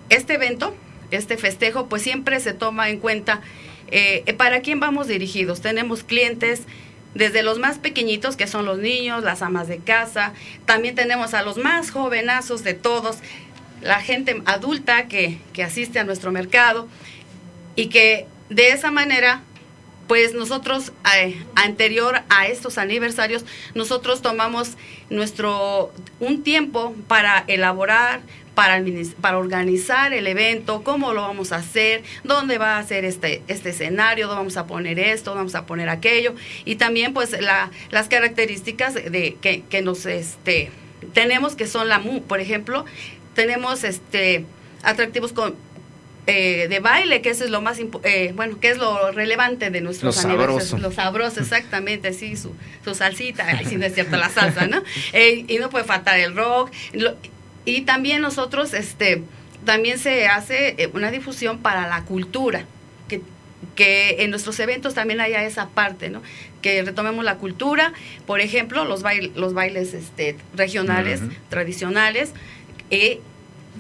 este 0.08 0.34
evento, 0.34 0.74
este 1.10 1.36
festejo, 1.36 1.86
pues 1.88 2.02
siempre 2.02 2.40
se 2.40 2.54
toma 2.54 2.88
en 2.88 2.98
cuenta 2.98 3.42
eh, 3.90 4.34
para 4.38 4.60
quién 4.60 4.80
vamos 4.80 5.06
dirigidos. 5.06 5.60
Tenemos 5.60 6.02
clientes 6.02 6.62
desde 7.14 7.42
los 7.42 7.58
más 7.58 7.78
pequeñitos, 7.78 8.36
que 8.36 8.46
son 8.46 8.64
los 8.64 8.78
niños, 8.78 9.24
las 9.24 9.42
amas 9.42 9.68
de 9.68 9.78
casa, 9.78 10.32
también 10.66 10.94
tenemos 10.94 11.34
a 11.34 11.42
los 11.42 11.56
más 11.56 11.90
jovenazos 11.90 12.64
de 12.64 12.74
todos, 12.74 13.18
la 13.80 14.00
gente 14.00 14.42
adulta 14.44 15.08
que, 15.08 15.38
asiste 15.64 15.98
a 15.98 16.04
nuestro 16.04 16.32
mercado 16.32 16.88
y 17.76 17.88
que 17.88 18.26
de 18.48 18.70
esa 18.70 18.90
manera 18.90 19.42
pues 20.06 20.32
nosotros, 20.32 20.92
eh, 21.16 21.44
anterior 21.54 22.22
a 22.30 22.46
estos 22.46 22.78
aniversarios, 22.78 23.44
nosotros 23.74 24.22
tomamos 24.22 24.78
nuestro, 25.10 25.92
un 26.18 26.42
tiempo 26.42 26.94
para 27.08 27.44
elaborar, 27.46 28.22
para, 28.58 28.82
para 29.20 29.38
organizar 29.38 30.12
el 30.12 30.26
evento, 30.26 30.82
cómo 30.82 31.12
lo 31.12 31.22
vamos 31.22 31.52
a 31.52 31.56
hacer, 31.58 32.02
dónde 32.24 32.58
va 32.58 32.78
a 32.78 32.82
ser 32.82 33.04
este, 33.04 33.40
este 33.46 33.68
escenario, 33.68 34.26
dónde 34.26 34.40
vamos 34.40 34.56
a 34.56 34.66
poner 34.66 34.98
esto, 34.98 35.30
dónde 35.30 35.42
vamos 35.42 35.54
a 35.54 35.64
poner 35.64 35.88
aquello, 35.88 36.34
y 36.64 36.74
también 36.74 37.14
pues 37.14 37.40
la, 37.40 37.70
las 37.90 38.08
características 38.08 38.94
de, 38.94 39.36
que, 39.40 39.62
que 39.70 39.80
nos 39.80 40.06
este, 40.06 40.72
tenemos, 41.14 41.54
que 41.54 41.68
son 41.68 41.86
la 41.88 42.00
MU, 42.00 42.22
por 42.22 42.40
ejemplo, 42.40 42.84
tenemos 43.36 43.84
este 43.84 44.44
atractivos 44.82 45.32
con 45.32 45.54
eh, 46.26 46.66
de 46.68 46.80
baile, 46.80 47.22
que 47.22 47.30
eso 47.30 47.44
es 47.44 47.50
lo 47.50 47.62
más, 47.62 47.78
eh, 48.02 48.32
bueno, 48.34 48.58
que 48.58 48.70
es 48.70 48.78
lo 48.78 49.12
relevante 49.12 49.70
de 49.70 49.80
nuestros 49.80 50.24
aniversarios. 50.24 50.82
Lo 50.82 50.90
sabroso, 50.90 51.38
exactamente, 51.38 52.12
sí, 52.12 52.36
su, 52.36 52.56
su 52.84 52.92
salsita, 52.96 53.46
si 53.68 53.76
no 53.76 53.86
es 53.86 53.94
cierto 53.94 54.16
la 54.16 54.30
salsa, 54.30 54.66
¿no? 54.66 54.82
Eh, 55.12 55.44
y 55.46 55.58
no 55.58 55.70
puede 55.70 55.84
faltar 55.84 56.18
el 56.18 56.34
rock. 56.34 56.72
Y 57.68 57.82
también 57.82 58.22
nosotros, 58.22 58.72
este, 58.72 59.22
también 59.66 59.98
se 59.98 60.26
hace 60.26 60.90
una 60.94 61.10
difusión 61.10 61.58
para 61.58 61.86
la 61.86 62.02
cultura, 62.04 62.64
que, 63.08 63.20
que 63.74 64.22
en 64.22 64.30
nuestros 64.30 64.58
eventos 64.58 64.94
también 64.94 65.20
haya 65.20 65.44
esa 65.44 65.68
parte, 65.68 66.08
¿no? 66.08 66.22
Que 66.62 66.82
retomemos 66.82 67.26
la 67.26 67.36
cultura, 67.36 67.92
por 68.26 68.40
ejemplo, 68.40 68.86
los, 68.86 69.02
los 69.34 69.52
bailes 69.52 69.92
este, 69.92 70.36
regionales, 70.54 71.20
tradicionales, 71.50 72.32
y 72.88 73.18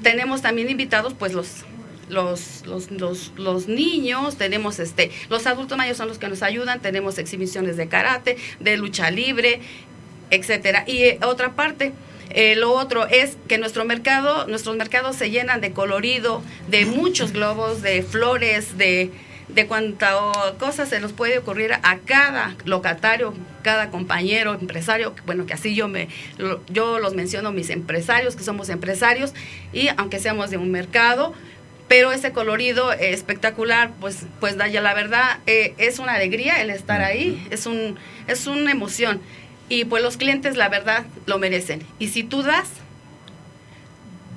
tenemos 0.02 0.42
también 0.42 0.68
invitados, 0.68 1.14
pues, 1.14 1.32
los 1.32 1.64
los, 2.10 2.66
los, 2.66 2.90
los, 2.90 3.32
los, 3.36 3.68
niños, 3.68 4.36
tenemos 4.36 4.78
este, 4.78 5.10
los 5.28 5.46
adultos 5.46 5.76
mayores 5.76 5.98
son 5.98 6.08
los 6.08 6.16
que 6.16 6.26
nos 6.28 6.42
ayudan, 6.42 6.80
tenemos 6.80 7.18
exhibiciones 7.18 7.76
de 7.76 7.86
karate, 7.86 8.38
de 8.60 8.78
lucha 8.78 9.10
libre, 9.10 9.60
etcétera. 10.30 10.84
Y 10.86 11.02
eh, 11.02 11.18
otra 11.22 11.52
parte, 11.52 11.92
eh, 12.30 12.56
lo 12.56 12.72
otro 12.72 13.06
es 13.06 13.36
que 13.48 13.58
nuestro 13.58 13.84
mercado, 13.84 14.46
nuestros 14.46 14.76
mercados 14.76 15.16
se 15.16 15.30
llenan 15.30 15.60
de 15.60 15.72
colorido, 15.72 16.42
de 16.68 16.86
muchos 16.86 17.32
globos, 17.32 17.82
de 17.82 18.02
flores, 18.02 18.76
de, 18.76 19.10
de 19.48 19.66
cuánta 19.66 20.14
cosa 20.58 20.86
se 20.86 21.00
nos 21.00 21.12
puede 21.12 21.38
ocurrir 21.38 21.72
a 21.72 21.98
cada 22.04 22.54
locatario, 22.64 23.34
cada 23.62 23.90
compañero, 23.90 24.54
empresario, 24.54 25.14
bueno, 25.26 25.46
que 25.46 25.54
así 25.54 25.74
yo 25.74 25.88
me 25.88 26.08
yo 26.68 26.98
los 26.98 27.14
menciono 27.14 27.50
mis 27.52 27.70
empresarios, 27.70 28.36
que 28.36 28.44
somos 28.44 28.68
empresarios 28.68 29.32
y 29.72 29.88
aunque 29.96 30.18
seamos 30.18 30.50
de 30.50 30.58
un 30.58 30.70
mercado, 30.70 31.34
pero 31.88 32.12
ese 32.12 32.32
colorido 32.32 32.92
espectacular, 32.92 33.92
pues, 33.98 34.26
pues 34.40 34.56
ya 34.70 34.82
la 34.82 34.92
verdad, 34.92 35.38
eh, 35.46 35.74
es 35.78 35.98
una 35.98 36.12
alegría 36.14 36.60
el 36.60 36.68
estar 36.68 37.00
ahí, 37.00 37.46
es, 37.50 37.64
un, 37.64 37.96
es 38.26 38.46
una 38.46 38.70
emoción. 38.70 39.20
Y 39.68 39.84
pues 39.84 40.02
los 40.02 40.16
clientes, 40.16 40.56
la 40.56 40.68
verdad, 40.68 41.04
lo 41.26 41.38
merecen. 41.38 41.82
Y 41.98 42.08
si 42.08 42.24
tú 42.24 42.42
das, 42.42 42.68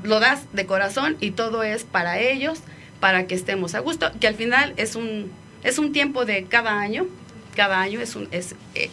lo 0.04 0.20
das 0.20 0.52
de 0.54 0.66
corazón 0.66 1.18
y 1.20 1.32
todo 1.32 1.64
es 1.64 1.84
para 1.84 2.20
ellos, 2.20 2.60
para 3.00 3.28
que 3.28 3.36
estemos 3.36 3.76
a 3.76 3.80
gusto, 3.80 4.12
que 4.20 4.28
al 4.28 4.36
final 4.36 4.74
es 4.78 4.96
un, 4.96 5.32
es 5.64 5.78
un 5.78 5.94
tiempo 5.94 6.26
de 6.26 6.46
cada 6.46 6.80
año, 6.80 7.08
cada 7.56 7.80
año 7.80 8.00
es 8.02 8.16
un, 8.16 8.28
es, 8.32 8.56
eh, 8.76 8.90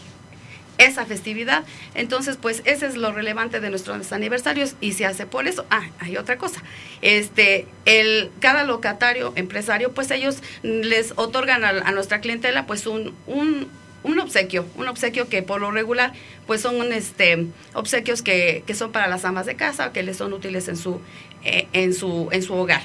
esa 0.79 1.05
festividad. 1.05 1.65
Entonces, 1.95 2.39
pues 2.41 2.63
ese 2.65 2.87
es 2.87 2.97
lo 2.97 3.13
relevante 3.13 3.61
de 3.61 3.69
nuestros 3.69 4.13
aniversarios 4.13 4.75
y 4.81 4.93
se 4.93 5.05
hace 5.05 5.27
por 5.27 5.47
eso. 5.47 5.67
Ah, 5.71 5.83
hay 5.99 6.17
otra 6.17 6.39
cosa. 6.39 6.63
Este, 7.03 7.67
el, 7.85 8.31
cada 8.41 8.65
locatario, 8.65 9.33
empresario, 9.37 9.93
pues 9.93 10.11
ellos 10.11 10.39
les 10.63 11.13
otorgan 11.17 11.65
a, 11.65 11.91
nuestra 11.91 12.21
clientela 12.21 12.67
pues 12.67 12.87
un, 12.87 13.15
un, 13.27 13.69
un, 14.09 14.19
obsequio, 14.19 14.67
un 14.77 14.89
obsequio 14.89 15.29
que 15.29 15.43
por 15.43 15.61
lo 15.61 15.71
regular 15.71 16.13
pues 16.47 16.61
son 16.61 16.93
este, 16.93 17.47
obsequios 17.75 18.23
que, 18.23 18.65
que 18.67 18.75
son 18.75 18.93
para 18.93 19.07
las 19.07 19.25
amas 19.25 19.47
de 19.47 19.55
casa, 19.55 19.93
que 19.93 20.03
les 20.03 20.17
son 20.17 20.33
útiles 20.33 20.69
en 20.69 20.77
su, 20.77 21.01
eh, 21.45 21.69
en 21.73 21.95
su, 21.95 22.29
en 22.33 22.43
su 22.43 22.55
hogar 22.55 22.83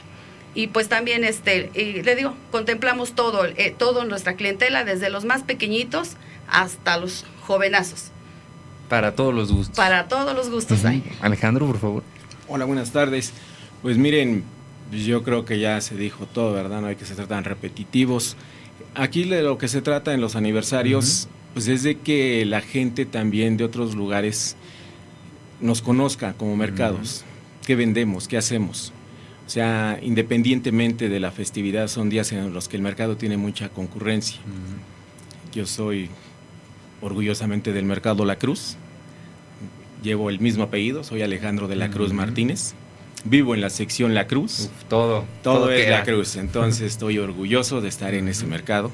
y 0.56 0.68
pues 0.68 0.88
también 0.88 1.24
este 1.24 1.72
y 1.74 2.04
le 2.04 2.16
digo 2.16 2.36
contemplamos 2.52 3.14
todo 3.14 3.46
eh, 3.46 3.74
todo 3.76 4.06
nuestra 4.06 4.36
clientela 4.36 4.84
desde 4.84 5.10
los 5.10 5.26
más 5.26 5.42
pequeñitos 5.42 6.12
hasta 6.48 6.98
los 6.98 7.26
jovenazos. 7.42 8.12
Para 8.90 9.16
todos 9.16 9.34
los 9.34 9.52
gustos. 9.52 9.76
Para 9.76 10.08
todos 10.08 10.36
los 10.36 10.50
gustos. 10.50 10.84
Alejandro, 11.22 11.66
por 11.66 11.80
favor. 11.80 12.04
Hola, 12.48 12.66
buenas 12.66 12.92
tardes. 12.92 13.34
Pues 13.82 13.98
miren, 13.98 14.44
yo 14.92 15.24
creo 15.24 15.46
que 15.46 15.60
ya 15.60 15.82
se 15.82 15.96
dijo 15.96 16.26
todo, 16.28 16.54
¿verdad? 16.54 16.82
No 16.82 16.88
hay 16.88 16.96
que 16.96 17.06
ser 17.06 17.26
tan 17.28 17.44
repetitivos. 17.44 18.38
Aquí 18.96 19.24
de 19.24 19.42
lo 19.42 19.58
que 19.58 19.68
se 19.68 19.82
trata 19.82 20.14
en 20.14 20.22
los 20.22 20.36
aniversarios, 20.36 21.28
pues 21.54 21.68
es 21.68 21.84
de 21.84 21.98
que 22.00 22.46
la 22.46 22.62
gente 22.62 23.06
también 23.06 23.58
de 23.58 23.64
otros 23.64 23.96
lugares 23.96 24.56
nos 25.62 25.82
conozca 25.82 26.34
como 26.34 26.56
mercados. 26.56 27.24
¿Qué 27.66 27.76
vendemos? 27.76 28.28
¿Qué 28.28 28.38
hacemos? 28.38 28.94
O 29.48 29.50
sea, 29.50 30.00
independientemente 30.02 31.10
de 31.10 31.20
la 31.20 31.32
festividad, 31.32 31.88
son 31.88 32.10
días 32.10 32.32
en 32.32 32.54
los 32.54 32.68
que 32.68 32.78
el 32.78 32.84
mercado 32.84 33.18
tiene 33.18 33.38
mucha 33.38 33.70
concurrencia. 33.70 34.40
Yo 35.54 35.66
soy 35.66 36.10
orgullosamente 37.02 37.74
del 37.74 37.86
Mercado 37.86 38.26
La 38.26 38.38
Cruz. 38.38 38.78
Llevo 40.04 40.30
el 40.30 40.40
mismo 40.40 40.64
apellido, 40.64 41.04
soy 41.04 41.22
Alejandro 41.22 41.68
de 41.68 41.76
la 41.76 41.90
Cruz 41.90 42.14
Martínez. 42.14 42.74
Vivo 43.26 43.56
en 43.56 43.62
la 43.62 43.70
sección 43.70 44.14
La 44.14 44.28
Cruz. 44.28 44.70
todo. 44.90 45.26
Todo, 45.44 45.72
es 45.72 45.90
La 45.90 46.04
Cruz. 46.04 46.36
Entonces 46.38 46.92
estoy 46.92 47.20
orgulloso 47.20 47.82
de 47.82 47.90
estar 47.90 48.14
en 48.14 48.28
ese 48.28 48.46
mercado. 48.46 48.92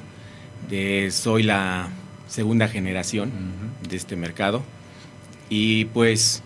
De, 0.69 1.09
soy 1.11 1.43
la 1.43 1.89
segunda 2.27 2.67
generación 2.67 3.31
de 3.87 3.97
este 3.97 4.15
mercado. 4.15 4.63
Y 5.49 5.85
pues 5.85 6.43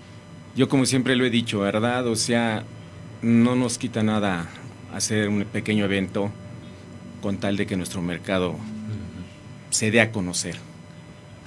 yo 0.56 0.70
como 0.70 0.86
siempre 0.86 1.16
lo 1.16 1.26
he 1.26 1.30
dicho, 1.30 1.60
¿verdad? 1.60 2.08
O 2.08 2.16
sea, 2.16 2.64
no 3.22 3.56
nos 3.56 3.78
quita 3.78 4.04
nada 4.04 4.48
hacer 4.94 5.28
un 5.28 5.44
pequeño 5.46 5.86
evento 5.86 6.32
con 7.22 7.38
tal 7.38 7.58
de 7.58 7.66
que 7.66 7.76
nuestro 7.76 8.02
mercado 8.02 8.56
se 9.72 9.92
dé 9.92 10.02
a 10.02 10.12
conocer. 10.12 10.56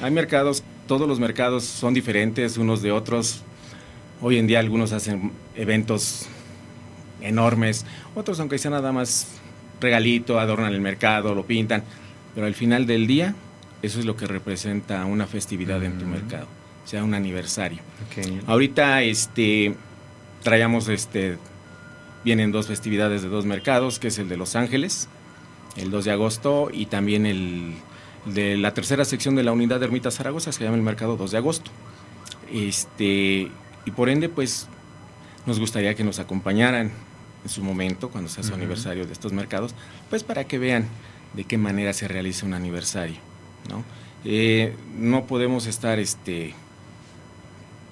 Hay 0.01 0.11
mercados, 0.11 0.63
todos 0.87 1.09
los 1.09 1.21
mercados 1.21 1.65
son 1.65 1.95
diferentes 1.95 2.59
unos 2.59 2.83
de 2.83 2.93
otros. 2.93 3.43
Hoy 4.23 4.39
en 4.39 4.47
día 4.47 4.61
algunos 4.61 4.93
hacen 4.93 5.33
eventos 5.55 6.27
enormes, 7.21 7.85
otros 8.15 8.41
aunque 8.41 8.59
sea 8.59 8.71
nada 8.71 8.93
más 8.93 9.29
regalito, 9.81 10.41
adornan 10.41 10.73
el 10.73 10.81
mercado, 10.81 11.35
lo 11.35 11.45
pintan, 11.45 11.83
pero 12.35 12.47
al 12.47 12.55
final 12.55 12.87
del 12.87 13.07
día 13.07 13.35
eso 13.83 13.99
es 13.99 14.07
lo 14.07 14.17
que 14.17 14.27
representa 14.27 15.05
una 15.05 15.27
festividad 15.27 15.83
en 15.85 15.99
tu 15.99 16.07
mercado, 16.07 16.47
o 16.85 16.89
sea, 16.89 17.05
un 17.05 17.15
aniversario. 17.15 17.81
Ahorita 18.47 19.03
este 19.03 19.75
traíamos 20.43 20.89
este 20.89 21.37
vienen 22.25 22.53
dos 22.53 22.67
festividades 22.67 23.23
de 23.23 23.29
dos 23.29 23.45
mercados, 23.45 23.99
que 23.99 24.09
es 24.09 24.19
el 24.19 24.29
de 24.29 24.37
Los 24.37 24.57
Ángeles, 24.57 25.09
el 25.77 25.91
2 25.91 26.07
de 26.07 26.11
agosto 26.11 26.71
y 26.73 26.87
también 26.87 27.27
el 27.27 27.75
de 28.25 28.57
la 28.57 28.75
tercera 28.75 29.05
sección 29.05 29.37
de 29.37 29.45
la 29.45 29.53
unidad 29.53 29.79
de 29.79 29.87
Ermita 29.87 30.11
Zaragoza, 30.11 30.51
se 30.51 30.65
llama 30.65 30.77
el 30.77 30.83
mercado 30.83 31.17
2 31.17 31.31
de 31.31 31.39
agosto. 31.39 31.71
Este, 32.53 33.49
y 33.87 33.93
por 33.93 34.11
ende, 34.11 34.29
pues 34.29 34.67
nos 35.47 35.59
gustaría 35.59 35.95
que 35.95 36.05
nos 36.05 36.19
acompañaran 36.19 36.91
en 37.45 37.49
su 37.49 37.63
momento, 37.63 38.11
cuando 38.11 38.29
sea 38.29 38.43
su 38.43 38.53
aniversario 38.53 39.07
de 39.07 39.13
estos 39.13 39.33
mercados, 39.33 39.75
pues 40.11 40.25
para 40.25 40.45
que 40.45 40.59
vean 40.59 40.87
de 41.35 41.45
qué 41.45 41.57
manera 41.57 41.93
se 41.93 42.09
realiza 42.09 42.45
un 42.45 42.55
aniversario. 42.55 43.17
No, 43.71 43.85
eh, 44.25 44.75
no 44.99 45.27
podemos 45.27 45.67
estar 45.67 46.01
este, 46.01 46.55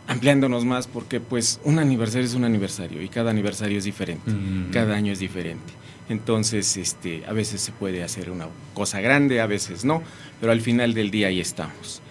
ampliándonos 0.08 0.64
más 0.64 0.88
porque 0.88 1.20
pues 1.20 1.60
un 1.62 1.78
aniversario 1.78 2.26
es 2.26 2.34
un 2.34 2.44
aniversario 2.44 3.00
y 3.00 3.08
cada 3.08 3.30
aniversario 3.30 3.78
es 3.78 3.84
diferente, 3.84 4.32
cada 4.72 4.96
año 4.96 5.12
es 5.12 5.20
diferente. 5.20 5.72
Entonces, 6.08 6.76
este, 6.76 7.24
a 7.26 7.32
veces 7.32 7.60
se 7.60 7.72
puede 7.72 8.02
hacer 8.02 8.30
una 8.30 8.48
cosa 8.74 9.00
grande, 9.00 9.40
a 9.40 9.46
veces 9.46 9.84
no, 9.84 10.02
pero 10.40 10.52
al 10.52 10.60
final 10.60 10.92
del 10.92 11.10
día 11.10 11.28
ahí 11.28 11.40
estamos. 11.40 12.02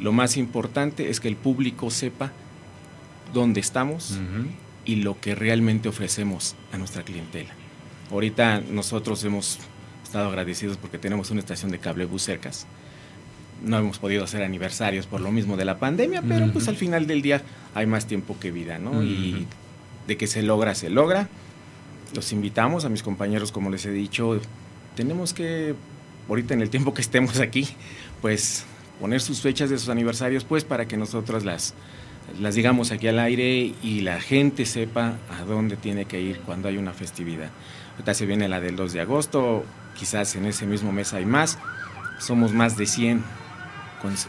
Lo 0.00 0.12
más 0.12 0.36
importante 0.36 1.08
es 1.08 1.20
que 1.20 1.28
el 1.28 1.36
público 1.36 1.90
sepa 1.90 2.32
dónde 3.32 3.60
estamos 3.60 4.18
y 4.84 4.96
lo 4.96 5.20
que 5.20 5.34
realmente 5.34 5.88
ofrecemos 5.88 6.54
a 6.72 6.78
nuestra 6.78 7.02
clientela. 7.02 7.50
Ahorita 8.10 8.60
nosotros 8.60 9.22
hemos 9.24 9.58
estado 10.02 10.28
agradecidos 10.28 10.76
porque 10.76 10.98
tenemos 10.98 11.30
una 11.30 11.40
estación 11.40 11.70
de 11.70 11.78
cable 11.78 12.06
bus 12.06 12.22
cercas. 12.22 12.66
No 13.64 13.78
hemos 13.78 13.98
podido 13.98 14.24
hacer 14.24 14.42
aniversarios 14.42 15.06
por 15.06 15.20
lo 15.20 15.32
mismo 15.32 15.56
de 15.56 15.64
la 15.64 15.78
pandemia, 15.78 16.22
pero 16.22 16.52
pues 16.52 16.68
al 16.68 16.76
final 16.76 17.06
del 17.06 17.22
día 17.22 17.42
hay 17.74 17.86
más 17.86 18.06
tiempo 18.06 18.36
que 18.40 18.50
vida, 18.50 18.78
¿no? 18.78 19.02
Y 19.02 19.46
de 20.06 20.16
que 20.16 20.26
se 20.26 20.42
logra, 20.42 20.74
se 20.74 20.88
logra 20.88 21.28
los 22.14 22.32
invitamos 22.32 22.84
a 22.84 22.88
mis 22.88 23.02
compañeros, 23.02 23.52
como 23.52 23.70
les 23.70 23.84
he 23.86 23.90
dicho, 23.90 24.40
tenemos 24.96 25.32
que, 25.32 25.74
ahorita 26.28 26.54
en 26.54 26.62
el 26.62 26.70
tiempo 26.70 26.94
que 26.94 27.02
estemos 27.02 27.40
aquí, 27.40 27.68
pues 28.20 28.64
poner 29.00 29.20
sus 29.20 29.40
fechas 29.40 29.70
de 29.70 29.78
sus 29.78 29.88
aniversarios, 29.88 30.44
pues 30.44 30.64
para 30.64 30.88
que 30.88 30.96
nosotros 30.96 31.44
las, 31.44 31.74
las 32.40 32.54
digamos 32.54 32.92
aquí 32.92 33.08
al 33.08 33.18
aire 33.18 33.74
y 33.82 34.00
la 34.00 34.20
gente 34.20 34.66
sepa 34.66 35.14
a 35.30 35.44
dónde 35.44 35.76
tiene 35.76 36.04
que 36.04 36.20
ir 36.20 36.40
cuando 36.40 36.68
hay 36.68 36.76
una 36.76 36.92
festividad. 36.92 37.50
Ahorita 37.92 38.14
se 38.14 38.26
viene 38.26 38.48
la 38.48 38.60
del 38.60 38.76
2 38.76 38.92
de 38.92 39.00
agosto, 39.00 39.64
quizás 39.98 40.36
en 40.36 40.46
ese 40.46 40.66
mismo 40.66 40.92
mes 40.92 41.12
hay 41.14 41.26
más, 41.26 41.58
somos 42.20 42.52
más 42.52 42.76
de 42.76 42.86
100 42.86 43.24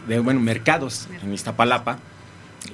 de, 0.08 0.18
bueno, 0.18 0.40
mercados 0.40 1.08
en 1.22 1.32
Iztapalapa. 1.32 1.98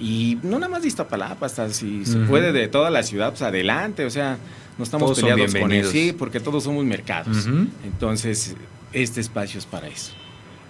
Y 0.01 0.39
no 0.43 0.59
nada 0.59 0.69
más 0.69 0.83
de 0.83 0.89
Iztapalapa, 0.89 1.47
hasta 1.47 1.71
si 1.71 2.05
se 2.07 2.19
puede 2.21 2.53
de 2.53 2.69
toda 2.69 2.91
la 2.91 3.03
ciudad, 3.03 3.31
pues 3.31 3.43
adelante, 3.43 4.05
o 4.05 4.11
sea, 4.11 4.37
no 4.79 4.85
estamos 4.85 5.19
peleados 5.19 5.55
con 5.55 5.73
eso, 5.73 5.91
sí, 5.91 6.13
porque 6.13 6.41
todos 6.41 6.65
somos 6.65 6.85
mercados. 6.85 7.47
Entonces, 7.85 8.57
este 8.93 9.21
espacio 9.21 9.59
es 9.59 9.67
para 9.67 9.87
eso, 9.89 10.13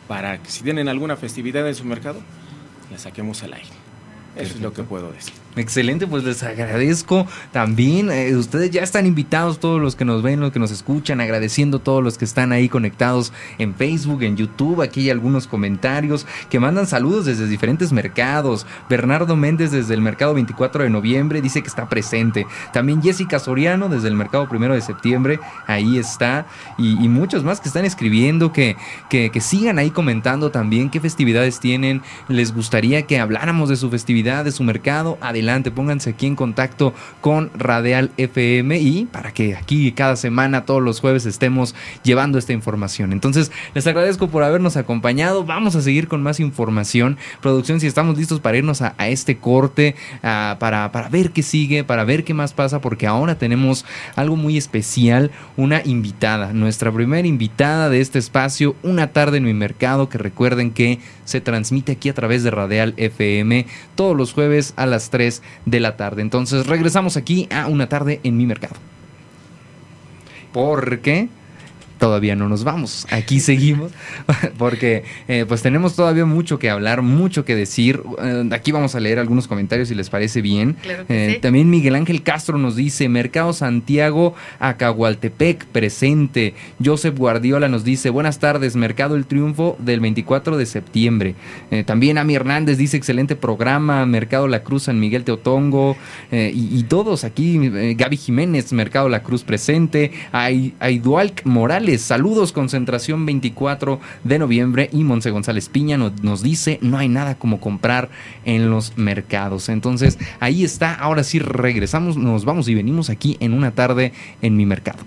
para 0.06 0.38
que 0.42 0.50
si 0.50 0.62
tienen 0.62 0.88
alguna 0.88 1.16
festividad 1.16 1.66
en 1.66 1.74
su 1.74 1.84
mercado, 1.84 2.20
la 2.90 2.98
saquemos 2.98 3.42
al 3.42 3.54
aire. 3.54 3.85
Eso 4.36 4.54
es 4.54 4.60
lo 4.60 4.72
que 4.72 4.82
puedo 4.82 5.10
decir. 5.12 5.45
Excelente, 5.58 6.06
pues 6.06 6.22
les 6.22 6.42
agradezco 6.42 7.26
también. 7.50 8.10
Eh, 8.10 8.36
ustedes 8.36 8.70
ya 8.70 8.82
están 8.82 9.06
invitados, 9.06 9.58
todos 9.58 9.80
los 9.80 9.96
que 9.96 10.04
nos 10.04 10.22
ven, 10.22 10.38
los 10.38 10.52
que 10.52 10.58
nos 10.58 10.70
escuchan, 10.70 11.18
agradeciendo 11.18 11.78
a 11.78 11.82
todos 11.82 12.04
los 12.04 12.18
que 12.18 12.26
están 12.26 12.52
ahí 12.52 12.68
conectados 12.68 13.32
en 13.56 13.74
Facebook, 13.74 14.22
en 14.22 14.36
YouTube. 14.36 14.82
Aquí 14.82 15.00
hay 15.00 15.10
algunos 15.10 15.46
comentarios 15.46 16.26
que 16.50 16.60
mandan 16.60 16.86
saludos 16.86 17.24
desde 17.24 17.48
diferentes 17.48 17.90
mercados. 17.90 18.66
Bernardo 18.90 19.34
Méndez 19.34 19.70
desde 19.70 19.94
el 19.94 20.02
mercado 20.02 20.34
24 20.34 20.84
de 20.84 20.90
noviembre 20.90 21.40
dice 21.40 21.62
que 21.62 21.68
está 21.68 21.88
presente. 21.88 22.46
También 22.74 23.00
Jessica 23.00 23.38
Soriano 23.38 23.88
desde 23.88 24.08
el 24.08 24.14
mercado 24.14 24.46
1 24.50 24.74
de 24.74 24.82
septiembre, 24.82 25.40
ahí 25.66 25.96
está. 25.96 26.46
Y, 26.76 27.06
muchos 27.06 27.44
más 27.44 27.60
que 27.60 27.68
están 27.68 27.86
escribiendo, 27.86 28.52
que, 28.52 28.76
que, 29.08 29.30
que 29.30 29.40
sigan 29.40 29.78
ahí 29.78 29.90
comentando 29.90 30.50
también 30.50 30.90
qué 30.90 31.00
festividades 31.00 31.60
tienen. 31.60 32.02
Les 32.28 32.52
gustaría 32.52 33.06
que 33.06 33.18
habláramos 33.18 33.70
de 33.70 33.76
su 33.76 33.88
festividad, 33.88 34.44
de 34.44 34.52
su 34.52 34.62
mercado. 34.62 35.16
Adelante 35.22 35.45
pónganse 35.74 36.10
aquí 36.10 36.26
en 36.26 36.36
contacto 36.36 36.92
con 37.20 37.50
Radial 37.54 38.10
FM 38.16 38.78
y 38.78 39.04
para 39.06 39.32
que 39.32 39.54
aquí 39.54 39.92
cada 39.92 40.16
semana, 40.16 40.64
todos 40.64 40.82
los 40.82 41.00
jueves, 41.00 41.26
estemos 41.26 41.74
llevando 42.02 42.38
esta 42.38 42.52
información. 42.52 43.12
Entonces, 43.12 43.52
les 43.74 43.86
agradezco 43.86 44.28
por 44.28 44.42
habernos 44.42 44.76
acompañado. 44.76 45.44
Vamos 45.44 45.76
a 45.76 45.82
seguir 45.82 46.08
con 46.08 46.22
más 46.22 46.40
información. 46.40 47.16
Producción, 47.40 47.80
si 47.80 47.86
estamos 47.86 48.18
listos 48.18 48.40
para 48.40 48.58
irnos 48.58 48.82
a, 48.82 48.94
este 49.06 49.36
corte, 49.36 49.94
para, 50.22 50.90
para 50.92 51.08
ver 51.08 51.30
qué 51.30 51.42
sigue, 51.42 51.84
para 51.84 52.04
ver 52.04 52.24
qué 52.24 52.34
más 52.34 52.52
pasa, 52.52 52.80
porque 52.80 53.06
ahora 53.06 53.38
tenemos 53.38 53.84
algo 54.16 54.36
muy 54.36 54.56
especial, 54.56 55.30
una 55.56 55.82
invitada, 55.84 56.52
nuestra 56.52 56.90
primera 56.92 57.26
invitada 57.26 57.88
de 57.88 58.00
este 58.00 58.18
espacio, 58.18 58.76
una 58.82 59.08
tarde 59.08 59.38
en 59.38 59.44
mi 59.44 59.54
mercado, 59.54 60.08
que 60.08 60.18
recuerden 60.18 60.70
que 60.70 60.98
se 61.24 61.40
transmite 61.40 61.92
aquí 61.92 62.08
a 62.08 62.14
través 62.14 62.42
de 62.42 62.50
Radial 62.50 62.94
FM 62.96 63.66
todos 63.94 64.16
los 64.16 64.32
jueves 64.32 64.72
a 64.76 64.86
las 64.86 65.10
3 65.10 65.35
de 65.64 65.80
la 65.80 65.96
tarde. 65.96 66.22
Entonces 66.22 66.66
regresamos 66.66 67.16
aquí 67.16 67.48
a 67.50 67.66
una 67.66 67.88
tarde 67.88 68.20
en 68.22 68.36
mi 68.36 68.46
mercado. 68.46 68.76
Porque 70.52 71.28
todavía 71.98 72.36
no 72.36 72.48
nos 72.48 72.64
vamos. 72.64 73.06
Aquí 73.10 73.40
seguimos 73.40 73.92
porque 74.58 75.04
eh, 75.28 75.44
pues 75.46 75.62
tenemos 75.62 75.96
todavía 75.96 76.24
mucho 76.24 76.58
que 76.58 76.70
hablar, 76.70 77.02
mucho 77.02 77.44
que 77.44 77.54
decir. 77.54 78.02
Eh, 78.22 78.48
aquí 78.52 78.72
vamos 78.72 78.94
a 78.94 79.00
leer 79.00 79.18
algunos 79.18 79.48
comentarios 79.48 79.88
si 79.88 79.94
les 79.94 80.10
parece 80.10 80.42
bien. 80.42 80.76
Eh, 81.08 81.38
también 81.40 81.70
Miguel 81.70 81.94
Ángel 81.94 82.22
Castro 82.22 82.58
nos 82.58 82.76
dice, 82.76 83.08
Mercado 83.08 83.52
Santiago, 83.52 84.34
Acahualtepec, 84.58 85.66
presente. 85.66 86.54
Joseph 86.84 87.16
Guardiola 87.16 87.68
nos 87.68 87.84
dice, 87.84 88.10
buenas 88.10 88.38
tardes, 88.38 88.76
Mercado 88.76 89.16
El 89.16 89.26
Triunfo 89.26 89.76
del 89.78 90.00
24 90.00 90.56
de 90.56 90.66
septiembre. 90.66 91.34
también 91.86 92.18
Ami 92.18 92.34
Hernández 92.34 92.78
dice, 92.78 92.96
excelente 92.96 93.36
programa, 93.36 94.04
Mercado 94.06 94.48
La 94.48 94.62
Cruz 94.62 94.84
San 94.84 95.00
Miguel 95.00 95.24
Teotongo. 95.24 95.96
Y, 96.30 96.78
y, 96.78 96.82
todos 96.84 97.24
aquí, 97.24 97.94
Gaby 97.94 98.16
Jiménez, 98.16 98.72
Mercado 98.72 99.08
La 99.08 99.22
Cruz 99.22 99.44
presente. 99.44 100.12
Aidualc 100.32 101.44
Morales 101.44 101.85
Saludos, 101.98 102.52
concentración 102.52 103.24
24 103.26 104.00
de 104.24 104.38
noviembre. 104.38 104.90
Y 104.92 105.04
Monse 105.04 105.30
González 105.30 105.68
Piña 105.68 105.96
nos, 105.96 106.42
dice: 106.42 106.78
no 106.82 106.98
hay 106.98 107.08
nada 107.08 107.36
como 107.36 107.60
comprar 107.60 108.10
en 108.44 108.70
los 108.70 108.98
mercados. 108.98 109.68
Entonces, 109.68 110.18
ahí 110.40 110.64
está. 110.64 110.94
Ahora 110.94 111.22
sí 111.22 111.38
regresamos, 111.38 112.16
nos 112.16 112.44
vamos 112.44 112.68
y 112.68 112.74
venimos 112.74 113.08
aquí 113.08 113.36
en 113.40 113.52
una 113.52 113.70
tarde 113.70 114.12
en 114.42 114.56
mi 114.56 114.66
mercado. 114.66 114.98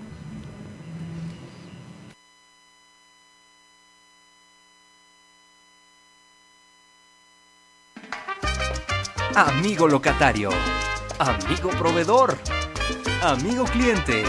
Amigo 9.36 9.86
locatario, 9.86 10.50
amigo 11.18 11.70
proveedor, 11.78 12.36
amigo 13.22 13.64
cliente. 13.64 14.24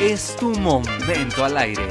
Es 0.00 0.36
tu 0.36 0.54
momento 0.60 1.44
al 1.44 1.56
aire. 1.56 1.88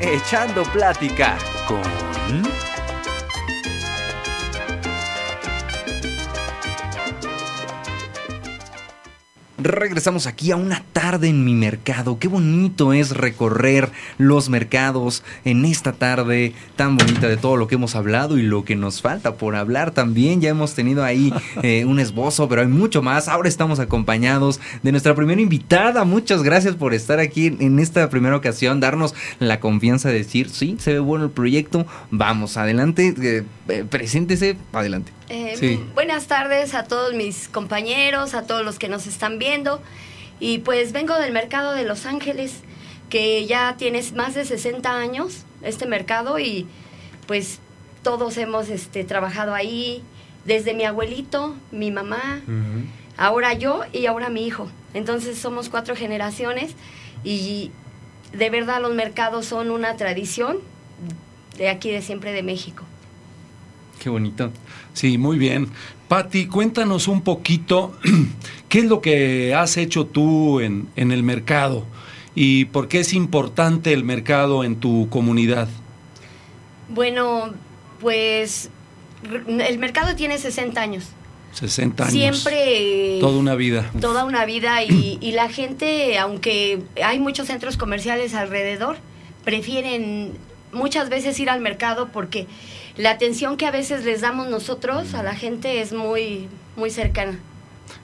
Echando 0.00 0.64
plática 0.64 1.38
con... 1.68 2.69
Regresamos 9.62 10.26
aquí 10.26 10.52
a 10.52 10.56
una 10.56 10.82
tarde 10.94 11.28
en 11.28 11.44
mi 11.44 11.54
mercado. 11.54 12.18
Qué 12.18 12.28
bonito 12.28 12.94
es 12.94 13.10
recorrer 13.14 13.90
los 14.16 14.48
mercados 14.48 15.22
en 15.44 15.66
esta 15.66 15.92
tarde 15.92 16.54
tan 16.76 16.96
bonita 16.96 17.28
de 17.28 17.36
todo 17.36 17.56
lo 17.56 17.68
que 17.68 17.74
hemos 17.74 17.94
hablado 17.94 18.38
y 18.38 18.42
lo 18.42 18.64
que 18.64 18.74
nos 18.74 19.02
falta 19.02 19.34
por 19.34 19.56
hablar 19.56 19.90
también. 19.90 20.40
Ya 20.40 20.48
hemos 20.48 20.74
tenido 20.74 21.04
ahí 21.04 21.32
eh, 21.62 21.84
un 21.84 22.00
esbozo, 22.00 22.48
pero 22.48 22.62
hay 22.62 22.68
mucho 22.68 23.02
más. 23.02 23.28
Ahora 23.28 23.50
estamos 23.50 23.80
acompañados 23.80 24.60
de 24.82 24.92
nuestra 24.92 25.14
primera 25.14 25.42
invitada. 25.42 26.04
Muchas 26.04 26.42
gracias 26.42 26.74
por 26.76 26.94
estar 26.94 27.18
aquí 27.18 27.48
en 27.60 27.78
esta 27.80 28.08
primera 28.08 28.36
ocasión, 28.36 28.80
darnos 28.80 29.14
la 29.40 29.60
confianza 29.60 30.08
de 30.08 30.14
decir, 30.14 30.48
sí, 30.48 30.76
se 30.78 30.94
ve 30.94 31.00
bueno 31.00 31.26
el 31.26 31.30
proyecto. 31.30 31.86
Vamos, 32.10 32.56
adelante, 32.56 33.14
eh, 33.20 33.44
eh, 33.68 33.84
preséntese, 33.88 34.56
adelante. 34.72 35.19
Eh, 35.32 35.78
buenas 35.94 36.26
tardes 36.26 36.74
a 36.74 36.82
todos 36.82 37.14
mis 37.14 37.48
compañeros, 37.48 38.34
a 38.34 38.48
todos 38.48 38.64
los 38.64 38.80
que 38.80 38.88
nos 38.88 39.06
están 39.06 39.38
viendo. 39.38 39.80
Y 40.40 40.58
pues 40.58 40.90
vengo 40.90 41.14
del 41.14 41.30
mercado 41.30 41.72
de 41.72 41.84
Los 41.84 42.04
Ángeles, 42.04 42.62
que 43.10 43.46
ya 43.46 43.76
tiene 43.76 44.02
más 44.16 44.34
de 44.34 44.44
60 44.44 44.92
años 44.92 45.44
este 45.62 45.86
mercado 45.86 46.40
y 46.40 46.66
pues 47.28 47.60
todos 48.02 48.38
hemos 48.38 48.70
este, 48.70 49.04
trabajado 49.04 49.54
ahí, 49.54 50.02
desde 50.46 50.74
mi 50.74 50.82
abuelito, 50.84 51.54
mi 51.70 51.92
mamá, 51.92 52.40
ahora 53.16 53.52
yo 53.52 53.82
y 53.92 54.06
ahora 54.06 54.30
mi 54.30 54.44
hijo. 54.44 54.68
Entonces 54.94 55.38
somos 55.38 55.68
cuatro 55.68 55.94
generaciones 55.94 56.74
y 57.22 57.70
de 58.32 58.50
verdad 58.50 58.82
los 58.82 58.94
mercados 58.94 59.46
son 59.46 59.70
una 59.70 59.96
tradición 59.96 60.58
de 61.56 61.68
aquí 61.68 61.92
de 61.92 62.02
siempre 62.02 62.32
de 62.32 62.42
México. 62.42 62.84
Qué 64.00 64.08
bonito. 64.08 64.50
Sí, 64.94 65.18
muy 65.18 65.38
bien. 65.38 65.68
Patti, 66.08 66.46
cuéntanos 66.46 67.06
un 67.06 67.20
poquito 67.20 67.92
qué 68.68 68.80
es 68.80 68.84
lo 68.86 69.00
que 69.00 69.54
has 69.54 69.76
hecho 69.76 70.06
tú 70.06 70.60
en, 70.60 70.88
en 70.96 71.12
el 71.12 71.22
mercado 71.22 71.84
y 72.34 72.64
por 72.64 72.88
qué 72.88 73.00
es 73.00 73.12
importante 73.12 73.92
el 73.92 74.02
mercado 74.02 74.64
en 74.64 74.76
tu 74.76 75.08
comunidad. 75.10 75.68
Bueno, 76.88 77.52
pues 78.00 78.70
el 79.46 79.78
mercado 79.78 80.16
tiene 80.16 80.38
60 80.38 80.80
años. 80.80 81.04
60 81.52 82.04
años. 82.04 82.12
Siempre. 82.12 83.18
Toda 83.20 83.38
una 83.38 83.54
vida. 83.54 83.90
Toda 84.00 84.24
una 84.24 84.46
vida 84.46 84.82
y, 84.82 85.18
y, 85.20 85.32
la 85.32 85.50
gente, 85.50 86.18
aunque 86.18 86.82
hay 87.04 87.18
muchos 87.18 87.48
centros 87.48 87.76
comerciales 87.76 88.34
alrededor, 88.34 88.96
prefieren 89.44 90.32
muchas 90.72 91.10
veces 91.10 91.38
ir 91.40 91.50
al 91.50 91.60
mercado 91.60 92.08
porque 92.12 92.46
la 92.96 93.10
atención 93.10 93.56
que 93.56 93.66
a 93.66 93.70
veces 93.70 94.04
les 94.04 94.20
damos 94.20 94.48
nosotros 94.48 95.14
a 95.14 95.22
la 95.22 95.34
gente 95.34 95.80
es 95.80 95.92
muy, 95.92 96.48
muy 96.76 96.90
cercana. 96.90 97.38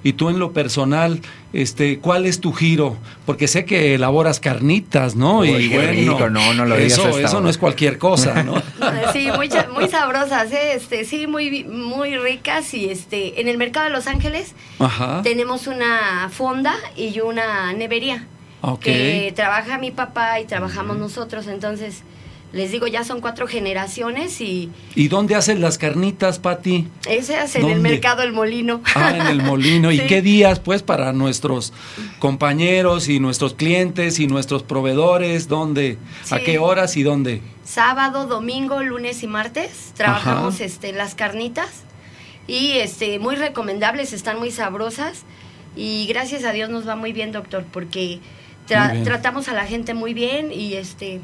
Y 0.02 0.12
tú 0.12 0.28
en 0.28 0.38
lo 0.38 0.52
personal, 0.52 1.20
este, 1.52 1.98
¿cuál 1.98 2.26
es 2.26 2.40
tu 2.40 2.52
giro? 2.52 2.96
Porque 3.24 3.48
sé 3.48 3.64
que 3.64 3.94
elaboras 3.94 4.40
carnitas, 4.40 5.16
¿no? 5.16 5.44
y 5.44 5.68
bueno, 5.68 6.30
no, 6.30 6.54
no 6.54 6.64
lo 6.64 6.76
eso, 6.76 7.18
eso 7.18 7.40
no 7.40 7.48
es 7.48 7.58
cualquier 7.58 7.98
cosa, 7.98 8.42
¿no? 8.42 8.62
sí, 9.12 9.28
muy, 9.34 9.48
muy 9.72 9.88
sabrosas, 9.88 10.52
¿eh? 10.52 10.74
este, 10.74 11.04
sí, 11.04 11.26
muy, 11.26 11.64
muy 11.64 12.16
ricas 12.18 12.72
y 12.74 12.88
este, 12.88 13.40
en 13.40 13.48
el 13.48 13.58
mercado 13.58 13.86
de 13.86 13.92
Los 13.92 14.06
Ángeles 14.06 14.54
tenemos 15.22 15.66
una 15.66 16.30
fonda 16.30 16.74
y 16.96 17.20
una 17.20 17.72
nevería 17.72 18.26
que 18.80 19.32
trabaja 19.34 19.78
mi 19.78 19.90
papá 19.90 20.40
y 20.40 20.44
trabajamos 20.44 20.98
nosotros, 20.98 21.46
entonces 21.46 22.02
les 22.52 22.70
digo, 22.70 22.86
ya 22.86 23.04
son 23.04 23.20
cuatro 23.20 23.46
generaciones 23.46 24.40
y... 24.40 24.70
¿Y 24.94 25.08
dónde 25.08 25.34
hacen 25.34 25.60
las 25.60 25.78
carnitas, 25.78 26.38
Pati? 26.38 26.88
Ese 27.08 27.36
hace 27.36 27.60
en 27.60 27.68
el 27.68 27.80
mercado 27.80 28.22
El 28.22 28.32
Molino. 28.32 28.82
Ah, 28.94 29.14
en 29.16 29.26
el 29.26 29.42
Molino. 29.42 29.92
¿Y 29.92 29.98
qué 30.06 30.22
días, 30.22 30.60
pues, 30.60 30.82
para 30.82 31.12
nuestros 31.12 31.72
compañeros 32.18 33.08
y 33.08 33.20
nuestros 33.20 33.54
clientes 33.54 34.20
y 34.20 34.26
nuestros 34.26 34.62
proveedores? 34.62 35.48
¿Dónde? 35.48 35.98
¿A 36.30 36.38
qué 36.38 36.58
horas 36.58 36.96
y 36.96 37.02
dónde? 37.02 37.42
Sábado, 37.64 38.26
domingo, 38.26 38.82
lunes 38.82 39.22
y 39.22 39.26
martes 39.26 39.92
trabajamos 39.96 40.60
este, 40.60 40.92
las 40.92 41.14
carnitas 41.14 41.82
y 42.46 42.72
este 42.78 43.18
muy 43.18 43.34
recomendables, 43.34 44.12
están 44.12 44.38
muy 44.38 44.52
sabrosas 44.52 45.24
y 45.74 46.06
gracias 46.06 46.44
a 46.44 46.52
Dios 46.52 46.70
nos 46.70 46.88
va 46.88 46.94
muy 46.96 47.12
bien, 47.12 47.32
doctor, 47.32 47.64
porque 47.72 48.20
tratamos 48.66 49.48
a 49.48 49.52
la 49.52 49.66
gente 49.66 49.94
muy 49.94 50.14
bien 50.14 50.52
y 50.52 50.74
este 50.74 51.20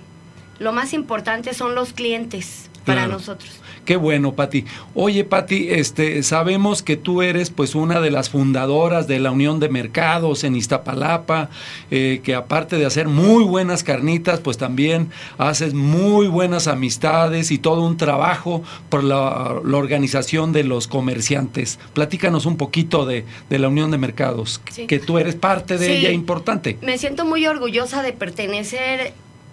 lo 0.59 0.73
más 0.73 0.93
importante 0.93 1.55
son 1.55 1.75
los 1.75 1.93
clientes 1.93 2.71
para 2.85 3.07
nosotros. 3.07 3.63
Qué 3.85 3.97
bueno, 3.97 4.35
Pati. 4.35 4.65
Oye, 4.95 5.25
Pati, 5.25 5.69
este, 5.71 6.23
sabemos 6.23 6.83
que 6.83 6.97
tú 6.97 7.23
eres 7.23 7.51
pues 7.51 7.75
una 7.75 8.01
de 8.01 8.13
las 8.13 8.31
fundadoras 8.31 9.09
de 9.09 9.19
la 9.19 9.33
Unión 9.33 9.59
de 9.59 9.69
Mercados 9.69 10.45
en 10.45 10.55
Iztapalapa, 10.55 11.51
eh, 11.91 12.21
que 12.23 12.37
aparte 12.37 12.77
de 12.77 12.87
hacer 12.87 13.09
muy 13.09 13.43
buenas 13.43 13.83
carnitas, 13.83 14.39
pues 14.39 14.57
también 14.57 15.11
haces 15.37 15.75
muy 15.75 16.29
buenas 16.29 16.69
amistades 16.69 17.51
y 17.51 17.59
todo 17.59 17.85
un 17.85 17.97
trabajo 17.97 18.63
por 18.89 19.03
la, 19.03 19.61
organización 19.73 20.53
de 20.53 20.63
los 20.63 20.87
comerciantes. 20.87 21.81
Platícanos 21.93 22.47
un 22.47 22.57
poquito 22.57 23.05
de, 23.05 23.25
la 23.49 23.69
Unión 23.69 23.91
de 23.91 23.99
Mercados, 23.99 24.61
que 24.87 24.99
tú 25.01 25.19
eres 25.19 25.35
parte 25.35 25.77
de 25.77 25.99
ella 25.99 26.11
importante. 26.11 26.79
Me 26.83 26.99
siento 26.99 27.25
muy 27.25 27.47
orgullosa 27.47 28.03
de 28.03 28.13
pertenecer 28.13 29.13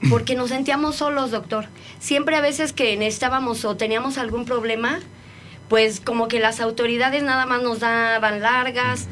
porque 0.10 0.36
nos 0.36 0.50
sentíamos 0.50 0.98
solos, 0.98 1.32
doctor. 1.32 1.66
Siempre 2.00 2.36
a 2.36 2.42
veces 2.42 2.74
que 2.74 2.96
necesitábamos 2.96 3.66
o 3.66 3.76
teníamos 3.76 4.18
algún 4.18 4.46
problema, 4.46 5.00
pues 5.68 6.00
como 6.00 6.28
que 6.28 6.40
las 6.40 6.60
autoridades 6.60 7.24
nada 7.24 7.46
más 7.46 7.62
nos 7.62 7.80
daban 7.80 8.42
largas. 8.42 9.08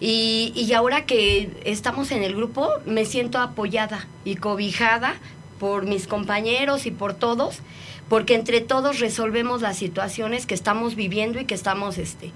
y, 0.00 0.52
y, 0.56 0.72
ahora 0.72 1.06
que 1.06 1.50
estamos 1.64 2.10
en 2.10 2.22
el 2.22 2.34
grupo, 2.34 2.68
me 2.84 3.04
siento 3.04 3.38
apoyada 3.38 4.06
y 4.24 4.36
cobijada 4.36 5.14
por 5.58 5.86
mis 5.86 6.06
compañeros 6.06 6.86
y 6.86 6.90
por 6.90 7.14
todos, 7.14 7.60
porque 8.08 8.34
entre 8.34 8.60
todos 8.60 9.00
resolvemos 9.00 9.62
las 9.62 9.76
situaciones 9.78 10.46
que 10.46 10.54
estamos 10.54 10.94
viviendo 10.94 11.40
y 11.40 11.44
que 11.44 11.54
estamos 11.54 11.96
este, 11.96 12.32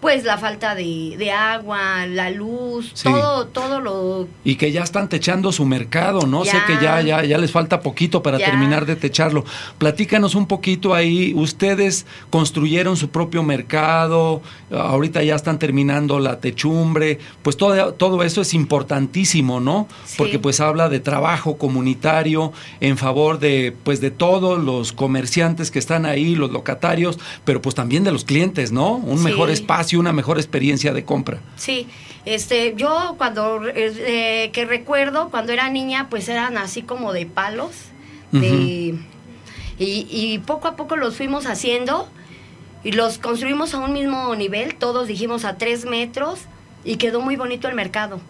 pues 0.00 0.24
la 0.24 0.36
falta 0.36 0.74
de, 0.74 1.30
agua, 1.32 2.06
la 2.06 2.30
luz, 2.30 2.92
todo, 3.02 3.46
todo 3.46 3.80
lo... 3.80 4.28
Y 4.44 4.56
que 4.56 4.70
ya 4.70 4.82
están 4.82 5.08
techando 5.08 5.52
su 5.52 5.64
mercado, 5.64 6.26
¿no? 6.26 6.44
Sé 6.44 6.58
que 6.66 6.74
ya, 6.74 7.00
ya, 7.00 7.24
ya 7.24 7.38
les 7.38 7.50
falta 7.50 7.80
poquito 7.80 8.22
para 8.22 8.38
terminar 8.38 8.84
de 8.84 8.96
techarlo. 8.96 9.44
Platícanos 9.78 10.34
un 10.34 10.46
poquito 10.46 10.94
ahí, 10.94 11.32
ustedes 11.34 12.06
construyeron 12.30 12.96
su 12.96 13.08
propio 13.08 13.42
mercado, 13.42 14.42
ahorita 14.70 15.22
ya 15.22 15.34
están 15.34 15.58
terminando 15.58 16.18
la 16.18 16.40
techumbre, 16.40 17.18
pues 17.42 17.56
todo, 17.56 17.94
todo 17.94 18.22
eso 18.22 18.42
es 18.42 18.52
importantísimo, 18.54 19.60
¿no? 19.60 19.88
Porque 20.18 20.38
pues 20.38 20.60
habla 20.60 20.88
de 20.88 21.00
trabajo 21.00 21.56
comunitario 21.56 22.52
en 22.80 22.98
favor 22.98 23.38
de, 23.38 23.74
pues 23.82 24.00
de 24.00 24.10
todos 24.10 24.62
los 24.62 24.92
comerciantes 24.92 25.70
que 25.70 25.78
están 25.78 26.04
ahí, 26.04 26.34
los 26.34 26.50
locatarios, 26.50 27.18
pero 27.44 27.62
pues 27.62 27.74
también 27.74 28.04
de 28.04 28.12
los 28.12 28.24
clientes, 28.24 28.72
¿no? 28.72 28.96
Un 28.96 29.22
mejor 29.22 29.50
espacio 29.50 29.85
y 29.92 29.96
una 29.96 30.12
mejor 30.12 30.38
experiencia 30.38 30.92
de 30.92 31.04
compra. 31.04 31.40
Sí, 31.56 31.86
este, 32.24 32.74
yo 32.76 33.14
cuando 33.18 33.60
eh, 33.66 34.50
que 34.52 34.64
recuerdo 34.64 35.30
cuando 35.30 35.52
era 35.52 35.68
niña, 35.70 36.08
pues 36.10 36.28
eran 36.28 36.58
así 36.58 36.82
como 36.82 37.12
de 37.12 37.26
palos, 37.26 37.72
y, 38.32 38.94
y, 39.78 40.38
poco 40.40 40.68
a 40.68 40.76
poco 40.76 40.96
los 40.96 41.16
fuimos 41.16 41.46
haciendo 41.46 42.06
y 42.84 42.92
los 42.92 43.18
construimos 43.18 43.72
a 43.72 43.78
un 43.78 43.94
mismo 43.94 44.34
nivel, 44.34 44.74
todos 44.74 45.08
dijimos 45.08 45.44
a 45.44 45.56
tres 45.56 45.86
metros 45.86 46.40
y 46.84 46.96
quedó 46.96 47.20
muy 47.20 47.36
bonito 47.36 47.68
el 47.68 47.74
mercado. 47.74 48.20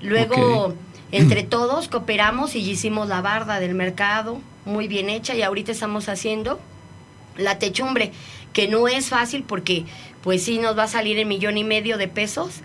Luego, 0.00 0.74
entre 1.12 1.42
todos 1.42 1.88
cooperamos 1.88 2.54
y 2.54 2.58
hicimos 2.58 3.08
la 3.08 3.20
barda 3.20 3.60
del 3.60 3.74
mercado, 3.74 4.40
muy 4.64 4.88
bien 4.88 5.10
hecha, 5.10 5.34
y 5.34 5.42
ahorita 5.42 5.72
estamos 5.72 6.08
haciendo 6.08 6.58
la 7.36 7.58
techumbre, 7.58 8.12
que 8.52 8.68
no 8.68 8.88
es 8.88 9.08
fácil 9.08 9.44
porque 9.44 9.84
pues 10.22 10.44
sí 10.44 10.58
nos 10.58 10.76
va 10.76 10.84
a 10.84 10.88
salir 10.88 11.18
el 11.18 11.26
millón 11.26 11.58
y 11.58 11.64
medio 11.64 11.98
de 11.98 12.08
pesos, 12.08 12.60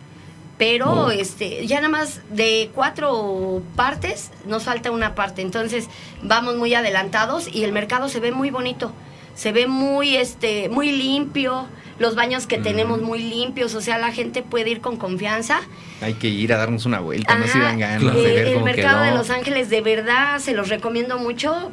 pero 0.58 1.05
oh. 1.05 1.12
este 1.12 1.66
ya 1.68 1.78
nada 1.78 1.89
más 1.89 2.22
de 2.30 2.72
cuatro 2.74 3.62
partes 3.76 4.32
nos 4.45 4.64
falta 4.64 4.91
una 4.91 5.16
parte, 5.16 5.41
entonces 5.41 5.88
vamos 6.24 6.55
muy 6.55 6.74
adelantados 6.74 7.47
y 7.53 7.64
el 7.64 7.72
mercado 7.72 8.10
se 8.10 8.20
ve 8.20 8.32
muy 8.32 8.49
bonito, 8.49 8.91
se 9.36 9.51
ve 9.51 9.68
muy 9.68 10.16
este 10.16 10.70
muy 10.70 10.91
limpio, 10.91 11.68
los 11.99 12.16
baños 12.16 12.47
que 12.47 12.58
tenemos 12.58 13.01
muy 13.01 13.20
limpios, 13.20 13.74
o 13.76 13.82
sea, 13.82 13.97
la 13.97 14.12
gente 14.12 14.43
puede 14.43 14.70
ir 14.70 14.82
con 14.82 14.97
confianza. 14.97 15.62
Hay 16.01 16.14
que 16.14 16.28
ir 16.28 16.53
a 16.53 16.58
darnos 16.58 16.86
una 16.86 16.99
vuelta, 16.99 17.38
no 17.38 17.47
se 17.47 17.58
dan 17.58 17.80
ganas 17.80 18.16
de 18.16 18.22
ver 18.22 18.47
El 18.47 18.64
mercado 18.64 19.03
de 19.03 19.12
Los 19.12 19.30
Ángeles 19.30 19.70
de 19.70 19.82
verdad 19.82 20.39
se 20.39 20.53
los 20.53 20.70
recomiendo 20.70 21.18
mucho, 21.18 21.72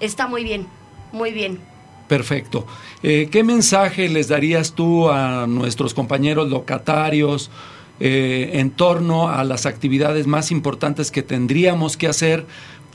está 0.00 0.26
muy 0.26 0.42
bien, 0.42 0.66
muy 1.12 1.32
bien. 1.32 1.60
Perfecto. 2.08 2.66
Eh, 3.02 3.28
¿Qué 3.30 3.44
mensaje 3.44 4.08
les 4.08 4.28
darías 4.28 4.72
tú 4.72 5.10
a 5.10 5.46
nuestros 5.46 5.92
compañeros 5.92 6.48
locatarios 6.48 7.50
eh, 8.00 8.50
en 8.54 8.70
torno 8.70 9.28
a 9.28 9.44
las 9.44 9.66
actividades 9.66 10.26
más 10.26 10.50
importantes 10.50 11.10
que 11.10 11.22
tendríamos 11.22 11.98
que 11.98 12.08
hacer 12.08 12.46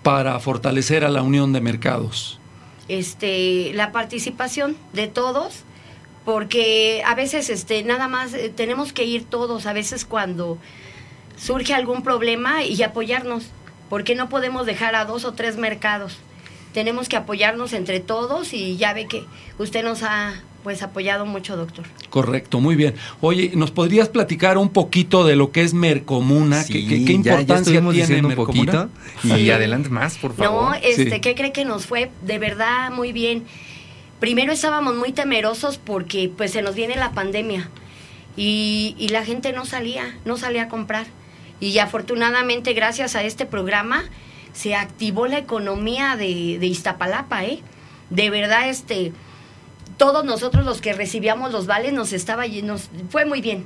para 0.02 0.40
fortalecer 0.40 1.06
a 1.06 1.10
la 1.10 1.22
unión 1.22 1.54
de 1.54 1.62
mercados? 1.62 2.40
Este, 2.88 3.72
la 3.76 3.92
participación 3.92 4.76
de 4.94 5.08
todos, 5.08 5.64
porque 6.26 7.04
a 7.06 7.14
veces 7.14 7.52
este, 7.52 7.84
nada 7.84 8.08
más 8.08 8.34
eh, 8.34 8.52
tenemos 8.54 8.94
que 8.94 9.06
ir 9.06 9.26
todos, 9.26 9.68
a 9.68 9.74
veces 9.74 10.06
cuando 10.06 10.58
surge 11.38 11.76
algún 11.76 12.02
problema 12.02 12.64
y 12.64 12.82
apoyarnos, 12.82 13.46
porque 13.90 14.16
no 14.16 14.28
podemos 14.28 14.66
dejar 14.66 14.96
a 14.96 15.06
dos 15.06 15.24
o 15.24 15.34
tres 15.34 15.56
mercados 15.56 16.18
tenemos 16.74 17.08
que 17.08 17.16
apoyarnos 17.16 17.74
entre 17.74 18.00
todos 18.00 18.54
y 18.54 18.78
ya 18.78 18.94
ve 18.94 19.08
que 19.08 19.24
usted 19.60 19.84
nos 19.84 20.04
ha 20.04 20.34
pues 20.64 20.82
apoyado 20.82 21.26
mucho, 21.26 21.58
doctor. 21.58 21.86
Correcto, 22.10 22.62
muy 22.62 22.76
bien. 22.76 22.96
Oye, 23.20 23.52
¿nos 23.54 23.72
podrías 23.72 24.08
platicar 24.08 24.58
un 24.58 24.70
poquito 24.70 25.26
de 25.26 25.36
lo 25.36 25.52
que 25.52 25.62
es 25.62 25.74
Mercomuna? 25.74 26.64
¿Qué, 26.66 26.88
qué, 26.88 27.12
importancia 27.12 27.82
tiene 27.92 28.28
un 28.28 28.36
poquito 28.36 28.90
y 29.24 29.50
adelante 29.50 29.90
más, 29.90 30.18
por 30.18 30.34
favor. 30.34 30.70
No, 30.70 30.76
este, 30.76 31.20
¿qué 31.20 31.36
cree 31.36 31.52
que 31.52 31.66
nos 31.66 31.86
fue 31.86 32.12
de 32.22 32.40
verdad 32.40 32.92
muy 32.92 33.12
bien? 33.12 33.44
Primero 34.22 34.54
estábamos 34.54 34.96
muy 34.96 35.12
temerosos 35.12 35.78
porque 35.78 36.32
pues 36.36 36.52
se 36.52 36.62
nos 36.62 36.76
viene 36.76 36.96
la 36.96 37.12
pandemia 37.12 37.70
y, 38.38 38.96
y 38.98 39.10
la 39.10 39.26
gente 39.26 39.52
no 39.52 39.66
salía, 39.66 40.18
no 40.24 40.38
salía 40.38 40.64
a 40.64 40.68
comprar. 40.70 41.08
Y 41.60 41.78
afortunadamente 41.78 42.72
gracias 42.74 43.18
a 43.18 43.24
este 43.24 43.46
programa 43.46 44.06
se 44.54 44.76
activó 44.76 45.28
la 45.28 45.40
economía 45.40 46.16
de, 46.16 46.58
de 46.60 46.68
Iztapalapa, 46.68 47.44
¿eh? 47.44 47.60
De 48.10 48.30
verdad, 48.30 48.70
este, 48.70 49.12
todos 49.98 50.24
nosotros 50.24 50.66
los 50.66 50.82
que 50.82 50.94
recibíamos 50.94 51.52
los 51.52 51.66
vales 51.66 51.94
nos 51.94 52.14
estaba, 52.14 52.46
nos 52.48 52.90
fue 53.10 53.26
muy 53.26 53.42
bien, 53.42 53.66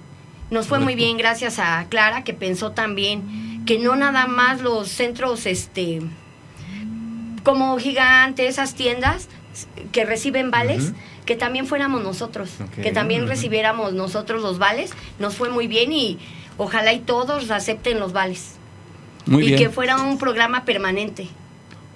nos 0.50 0.68
fue 0.68 0.80
muy 0.80 0.96
bien 0.96 1.18
gracias 1.18 1.60
a 1.60 1.86
Clara 1.90 2.24
que 2.24 2.34
pensó 2.34 2.72
también 2.72 3.66
que 3.66 3.80
no 3.80 3.98
nada 3.98 4.28
más 4.28 4.62
los 4.62 4.88
centros, 4.88 5.46
este, 5.46 6.02
como 7.44 7.78
gigante, 7.78 8.48
esas 8.48 8.76
tiendas 8.76 9.28
que 9.92 10.06
reciben 10.06 10.52
vales, 10.52 10.94
que 11.26 11.36
también 11.36 11.68
fuéramos 11.68 12.02
nosotros, 12.02 12.52
que 12.82 12.92
también 12.92 13.28
recibiéramos 13.28 13.92
nosotros 13.92 14.42
los 14.42 14.58
vales, 14.58 14.92
nos 15.20 15.36
fue 15.36 15.50
muy 15.50 15.68
bien 15.68 15.92
y 15.92 16.18
ojalá 16.58 16.94
y 16.94 17.00
todos 17.00 17.52
acepten 17.52 18.00
los 18.00 18.14
vales 18.14 18.57
y 19.28 19.56
que 19.56 19.70
fuera 19.70 20.02
un 20.02 20.18
programa 20.18 20.66
permanente. 20.66 21.28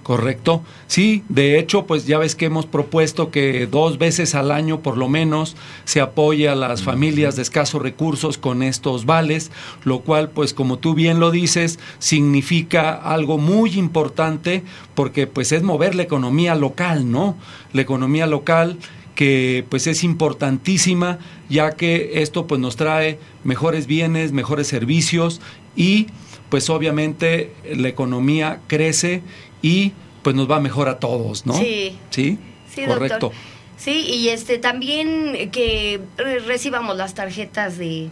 Correcto. 0.03 0.63
Sí, 0.87 1.23
de 1.29 1.59
hecho, 1.59 1.85
pues 1.85 2.07
ya 2.07 2.17
ves 2.17 2.35
que 2.35 2.45
hemos 2.45 2.65
propuesto 2.65 3.29
que 3.29 3.67
dos 3.67 3.99
veces 3.99 4.33
al 4.33 4.51
año 4.51 4.79
por 4.81 4.97
lo 4.97 5.07
menos 5.07 5.55
se 5.85 6.01
apoye 6.01 6.49
a 6.49 6.55
las 6.55 6.81
familias 6.81 7.35
de 7.35 7.43
escasos 7.43 7.81
recursos 7.81 8.39
con 8.39 8.63
estos 8.63 9.05
vales, 9.05 9.51
lo 9.83 9.99
cual, 9.99 10.31
pues 10.31 10.55
como 10.55 10.79
tú 10.79 10.95
bien 10.95 11.19
lo 11.19 11.29
dices, 11.29 11.77
significa 11.99 12.93
algo 12.93 13.37
muy 13.37 13.77
importante 13.77 14.63
porque 14.95 15.27
pues 15.27 15.51
es 15.51 15.61
mover 15.61 15.93
la 15.93 16.03
economía 16.03 16.55
local, 16.55 17.11
¿no? 17.11 17.37
La 17.71 17.81
economía 17.81 18.25
local 18.25 18.79
que 19.13 19.65
pues 19.69 19.85
es 19.85 20.03
importantísima 20.03 21.19
ya 21.47 21.71
que 21.71 22.21
esto 22.21 22.47
pues 22.47 22.59
nos 22.59 22.75
trae 22.75 23.19
mejores 23.43 23.85
bienes, 23.85 24.31
mejores 24.31 24.67
servicios 24.67 25.41
y 25.75 26.07
pues 26.51 26.69
obviamente 26.69 27.53
la 27.63 27.87
economía 27.87 28.59
crece 28.67 29.23
y 29.61 29.93
pues 30.21 30.35
nos 30.35 30.51
va 30.51 30.59
mejor 30.59 30.89
a 30.89 30.99
todos, 30.99 31.45
¿no? 31.45 31.53
Sí. 31.53 31.97
Sí, 32.11 32.37
correcto. 32.85 33.31
Sí, 33.77 34.05
y 34.05 34.29
este 34.29 34.59
también 34.59 35.49
que 35.51 36.01
recibamos 36.45 36.97
las 36.97 37.15
tarjetas 37.15 37.77
de 37.77 38.09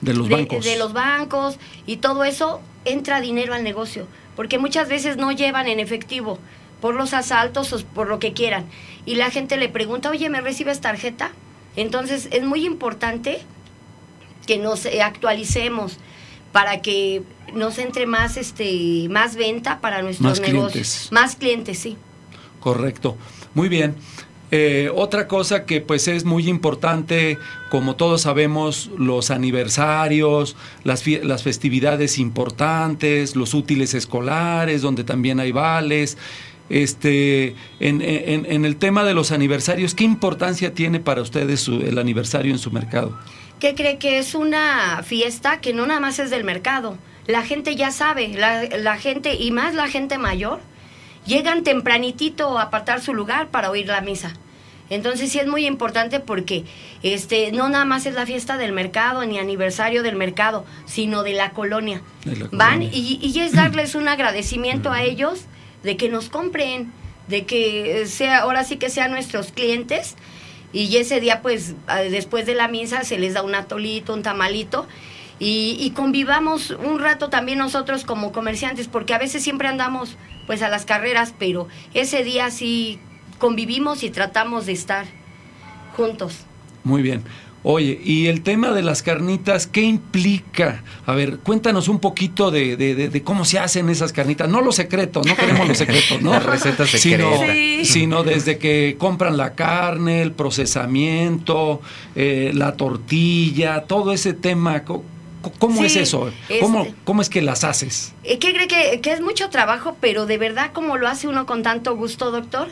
de 0.00 0.14
los 0.14 0.28
bancos. 0.28 0.64
De 0.64 0.76
los 0.76 0.92
bancos 0.92 1.58
y 1.86 1.98
todo 1.98 2.24
eso 2.24 2.60
entra 2.84 3.20
dinero 3.20 3.54
al 3.54 3.62
negocio, 3.62 4.08
porque 4.34 4.58
muchas 4.58 4.88
veces 4.88 5.16
no 5.16 5.30
llevan 5.30 5.68
en 5.68 5.80
efectivo 5.80 6.38
por 6.80 6.94
los 6.94 7.14
asaltos 7.14 7.72
o 7.72 7.78
por 7.94 8.08
lo 8.08 8.18
que 8.18 8.32
quieran. 8.32 8.66
Y 9.06 9.14
la 9.14 9.30
gente 9.30 9.56
le 9.56 9.68
pregunta, 9.68 10.10
oye, 10.10 10.28
¿me 10.28 10.40
recibes 10.40 10.80
tarjeta? 10.80 11.30
Entonces 11.76 12.28
es 12.32 12.42
muy 12.42 12.66
importante 12.66 13.40
que 14.44 14.58
nos 14.58 14.86
actualicemos 14.86 15.98
para 16.52 16.82
que 16.82 17.22
nos 17.54 17.78
entre 17.78 18.06
más 18.06 18.36
este 18.36 19.08
más 19.08 19.36
venta 19.36 19.80
para 19.80 20.02
nuestros 20.02 20.40
negocios. 20.40 21.08
Más 21.10 21.36
clientes, 21.36 21.78
sí. 21.78 21.96
Correcto. 22.60 23.16
Muy 23.54 23.68
bien. 23.68 23.94
Eh, 24.52 24.90
otra 24.94 25.26
cosa 25.26 25.64
que 25.64 25.80
pues 25.80 26.06
es 26.06 26.24
muy 26.24 26.48
importante, 26.48 27.38
como 27.68 27.96
todos 27.96 28.22
sabemos, 28.22 28.90
los 28.96 29.30
aniversarios, 29.30 30.56
las, 30.84 31.04
las 31.06 31.42
festividades 31.42 32.18
importantes, 32.18 33.34
los 33.34 33.54
útiles 33.54 33.94
escolares, 33.94 34.82
donde 34.82 35.02
también 35.02 35.40
hay 35.40 35.50
vales. 35.50 36.16
Este, 36.68 37.54
en, 37.78 38.02
en, 38.02 38.64
el 38.64 38.76
tema 38.76 39.04
de 39.04 39.14
los 39.14 39.30
aniversarios, 39.30 39.94
¿qué 39.94 40.02
importancia 40.04 40.74
tiene 40.74 40.98
para 40.98 41.22
ustedes 41.22 41.68
el 41.68 41.98
aniversario 41.98 42.52
en 42.52 42.58
su 42.58 42.72
mercado? 42.72 43.16
¿Qué 43.60 43.74
cree 43.74 43.98
que 43.98 44.18
es 44.18 44.34
una 44.34 45.02
fiesta 45.04 45.60
que 45.60 45.72
no 45.72 45.86
nada 45.86 46.00
más 46.00 46.18
es 46.18 46.30
del 46.30 46.44
mercado? 46.44 46.98
La 47.26 47.42
gente 47.42 47.74
ya 47.76 47.90
sabe, 47.90 48.28
la, 48.28 48.64
la 48.64 48.96
gente, 48.96 49.34
y 49.34 49.50
más 49.50 49.74
la 49.74 49.88
gente 49.88 50.18
mayor, 50.18 50.60
llegan 51.26 51.64
tempranitito 51.64 52.58
a 52.58 52.62
apartar 52.62 53.00
su 53.00 53.14
lugar 53.14 53.48
para 53.48 53.70
oír 53.70 53.86
la 53.86 54.00
misa. 54.00 54.34
Entonces 54.88 55.32
sí 55.32 55.38
es 55.38 55.48
muy 55.48 55.66
importante 55.66 56.20
porque 56.20 56.64
este 57.02 57.50
no 57.50 57.68
nada 57.68 57.84
más 57.84 58.06
es 58.06 58.14
la 58.14 58.24
fiesta 58.24 58.56
del 58.56 58.72
mercado 58.72 59.24
ni 59.24 59.38
aniversario 59.38 60.02
del 60.02 60.14
mercado, 60.14 60.64
sino 60.86 61.22
de 61.22 61.32
la 61.32 61.50
colonia. 61.50 62.02
Van 62.52 62.82
y, 62.82 63.18
y, 63.20 63.40
es 63.40 63.52
darles 63.52 63.94
un 63.94 64.06
agradecimiento 64.06 64.92
a 64.92 65.02
ellos 65.02 65.46
de 65.82 65.96
que 65.96 66.08
nos 66.08 66.28
compren, 66.28 66.92
de 67.26 67.44
que 67.44 68.06
sea 68.06 68.38
ahora 68.38 68.62
sí 68.62 68.76
que 68.76 68.88
sean 68.88 69.10
nuestros 69.10 69.50
clientes 69.50 70.14
y 70.72 70.96
ese 70.96 71.20
día 71.20 71.42
pues 71.42 71.74
después 72.10 72.46
de 72.46 72.54
la 72.54 72.68
misa 72.68 73.02
se 73.02 73.18
les 73.18 73.34
da 73.34 73.42
un 73.42 73.54
atolito, 73.54 74.14
un 74.14 74.22
tamalito 74.22 74.86
y, 75.38 75.76
y, 75.78 75.90
convivamos 75.90 76.70
un 76.70 76.98
rato 76.98 77.28
también 77.28 77.58
nosotros 77.58 78.04
como 78.04 78.32
comerciantes, 78.32 78.88
porque 78.88 79.14
a 79.14 79.18
veces 79.18 79.42
siempre 79.42 79.68
andamos 79.68 80.16
pues 80.46 80.62
a 80.62 80.68
las 80.68 80.86
carreras, 80.86 81.34
pero 81.38 81.68
ese 81.92 82.24
día 82.24 82.50
sí 82.50 82.98
convivimos 83.38 84.02
y 84.02 84.10
tratamos 84.10 84.66
de 84.66 84.72
estar 84.72 85.06
juntos. 85.96 86.38
Muy 86.84 87.02
bien. 87.02 87.24
Oye, 87.68 88.00
y 88.04 88.28
el 88.28 88.42
tema 88.42 88.70
de 88.70 88.80
las 88.82 89.02
carnitas, 89.02 89.66
¿qué 89.66 89.82
implica? 89.82 90.84
A 91.04 91.16
ver, 91.16 91.38
cuéntanos 91.38 91.88
un 91.88 91.98
poquito 91.98 92.52
de, 92.52 92.76
de, 92.76 93.22
cómo 93.24 93.44
se 93.44 93.58
hacen 93.58 93.88
esas 93.88 94.12
carnitas. 94.12 94.48
No 94.48 94.60
los 94.60 94.76
secretos, 94.76 95.26
no 95.26 95.34
queremos 95.34 95.66
los 95.66 95.76
secretos, 95.84 96.22
¿no? 96.22 96.30
Las 96.30 96.46
recetas 96.46 96.90
secretas. 96.90 97.40
Sino, 97.40 97.84
sino, 97.84 98.22
desde 98.22 98.58
que 98.58 98.94
compran 99.00 99.36
la 99.36 99.54
carne, 99.54 100.22
el 100.22 100.30
procesamiento, 100.30 101.80
eh, 102.14 102.52
la 102.54 102.76
tortilla, 102.76 103.80
todo 103.80 104.12
ese 104.12 104.32
tema. 104.32 104.84
¿Cómo 105.58 105.84
es 105.84 105.96
eso? 105.96 106.30
¿Cómo, 106.60 106.82
este 106.82 106.94
¿Cómo, 107.04 107.22
es 107.22 107.28
que 107.28 107.42
las 107.42 107.64
haces? 107.64 108.12
Eh, 108.24 108.38
¿Qué 108.38 108.52
cree 108.52 108.68
que, 108.68 109.00
que, 109.00 109.12
es 109.12 109.20
mucho 109.20 109.50
trabajo, 109.50 109.96
pero 110.00 110.26
de 110.26 110.38
verdad 110.38 110.72
como 110.72 110.96
lo 110.96 111.08
hace 111.08 111.28
uno 111.28 111.46
con 111.46 111.62
tanto 111.62 111.96
gusto, 111.96 112.30
doctor? 112.30 112.68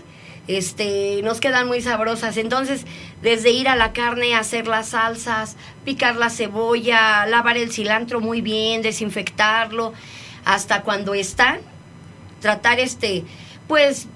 Este, 0.46 1.22
nos 1.22 1.40
quedan 1.40 1.66
muy 1.66 1.80
sabrosas. 1.80 2.36
Entonces, 2.36 2.84
desde 3.22 3.50
ir 3.50 3.68
a 3.68 3.76
la 3.76 3.92
carne, 3.92 4.34
hacer 4.34 4.66
las 4.66 4.88
salsas, 4.88 5.56
picar 5.84 6.16
la 6.16 6.30
cebolla, 6.30 7.26
lavar 7.26 7.56
el 7.56 7.72
cilantro 7.72 8.20
muy 8.20 8.40
bien, 8.40 8.82
desinfectarlo, 8.82 9.94
hasta 10.44 10.82
cuando 10.82 11.14
están, 11.14 11.60
tratar 12.40 12.78
este, 12.78 13.24
pues 13.66 14.06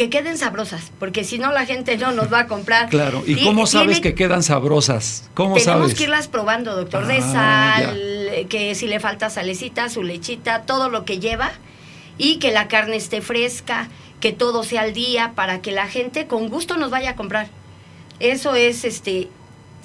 que 0.00 0.08
queden 0.08 0.38
sabrosas, 0.38 0.92
porque 0.98 1.24
si 1.24 1.38
no 1.38 1.52
la 1.52 1.66
gente 1.66 1.98
no 1.98 2.10
nos 2.12 2.32
va 2.32 2.38
a 2.38 2.46
comprar. 2.46 2.88
Claro, 2.88 3.22
¿y 3.26 3.44
cómo 3.44 3.66
sabes 3.66 4.00
que 4.00 4.14
quedan 4.14 4.42
sabrosas? 4.42 5.28
¿Cómo 5.34 5.56
tenemos 5.56 5.92
que 5.92 6.04
irlas 6.04 6.26
probando, 6.26 6.74
doctor, 6.74 7.06
de 7.06 7.18
ah, 7.18 7.82
sal, 7.82 8.46
que 8.48 8.74
si 8.74 8.86
le 8.86 8.98
falta 8.98 9.28
salecita, 9.28 9.90
su 9.90 10.02
lechita, 10.02 10.62
todo 10.62 10.88
lo 10.88 11.04
que 11.04 11.18
lleva, 11.18 11.52
y 12.16 12.36
que 12.36 12.50
la 12.50 12.66
carne 12.66 12.96
esté 12.96 13.20
fresca, 13.20 13.90
que 14.20 14.32
todo 14.32 14.62
sea 14.62 14.80
al 14.80 14.94
día, 14.94 15.32
para 15.34 15.60
que 15.60 15.70
la 15.70 15.86
gente 15.86 16.26
con 16.26 16.48
gusto 16.48 16.78
nos 16.78 16.90
vaya 16.90 17.10
a 17.10 17.14
comprar. 17.14 17.48
Eso 18.20 18.54
es 18.54 18.86
este 18.86 19.28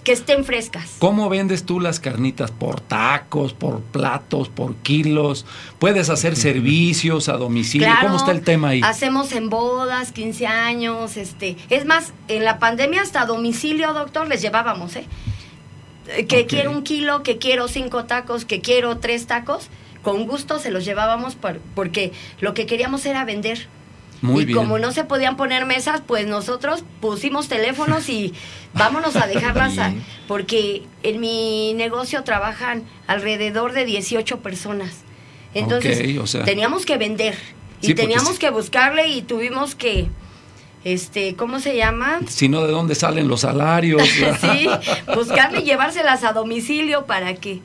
que 0.06 0.14
estén 0.14 0.46
frescas. 0.46 0.96
¿Cómo 1.00 1.28
vendes 1.28 1.66
tú 1.66 1.82
las 1.82 2.00
carnitas? 2.00 2.52
¿Por 2.52 2.80
tacos, 2.80 3.54
por 3.54 3.82
platos, 3.82 4.48
por 4.48 4.76
kilos? 4.76 5.46
¿Puedes 5.80 6.10
hacer 6.10 6.38
servicios 6.38 7.28
a 7.28 7.34
domicilio? 7.34 7.90
¿Cómo 8.02 8.16
está 8.16 8.32
el 8.32 8.42
tema 8.42 8.70
ahí? 8.70 8.82
Hacemos 8.84 9.34
en 9.34 9.50
bodas, 9.50 10.14
15 10.14 10.48
años, 10.48 11.18
este, 11.18 11.58
es 11.70 11.86
más, 11.86 12.14
en 12.28 12.46
la 12.46 12.60
pandemia 12.60 13.02
hasta 13.02 13.22
a 13.22 13.26
domicilio, 13.26 13.92
doctor, 13.94 14.28
les 14.28 14.42
llevábamos, 14.42 14.96
¿eh? 14.96 15.06
Que 16.28 16.46
quiero 16.46 16.70
un 16.70 16.84
kilo, 16.84 17.24
que 17.24 17.40
quiero 17.40 17.68
cinco 17.68 18.06
tacos, 18.06 18.46
que 18.46 18.62
quiero 18.62 19.00
tres 19.00 19.26
tacos, 19.26 19.70
con 20.04 20.28
gusto 20.28 20.60
se 20.60 20.70
los 20.70 20.86
llevábamos 20.86 21.36
porque 21.74 22.12
lo 22.40 22.54
que 22.54 22.68
queríamos 22.68 23.08
era 23.08 23.26
vender 23.26 23.68
y 24.40 24.52
como 24.52 24.80
no 24.80 24.92
se 24.92 25.04
podían 25.04 25.38
poner 25.38 25.66
mesas, 25.66 26.02
pues 26.06 26.28
nosotros 26.28 26.84
pusimos 27.02 27.48
teléfonos 27.48 28.10
y 28.10 28.34
vámonos 28.74 29.16
a 29.16 29.28
dejarlas, 29.28 29.74
porque 30.28 30.84
en 31.04 31.20
mi 31.20 31.74
negocio 31.74 32.24
trabajan 32.24 32.84
alrededor 33.08 33.74
de 33.74 33.86
18 33.86 34.40
personas. 34.40 35.04
Entonces, 35.54 36.00
teníamos 36.44 36.86
que 36.86 36.98
vender 36.98 37.36
y 37.82 37.94
teníamos 37.94 38.40
que 38.40 38.50
buscarle 38.50 39.08
y 39.08 39.22
tuvimos 39.22 39.76
que 39.76 40.10
este, 40.86 41.36
¿cómo 41.36 41.60
se 41.60 41.76
llama? 41.76 42.20
Sino 42.28 42.62
de 42.64 42.72
dónde 42.72 42.94
salen 42.94 43.28
los 43.28 43.42
salarios. 43.42 44.04
sí, 44.42 44.68
buscarle 45.16 45.62
y 45.62 45.64
llevárselas 45.64 46.24
a 46.24 46.32
domicilio 46.32 47.06
para 47.06 47.34
que 47.34 47.62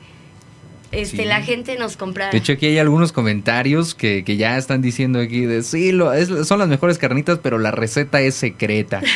este, 0.91 1.25
la 1.25 1.41
gente 1.41 1.77
nos 1.77 1.95
compra. 1.95 2.29
De 2.31 2.37
hecho, 2.37 2.53
aquí 2.53 2.65
hay 2.65 2.77
algunos 2.77 3.11
comentarios 3.11 3.95
que, 3.95 4.23
ya 4.31 4.57
están 4.57 4.81
diciendo 4.81 5.19
aquí 5.19 5.41
de 5.41 5.63
sí, 5.63 5.91
lo, 5.91 6.11
son 6.45 6.59
las 6.59 6.67
mejores 6.67 6.97
carnitas, 6.97 7.39
pero 7.41 7.57
la 7.57 7.71
receta 7.71 8.21
es 8.21 8.35
secreta. 8.35 9.01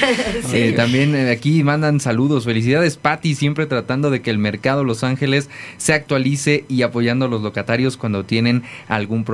Eh, 0.53 0.73
también 0.73 1.15
eh, 1.15 1.31
aquí 1.31 1.63
mandan 1.63 1.99
saludos. 1.99 2.45
Felicidades, 2.45 2.97
Patti, 2.97 3.35
siempre 3.35 3.65
tratando 3.65 4.09
de 4.09 4.21
que 4.21 4.29
el 4.29 4.37
mercado 4.37 4.83
Los 4.83 5.03
Ángeles 5.03 5.49
se 5.77 5.93
actualice 5.93 6.65
y 6.69 6.83
apoyando 6.83 7.25
a 7.25 7.27
los 7.27 7.41
locatarios 7.41 7.97
cuando 7.97 8.23
tienen 8.23 8.63
algún, 8.87 9.25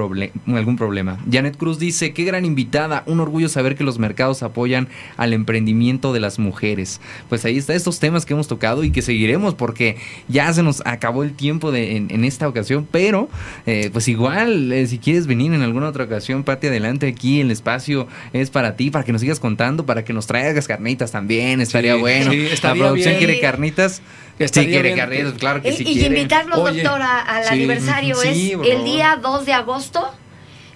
algún 0.48 0.78
problema. 0.78 1.20
Janet 1.32 1.58
Cruz 1.58 1.80
dice, 1.80 2.14
qué 2.14 2.24
gran 2.24 2.46
invitada, 2.46 3.04
un 3.06 3.20
orgullo 3.20 3.50
saber 3.50 3.76
que 3.76 3.84
los 3.84 4.00
mercados 4.00 4.42
apoyan 4.42 4.88
al 5.18 5.34
emprendimiento 5.34 6.14
de 6.14 6.22
las 6.22 6.40
mujeres. 6.40 7.02
Pues 7.30 7.46
ahí 7.46 7.58
está 7.58 7.76
estos 7.76 8.00
temas 8.00 8.26
que 8.26 8.34
hemos 8.34 8.48
tocado 8.48 8.84
y 8.84 8.92
que 8.92 9.02
seguiremos 9.02 9.54
porque 9.54 9.98
ya 10.28 10.52
se 10.54 10.64
nos 10.64 10.82
acabó 10.86 11.24
el 11.24 11.34
tiempo 11.34 11.72
de, 11.72 11.98
en, 11.98 12.08
en 12.10 12.31
esta 12.34 12.48
ocasión, 12.48 12.88
pero 12.90 13.30
eh, 13.66 13.90
pues 13.92 14.08
igual, 14.08 14.72
eh, 14.72 14.88
si 14.88 14.98
quieres 15.00 15.28
venir 15.28 15.54
en 15.54 15.62
alguna 15.62 15.88
otra 15.88 16.06
ocasión, 16.06 16.44
Pati, 16.44 16.68
adelante 16.68 17.08
aquí, 17.08 17.42
el 17.42 17.52
espacio 17.52 18.08
es 18.34 18.50
para 18.50 18.76
ti, 18.76 18.90
para 18.90 19.04
que 19.04 19.12
nos 19.12 19.22
sigas 19.22 19.40
contando, 19.40 19.86
para 19.86 20.04
que 20.04 20.14
nos 20.14 20.28
traigas 20.28 20.68
carnitas 20.68 21.12
también, 21.12 21.62
estaría 21.62 21.96
bueno. 21.96 22.32
Sí, 22.32 22.48
La 22.62 22.74
producción 22.74 23.16
quiere 23.18 23.40
carnitas. 23.40 24.02
Sí, 24.40 24.66
quiere 24.66 24.96
carnitas, 24.96 25.34
claro 25.34 25.62
que 25.62 25.72
sí. 25.72 25.84
Y 25.86 26.06
invitarlos, 26.06 26.58
doctor, 26.58 27.02
al 27.02 27.48
aniversario 27.48 28.22
es 28.22 28.54
el 28.66 28.84
día 28.84 29.20
2 29.22 29.46
de 29.46 29.54
agosto. 29.54 30.12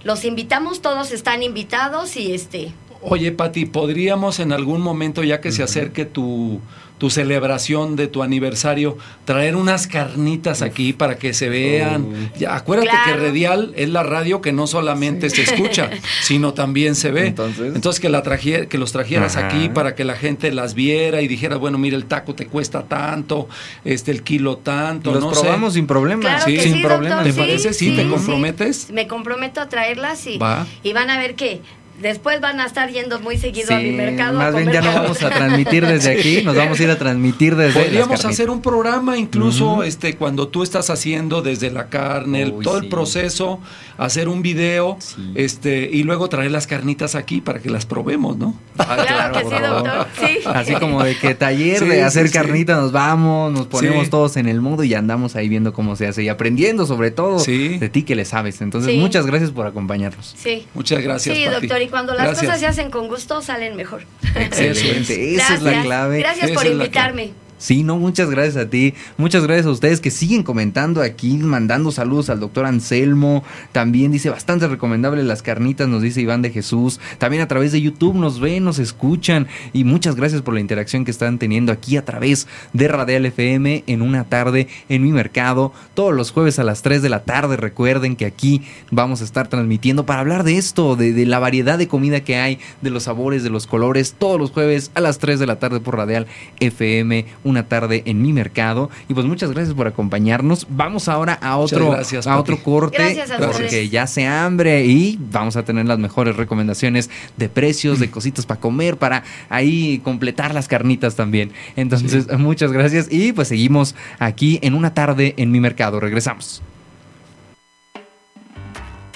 Los 0.03 0.23
invitamos, 0.23 0.81
todos 0.81 1.11
están 1.11 1.41
invitados 1.41 2.15
y 2.15 2.33
este... 2.33 2.71
Oye, 3.01 3.31
Pati, 3.31 3.65
¿podríamos 3.65 4.39
en 4.39 4.51
algún 4.51 4.81
momento, 4.81 5.23
ya 5.23 5.41
que 5.41 5.51
se 5.51 5.63
acerque 5.63 6.05
tu 6.05 6.59
tu 6.97 7.09
celebración 7.09 7.95
de 7.95 8.07
tu 8.07 8.23
aniversario, 8.23 8.97
traer 9.25 9.55
unas 9.55 9.87
carnitas 9.87 10.61
aquí 10.61 10.93
para 10.93 11.17
que 11.17 11.33
se 11.33 11.49
vean. 11.49 12.05
Oh. 12.05 12.37
Ya, 12.39 12.55
acuérdate 12.55 12.91
que 13.05 13.13
Redial 13.13 13.73
es 13.75 13.89
la 13.89 14.03
radio 14.03 14.41
que 14.41 14.53
no 14.53 14.65
solamente 14.65 15.29
se 15.29 15.41
escucha, 15.41 15.89
sino 16.21 16.53
también 16.53 16.95
se 16.95 17.11
ve. 17.11 17.27
Entonces, 17.27 17.99
que, 17.99 18.09
la 18.09 18.23
que 18.23 18.77
los 18.77 18.91
trajeras 18.91 19.35
aquí 19.35 19.69
para 19.69 19.95
que 19.95 20.03
la 20.03 20.15
gente 20.15 20.51
las 20.51 20.73
viera 20.73 21.21
y 21.21 21.27
dijera, 21.27 21.57
bueno, 21.57 21.77
mira, 21.77 21.97
el 21.97 22.05
taco 22.05 22.33
te 22.33 22.47
cuesta 22.47 22.83
tanto, 22.83 23.49
este 23.83 24.11
el 24.11 24.23
kilo 24.23 24.57
tanto. 24.57 25.13
Los 25.13 25.39
probamos 25.39 25.73
sin 25.73 25.87
problema. 25.87 26.39
sí, 26.41 26.59
sin 26.59 26.81
problema. 26.81 27.23
¿Te 27.23 27.33
parece? 27.33 27.73
Sí, 27.73 27.91
¿te 27.91 28.07
comprometes? 28.07 28.89
Me 28.91 29.07
comprometo 29.07 29.59
a 29.61 29.69
traerlas 29.69 30.25
y, 30.27 30.39
y 30.83 30.93
van 30.93 31.09
a 31.09 31.17
ver 31.17 31.35
que 31.35 31.61
Después 32.01 32.41
van 32.41 32.59
a 32.59 32.65
estar 32.65 32.89
yendo 32.89 33.21
muy 33.21 33.37
seguido 33.37 33.73
a 33.73 33.79
mi 33.79 33.91
mercado. 33.91 34.37
Más 34.37 34.53
bien 34.53 34.69
ya 34.71 34.81
no 34.81 34.93
vamos 34.93 35.23
a 35.23 35.29
transmitir 35.29 35.85
desde 35.87 36.11
aquí, 36.11 36.41
nos 36.43 36.55
vamos 36.55 36.79
a 36.79 36.83
ir 36.83 36.89
a 36.89 36.97
transmitir 36.97 37.55
desde 37.55 37.79
Podríamos 37.79 38.25
hacer 38.25 38.49
un 38.49 38.61
programa 38.61 39.17
incluso 39.17 39.83
este 39.83 40.15
cuando 40.15 40.49
tú 40.49 40.63
estás 40.63 40.89
haciendo 40.89 41.41
desde 41.41 41.71
la 41.71 41.87
carne, 41.87 42.53
todo 42.63 42.77
el 42.77 42.89
proceso, 42.89 43.59
hacer 43.97 44.27
un 44.27 44.41
video 44.41 44.97
este 45.35 45.89
y 45.91 46.03
luego 46.03 46.27
traer 46.27 46.51
las 46.51 46.67
carnitas 46.67 47.15
aquí 47.15 47.39
para 47.39 47.59
que 47.59 47.69
las 47.69 47.85
probemos, 47.85 48.37
¿no? 48.37 48.59
Ah, 48.77 48.97
claro, 49.07 49.33
que 49.33 49.55
sí, 49.55 49.61
doctor. 49.61 50.07
Sí. 50.19 50.39
Así 50.45 50.73
como 50.75 51.03
de 51.03 51.17
que 51.17 51.33
taller 51.33 51.83
de 51.85 52.03
hacer 52.03 52.29
carnitas 52.29 52.77
nos 52.77 52.91
vamos, 52.91 53.53
nos 53.53 53.67
ponemos 53.67 54.09
todos 54.09 54.35
en 54.35 54.49
el 54.49 54.59
mundo 54.59 54.83
y 54.83 54.93
andamos 54.93 55.35
ahí 55.37 55.47
viendo 55.47 55.71
cómo 55.71 55.95
se 55.95 56.07
hace 56.07 56.23
y 56.23 56.29
aprendiendo 56.29 56.85
sobre 56.85 57.11
todo 57.11 57.41
de 57.43 57.89
ti 57.89 58.03
que 58.03 58.15
le 58.15 58.25
sabes. 58.25 58.59
Entonces, 58.61 58.95
muchas 58.97 59.25
gracias 59.25 59.51
por 59.51 59.65
acompañarnos. 59.65 60.35
Sí. 60.37 60.65
Muchas 60.73 61.01
gracias. 61.01 61.37
Sí, 61.37 61.45
doctor 61.45 61.84
y 61.85 61.89
cuando 61.89 62.13
las 62.13 62.39
cosas 62.39 62.59
se 62.59 62.67
hacen 62.67 62.89
con 62.89 63.07
gusto, 63.07 63.41
salen 63.41 63.75
mejor. 63.75 64.03
Excelente, 64.35 65.35
esa 65.35 65.55
es 65.55 65.61
la 65.61 65.81
clave. 65.81 66.19
Gracias 66.19 66.51
por 66.51 66.65
invitarme. 66.65 67.33
Sí, 67.57 67.83
no, 67.83 67.97
muchas 67.97 68.29
gracias 68.29 68.57
a 68.57 68.69
ti. 68.69 68.93
Muchas 69.17 69.43
gracias 69.43 69.65
a 69.65 69.71
ustedes 69.71 70.01
que 70.01 70.11
siguen 70.11 70.43
comentando 70.43 71.01
aquí, 71.01 71.37
mandando 71.37 71.91
saludos 71.91 72.29
al 72.29 72.39
doctor 72.39 72.65
Anselmo. 72.65 73.43
También 73.71 74.11
dice 74.11 74.29
bastante 74.29 74.67
recomendable 74.67 75.23
las 75.23 75.41
carnitas, 75.41 75.87
nos 75.87 76.01
dice 76.01 76.21
Iván 76.21 76.41
de 76.41 76.51
Jesús. 76.51 76.99
También 77.17 77.41
a 77.41 77.47
través 77.47 77.71
de 77.71 77.81
YouTube 77.81 78.15
nos 78.15 78.39
ven, 78.39 78.65
nos 78.65 78.79
escuchan. 78.79 79.47
Y 79.71 79.85
muchas 79.85 80.15
gracias 80.15 80.41
por 80.41 80.53
la 80.53 80.59
interacción 80.59 81.05
que 81.05 81.11
están 81.11 81.39
teniendo 81.39 81.71
aquí 81.71 81.95
a 81.95 82.03
través 82.03 82.47
de 82.73 82.87
Radial 82.89 83.25
FM 83.25 83.85
en 83.87 84.01
una 84.01 84.25
tarde 84.25 84.67
en 84.89 85.01
mi 85.01 85.11
mercado. 85.11 85.71
Todos 85.93 86.13
los 86.13 86.31
jueves 86.31 86.59
a 86.59 86.63
las 86.63 86.81
3 86.81 87.01
de 87.01 87.09
la 87.09 87.23
tarde. 87.23 87.55
Recuerden 87.55 88.17
que 88.17 88.25
aquí 88.25 88.63
vamos 88.91 89.21
a 89.21 89.23
estar 89.23 89.47
transmitiendo 89.47 90.05
para 90.05 90.19
hablar 90.19 90.43
de 90.43 90.57
esto, 90.57 90.95
de, 90.95 91.25
la 91.25 91.39
variedad 91.39 91.77
de 91.77 91.87
comida 91.87 92.21
que 92.23 92.35
hay, 92.35 92.59
de 92.81 92.89
los 92.89 93.03
sabores, 93.03 93.43
de 93.43 93.49
los 93.49 93.65
colores. 93.65 94.15
Todos 94.17 94.39
los 94.39 94.51
jueves 94.51 94.91
a 94.93 95.01
las 95.01 95.19
3 95.19 95.39
de 95.39 95.47
la 95.47 95.57
tarde 95.57 95.79
por 95.79 95.95
Radial 95.95 96.27
FM 96.59 97.25
una 97.45 97.67
tarde 97.69 98.03
en 98.05 98.21
mi 98.21 98.33
mercado. 98.33 98.89
Y 99.07 99.13
pues 99.13 99.25
muchas 99.25 99.51
gracias 99.51 99.73
por 99.73 99.87
acompañarnos. 99.87 100.67
Vamos 100.69 101.07
ahora 101.07 101.33
a 101.41 101.55
otro, 101.55 101.91
gracias, 101.91 102.27
a 102.27 102.37
otro 102.37 102.61
corte. 102.61 102.97
Gracias 102.97 103.31
a 103.31 103.37
porque 103.37 103.87
ya 103.87 104.07
se 104.07 104.27
hambre 104.27 104.85
y 104.85 105.17
vamos 105.31 105.55
a 105.55 105.63
tener 105.63 105.85
las 105.85 105.99
mejores 105.99 106.35
recomendaciones 106.35 107.09
de 107.37 107.47
precios, 107.47 107.99
de 107.99 108.11
cositas 108.11 108.45
para 108.45 108.59
comer, 108.59 108.97
para 108.97 109.23
ahí 109.47 110.01
completar 110.03 110.53
las 110.53 110.67
carnitas 110.67 111.15
también. 111.15 111.53
Entonces, 111.75 112.27
muchas 112.37 112.71
gracias 112.71 113.07
y 113.09 113.31
pues 113.31 113.47
seguimos 113.47 113.95
aquí 114.19 114.59
en 114.61 114.73
una 114.73 114.93
tarde 114.93 115.35
en 115.37 115.51
mi 115.51 115.59
mercado. 115.59 115.99
Regresamos. 115.99 116.61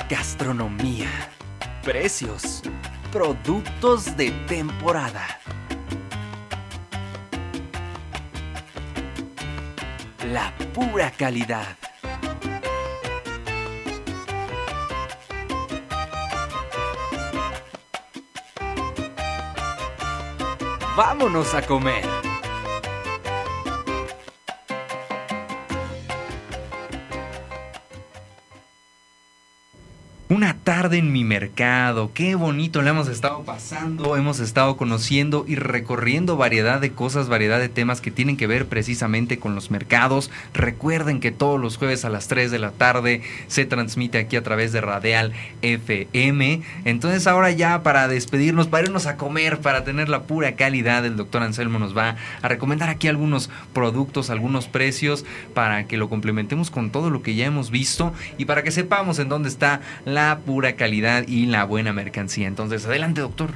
Gastronomía, 0.10 1.10
precios, 1.84 2.62
productos 3.12 4.16
de 4.18 4.32
temporada. 4.48 5.28
La 10.26 10.54
pura 10.74 11.12
calidad. 11.12 11.78
Vámonos 20.98 21.54
a 21.54 21.62
comer. 21.62 22.29
Una 30.32 30.54
tarde 30.54 31.00
en 31.00 31.12
mi 31.12 31.24
mercado, 31.24 32.12
qué 32.14 32.36
bonito 32.36 32.84
le 32.84 32.92
hemos 32.92 33.08
estado 33.08 33.42
pasando, 33.46 34.16
hemos 34.16 34.40
estado 34.40 34.78
conociendo 34.78 35.44
y 35.48 35.56
recorriendo 35.56 36.38
variedad 36.38 36.80
de 36.80 36.92
cosas, 36.92 37.30
variedad 37.30 37.58
de 37.58 37.68
temas 37.68 38.00
que 38.00 38.12
tienen 38.12 38.38
que 38.38 38.46
ver 38.46 38.68
precisamente 38.68 39.40
con 39.40 39.56
los 39.56 39.72
mercados. 39.72 40.30
Recuerden 40.54 41.20
que 41.20 41.32
todos 41.32 41.60
los 41.60 41.78
jueves 41.78 42.06
a 42.06 42.10
las 42.10 42.28
3 42.28 42.52
de 42.52 42.60
la 42.60 42.70
tarde 42.70 43.24
se 43.48 43.66
transmite 43.66 44.20
aquí 44.20 44.36
a 44.36 44.44
través 44.44 44.72
de 44.72 44.82
Radial 44.82 45.34
FM. 45.64 46.62
Entonces 46.86 47.26
ahora 47.26 47.50
ya 47.50 47.82
para 47.82 48.08
despedirnos, 48.08 48.68
para 48.68 48.86
irnos 48.86 49.08
a 49.08 49.18
comer, 49.18 49.62
para 49.62 49.84
tener 49.84 50.10
la 50.10 50.22
pura 50.22 50.56
calidad, 50.56 51.08
el 51.08 51.18
doctor 51.18 51.42
Anselmo 51.42 51.80
nos 51.80 51.98
va 51.98 52.18
a 52.44 52.48
recomendar 52.48 52.90
aquí 52.90 53.08
algunos 53.08 53.50
productos, 53.74 54.30
algunos 54.30 54.68
precios, 54.68 55.26
para 55.56 55.88
que 55.88 55.98
lo 55.98 56.08
complementemos 56.08 56.70
con 56.70 56.92
todo 56.92 57.10
lo 57.10 57.24
que 57.24 57.34
ya 57.34 57.48
hemos 57.48 57.72
visto 57.72 58.14
y 58.38 58.46
para 58.46 58.62
que 58.62 58.70
sepamos 58.70 59.18
en 59.18 59.28
dónde 59.28 59.50
está 59.50 59.82
la 60.06 60.19
pura 60.46 60.76
calidad 60.76 61.28
y 61.28 61.46
la 61.46 61.64
buena 61.66 61.94
mercancía. 61.94 62.48
Entonces, 62.48 62.86
adelante, 62.86 63.22
doctor. 63.22 63.52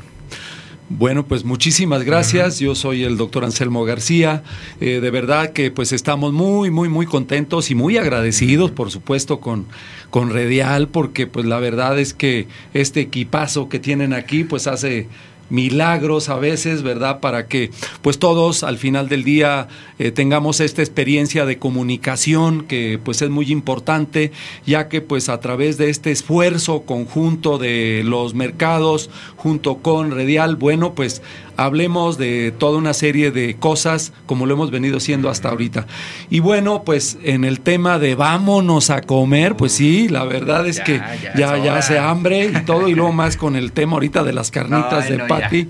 Bueno, 0.90 1.26
pues 1.26 1.44
muchísimas 1.44 2.04
gracias. 2.04 2.60
Yo 2.60 2.76
soy 2.76 3.04
el 3.04 3.18
doctor 3.18 3.46
Anselmo 3.46 3.84
García. 3.84 4.44
Eh, 4.80 5.00
de 5.02 5.12
verdad 5.12 5.52
que 5.52 5.72
pues 5.72 5.92
estamos 5.92 6.34
muy, 6.34 6.72
muy, 6.72 6.90
muy 6.90 7.06
contentos 7.06 7.72
y 7.72 7.76
muy 7.76 7.98
agradecidos, 7.98 8.70
por 8.70 8.92
supuesto, 8.92 9.40
con, 9.40 9.66
con 10.10 10.30
Redial, 10.30 10.90
porque 10.90 11.26
pues 11.26 11.46
la 11.46 11.60
verdad 11.60 11.98
es 11.98 12.14
que 12.14 12.48
este 12.74 13.00
equipazo 13.00 13.70
que 13.70 13.80
tienen 13.80 14.14
aquí 14.14 14.44
pues 14.44 14.68
hace 14.68 15.08
milagros 15.54 16.30
a 16.30 16.38
veces, 16.38 16.82
¿verdad? 16.82 17.20
Para 17.20 17.48
que 17.48 17.70
pues 18.02 18.18
todos 18.18 18.64
al 18.64 18.80
final 18.80 19.08
del 19.08 19.24
día 19.24 19.68
eh, 20.00 20.10
tengamos 20.12 20.60
esta 20.60 20.82
experiencia 20.82 21.46
de 21.46 21.60
comunicación 21.60 22.66
que 22.66 23.00
pues 23.02 23.22
es 23.22 23.30
muy 23.30 23.52
importante, 23.52 24.32
ya 24.66 24.90
que 24.90 25.02
pues 25.02 25.30
a 25.30 25.40
través 25.40 25.78
de 25.78 25.92
este 25.92 26.10
esfuerzo 26.10 26.82
conjunto 26.82 27.60
de 27.60 28.02
los 28.04 28.34
mercados 28.34 29.12
junto 29.38 29.78
con 29.78 30.10
Redial, 30.10 30.56
bueno, 30.56 30.96
pues 30.96 31.22
hablemos 31.58 32.18
de 32.18 32.54
toda 32.58 32.78
una 32.78 32.94
serie 32.94 33.32
de 33.32 33.56
cosas 33.56 34.14
como 34.26 34.46
lo 34.46 34.54
hemos 34.54 34.72
venido 34.72 34.98
haciendo 34.98 35.30
hasta 35.30 35.50
ahorita. 35.50 35.88
Y 36.30 36.40
bueno, 36.40 36.84
pues 36.84 37.18
en 37.24 37.44
el 37.44 37.60
tema 37.62 38.00
de 38.00 38.16
vámonos 38.16 38.90
a 38.90 39.02
comer, 39.02 39.56
pues 39.56 39.74
sí, 39.74 40.08
la 40.08 40.24
verdad 40.24 40.68
es 40.68 40.80
que 40.80 41.02
ya, 41.38 41.58
ya 41.58 41.78
hace 41.78 42.00
hambre 42.00 42.46
y 42.46 42.66
todo, 42.66 42.88
y 42.88 42.96
luego 42.96 43.12
más 43.12 43.38
con 43.38 43.56
el 43.56 43.72
tema 43.72 43.94
ahorita 43.94 44.24
de 44.24 44.34
las 44.34 44.52
carnitas 44.52 45.10
de 45.10 45.20
Patty. 45.20 45.68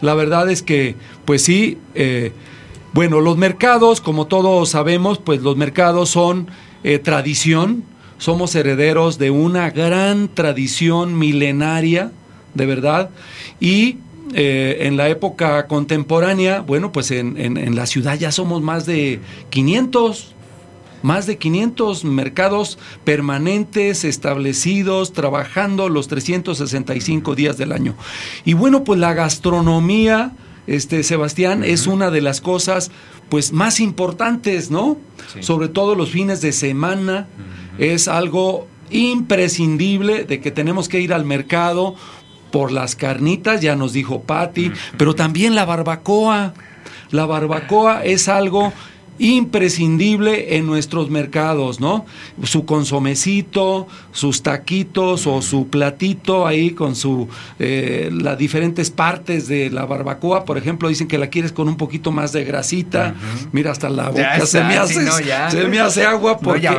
La 0.00 0.14
verdad 0.14 0.50
es 0.50 0.62
que, 0.62 0.96
pues 1.24 1.42
sí, 1.42 1.78
eh, 1.94 2.32
bueno, 2.92 3.20
los 3.20 3.38
mercados, 3.38 4.00
como 4.00 4.26
todos 4.26 4.68
sabemos, 4.68 5.18
pues 5.18 5.40
los 5.40 5.56
mercados 5.56 6.10
son 6.10 6.48
eh, 6.84 6.98
tradición, 6.98 7.84
somos 8.18 8.54
herederos 8.54 9.18
de 9.18 9.30
una 9.30 9.70
gran 9.70 10.28
tradición 10.28 11.18
milenaria, 11.18 12.12
de 12.54 12.66
verdad, 12.66 13.10
y 13.60 13.96
eh, 14.34 14.86
en 14.86 14.96
la 14.96 15.08
época 15.08 15.66
contemporánea, 15.66 16.60
bueno, 16.60 16.92
pues 16.92 17.10
en, 17.10 17.36
en, 17.38 17.74
la 17.74 17.86
ciudad 17.86 18.18
ya 18.18 18.32
somos 18.32 18.62
más 18.62 18.86
de 18.86 19.20
500, 19.50 20.34
más 21.02 21.26
de 21.26 21.36
500 21.36 22.04
mercados 22.04 22.78
permanentes, 23.04 24.04
establecidos, 24.04 25.12
trabajando 25.12 25.88
los 25.88 26.08
365 26.08 27.34
días 27.34 27.58
del 27.58 27.72
año. 27.72 27.94
Y 28.44 28.54
bueno, 28.54 28.84
pues 28.84 28.98
la 28.98 29.12
gastronomía, 29.12 30.32
este 30.66 31.02
Sebastián, 31.02 31.64
es 31.64 31.86
una 31.86 32.10
de 32.10 32.22
las 32.22 32.40
cosas 32.40 32.90
pues 33.28 33.52
más 33.52 33.80
importantes, 33.80 34.70
¿no? 34.70 34.98
Sobre 35.40 35.68
todo 35.68 35.94
los 35.94 36.10
fines 36.10 36.40
de 36.40 36.52
semana, 36.52 37.28
es 37.78 38.08
algo 38.08 38.66
imprescindible 38.90 40.24
de 40.24 40.40
que 40.40 40.50
tenemos 40.50 40.88
que 40.88 41.00
ir 41.00 41.12
al 41.12 41.24
mercado 41.24 41.94
por 42.52 42.70
las 42.70 42.94
carnitas, 42.94 43.60
ya 43.60 43.74
nos 43.74 43.92
dijo 43.92 44.22
Patti, 44.22 44.70
pero 44.96 45.14
también 45.14 45.56
la 45.56 45.64
barbacoa. 45.64 46.54
La 47.10 47.26
barbacoa 47.26 48.04
es 48.04 48.28
algo 48.28 48.72
imprescindible 49.18 50.56
en 50.56 50.66
nuestros 50.66 51.10
mercados, 51.10 51.80
¿no? 51.80 52.06
Su 52.44 52.64
consomecito, 52.64 53.86
sus 54.10 54.42
taquitos 54.42 55.26
o 55.26 55.42
su 55.42 55.68
platito 55.68 56.46
ahí 56.46 56.70
con 56.70 56.96
su 56.96 57.28
eh, 57.58 58.10
las 58.12 58.38
diferentes 58.38 58.90
partes 58.90 59.48
de 59.48 59.70
la 59.70 59.84
barbacoa, 59.84 60.44
por 60.44 60.58
ejemplo, 60.58 60.88
dicen 60.88 61.08
que 61.08 61.18
la 61.18 61.28
quieres 61.28 61.52
con 61.52 61.68
un 61.68 61.76
poquito 61.76 62.10
más 62.10 62.32
de 62.32 62.44
grasita. 62.44 63.14
Mira 63.52 63.70
hasta 63.70 63.90
la 63.90 64.08
boca 64.08 64.46
se 64.46 64.64
me 64.64 64.76
hace 64.76 65.06
se 65.50 65.68
me 65.68 65.78
hace 65.78 66.04
agua 66.04 66.38
porque 66.38 66.70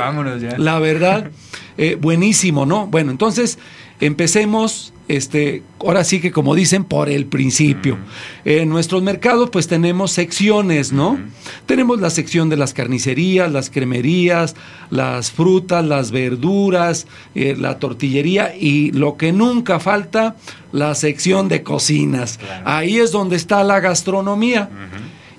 la 0.57 0.79
verdad 0.79 1.31
eh, 1.77 1.97
buenísimo, 1.99 2.65
¿no? 2.65 2.87
Bueno, 2.87 3.11
entonces 3.11 3.57
empecemos 4.05 4.93
este, 5.07 5.63
ahora 5.79 6.03
sí 6.03 6.21
que 6.21 6.31
como 6.31 6.55
dicen, 6.55 6.85
por 6.85 7.09
el 7.09 7.25
principio. 7.25 7.97
En 8.45 8.69
nuestros 8.69 9.03
mercados 9.03 9.49
pues 9.49 9.67
tenemos 9.67 10.11
secciones, 10.11 10.93
¿no? 10.93 11.19
Tenemos 11.65 11.99
la 11.99 12.09
sección 12.09 12.49
de 12.49 12.57
las 12.57 12.73
carnicerías, 12.73 13.51
las 13.51 13.69
cremerías, 13.69 14.55
las 14.89 15.31
frutas, 15.31 15.83
las 15.85 16.11
verduras, 16.11 17.07
eh, 17.35 17.55
la 17.57 17.79
tortillería 17.79 18.55
y 18.55 18.91
lo 18.91 19.17
que 19.17 19.33
nunca 19.33 19.79
falta, 19.79 20.35
la 20.71 20.95
sección 20.95 21.49
de 21.49 21.63
cocinas. 21.63 22.39
Ahí 22.63 22.97
es 22.97 23.11
donde 23.11 23.35
está 23.35 23.63
la 23.63 23.79
gastronomía. 23.81 24.69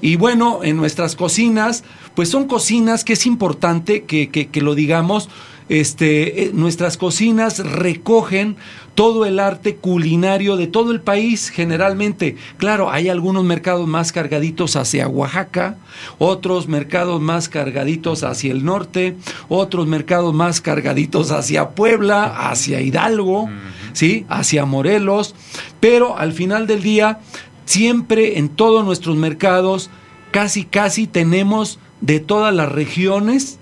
Y 0.03 0.17
bueno, 0.17 0.61
en 0.63 0.77
nuestras 0.77 1.17
cocinas, 1.17 1.85
pues 2.15 2.29
son 2.29 2.47
cocinas 2.47 3.05
que 3.05 3.15
es 3.15 3.25
importante 3.25 4.05
que, 4.05 4.29
que 4.29 4.61
lo 4.61 4.75
digamos, 4.75 5.31
este, 5.69 6.45
eh, 6.45 6.51
nuestras 6.53 6.97
cocinas 6.97 7.59
recogen 7.59 8.57
todo 8.95 9.25
el 9.25 9.41
arte 9.41 9.77
culinario 9.77 10.57
de 10.57 10.67
todo 10.67 10.93
el 10.93 11.01
país 11.01 11.49
generalmente. 11.49 12.37
Claro, 12.59 12.91
hay 12.91 13.09
algunos 13.09 13.45
mercados 13.45 13.89
más 13.89 14.13
cargaditos 14.13 14.77
hacia 14.77 15.09
Oaxaca, 15.09 15.79
otros 16.19 16.69
mercados 16.69 17.21
más 17.21 17.49
cargaditos 17.49 18.23
hacia 18.23 18.53
el 18.53 18.65
norte, 18.65 19.17
otros 19.49 19.87
mercados 19.87 20.33
más 20.33 20.61
cargaditos 20.61 21.31
hacia 21.31 21.71
Puebla, 21.71 22.51
hacia 22.51 22.81
Hidalgo, 22.81 23.49
¿sí? 23.95 24.27
hacia 24.29 24.65
Morelos, 24.65 25.35
pero 25.81 26.17
al 26.17 26.33
final 26.33 26.67
del 26.67 26.83
día, 26.83 27.19
siempre 27.65 28.39
en 28.39 28.49
todos 28.49 28.85
nuestros 28.85 29.17
mercados, 29.17 29.91
casi, 30.31 30.65
casi 30.65 31.07
tenemos 31.07 31.79
de 32.01 32.21
todas 32.21 32.55
las 32.55 32.71
regiones 32.71 33.59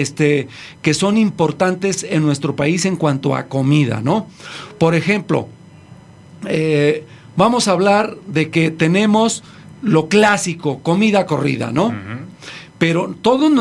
este, 0.00 0.48
que 0.82 0.92
son 0.92 1.16
importantes 1.16 2.04
en 2.08 2.22
nuestro 2.22 2.56
país 2.56 2.84
en 2.84 2.96
cuanto 2.96 3.36
a 3.36 3.44
comida, 3.44 4.00
¿no? 4.02 4.26
Por 4.78 4.96
ejemplo, 4.96 5.46
eh, 6.48 7.04
vamos 7.36 7.68
a 7.68 7.72
hablar 7.72 8.16
de 8.26 8.50
que 8.50 8.72
tenemos 8.72 9.44
lo 9.82 10.08
clásico, 10.08 10.80
comida 10.80 11.26
corrida, 11.26 11.70
¿no? 11.70 11.94
Pero 12.78 13.14
todas 13.22 13.52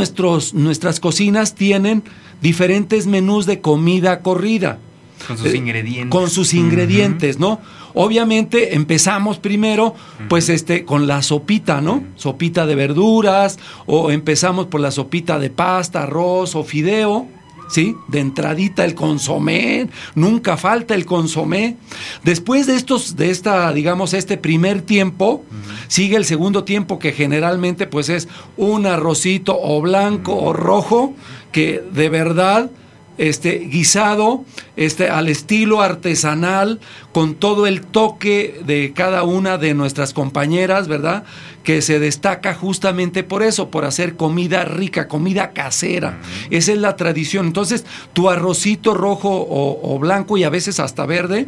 nuestras 0.54 1.00
cocinas 1.00 1.54
tienen 1.54 2.04
diferentes 2.42 3.06
menús 3.06 3.46
de 3.46 3.62
comida 3.62 4.22
corrida. 4.22 4.80
Con 5.28 5.38
sus 5.38 5.54
eh, 5.54 5.58
ingredientes. 5.58 6.10
Con 6.10 6.30
sus 6.32 6.56
ingredientes, 6.56 7.38
¿no? 7.38 7.62
Obviamente 7.94 8.76
empezamos 8.76 9.38
primero, 9.38 9.96
pues 10.30 10.50
este, 10.50 10.86
con 10.86 11.08
la 11.08 11.22
sopita, 11.22 11.82
¿no? 11.82 12.04
Sopita 12.16 12.66
de 12.66 12.76
verduras, 12.76 13.60
o 13.86 14.12
empezamos 14.12 14.68
por 14.68 14.82
la 14.82 14.92
sopita 14.92 15.40
de 15.40 15.50
pasta, 15.50 16.04
arroz 16.04 16.56
o 16.56 16.64
fideo. 16.64 17.28
¿sí? 17.70 17.96
De 18.08 18.20
entradita 18.20 18.86
el 18.86 18.94
consomé, 18.94 19.90
nunca 20.16 20.58
falta 20.58 20.96
el 20.96 21.06
consomé. 21.06 21.78
Después 22.24 22.68
de 22.68 22.76
estos, 22.76 23.16
de 23.16 23.32
esta, 23.32 23.72
digamos, 23.74 24.14
este 24.14 24.38
primer 24.38 24.82
tiempo, 24.82 25.44
sigue 25.88 26.16
el 26.16 26.26
segundo 26.26 26.64
tiempo 26.64 27.00
que 27.00 27.14
generalmente 27.14 27.88
pues 27.88 28.10
es 28.10 28.28
un 28.58 28.86
arrocito 28.86 29.58
o 29.60 29.82
blanco 29.82 30.36
o 30.36 30.54
rojo, 30.54 31.14
que 31.52 31.84
de 31.92 32.10
verdad 32.10 32.70
este 33.18 33.60
guisado 33.60 34.46
este 34.76 35.10
al 35.10 35.30
estilo 35.30 35.82
artesanal 35.82 36.80
con 37.12 37.36
todo 37.36 37.68
el 37.68 37.82
toque 37.82 38.62
de 38.66 38.92
cada 38.94 39.24
una 39.24 39.58
de 39.58 39.74
nuestras 39.74 40.14
compañeras, 40.14 40.88
¿verdad? 40.88 41.24
Que 41.64 41.82
se 41.82 42.00
destaca 42.00 42.56
justamente 42.56 43.24
por 43.24 43.44
eso, 43.44 43.70
por 43.70 43.86
hacer 43.86 44.16
comida 44.16 44.66
rica, 44.66 45.08
comida 45.08 45.52
casera. 45.52 46.20
Esa 46.50 46.72
es 46.72 46.78
la 46.80 46.96
tradición. 46.96 47.46
Entonces, 47.48 47.86
tu 48.14 48.30
arrocito 48.30 48.94
rojo 48.94 49.48
o, 49.50 50.00
blanco 50.00 50.38
y 50.38 50.44
a 50.44 50.50
veces 50.50 50.80
hasta 50.80 51.06
verde. 51.06 51.46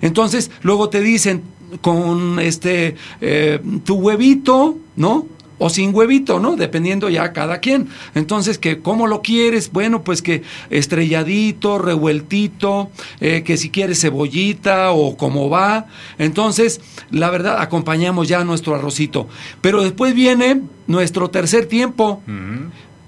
Entonces, 0.00 0.50
luego 0.62 0.88
te 0.88 1.00
dicen 1.00 1.42
con 1.80 2.38
este 2.40 2.96
eh, 3.20 3.60
tu 3.84 3.96
huevito, 3.96 4.76
¿no? 4.96 5.26
O 5.60 5.68
sin 5.68 5.94
huevito, 5.94 6.40
¿no? 6.40 6.56
Dependiendo 6.56 7.10
ya 7.10 7.32
cada 7.34 7.58
quien. 7.58 7.88
Entonces, 8.14 8.58
que 8.58 8.80
¿cómo 8.80 9.06
lo 9.06 9.20
quieres? 9.20 9.70
Bueno, 9.70 10.02
pues 10.02 10.22
que 10.22 10.42
estrelladito, 10.70 11.78
revueltito, 11.78 12.90
eh, 13.20 13.42
que 13.44 13.58
si 13.58 13.68
quieres 13.68 14.00
cebollita 14.00 14.90
o 14.92 15.18
cómo 15.18 15.50
va. 15.50 15.86
Entonces, 16.18 16.80
la 17.10 17.28
verdad, 17.28 17.60
acompañamos 17.60 18.26
ya 18.26 18.42
nuestro 18.42 18.74
arrocito. 18.74 19.28
Pero 19.60 19.82
después 19.82 20.14
viene 20.14 20.62
nuestro 20.86 21.28
tercer 21.28 21.66
tiempo. 21.66 22.22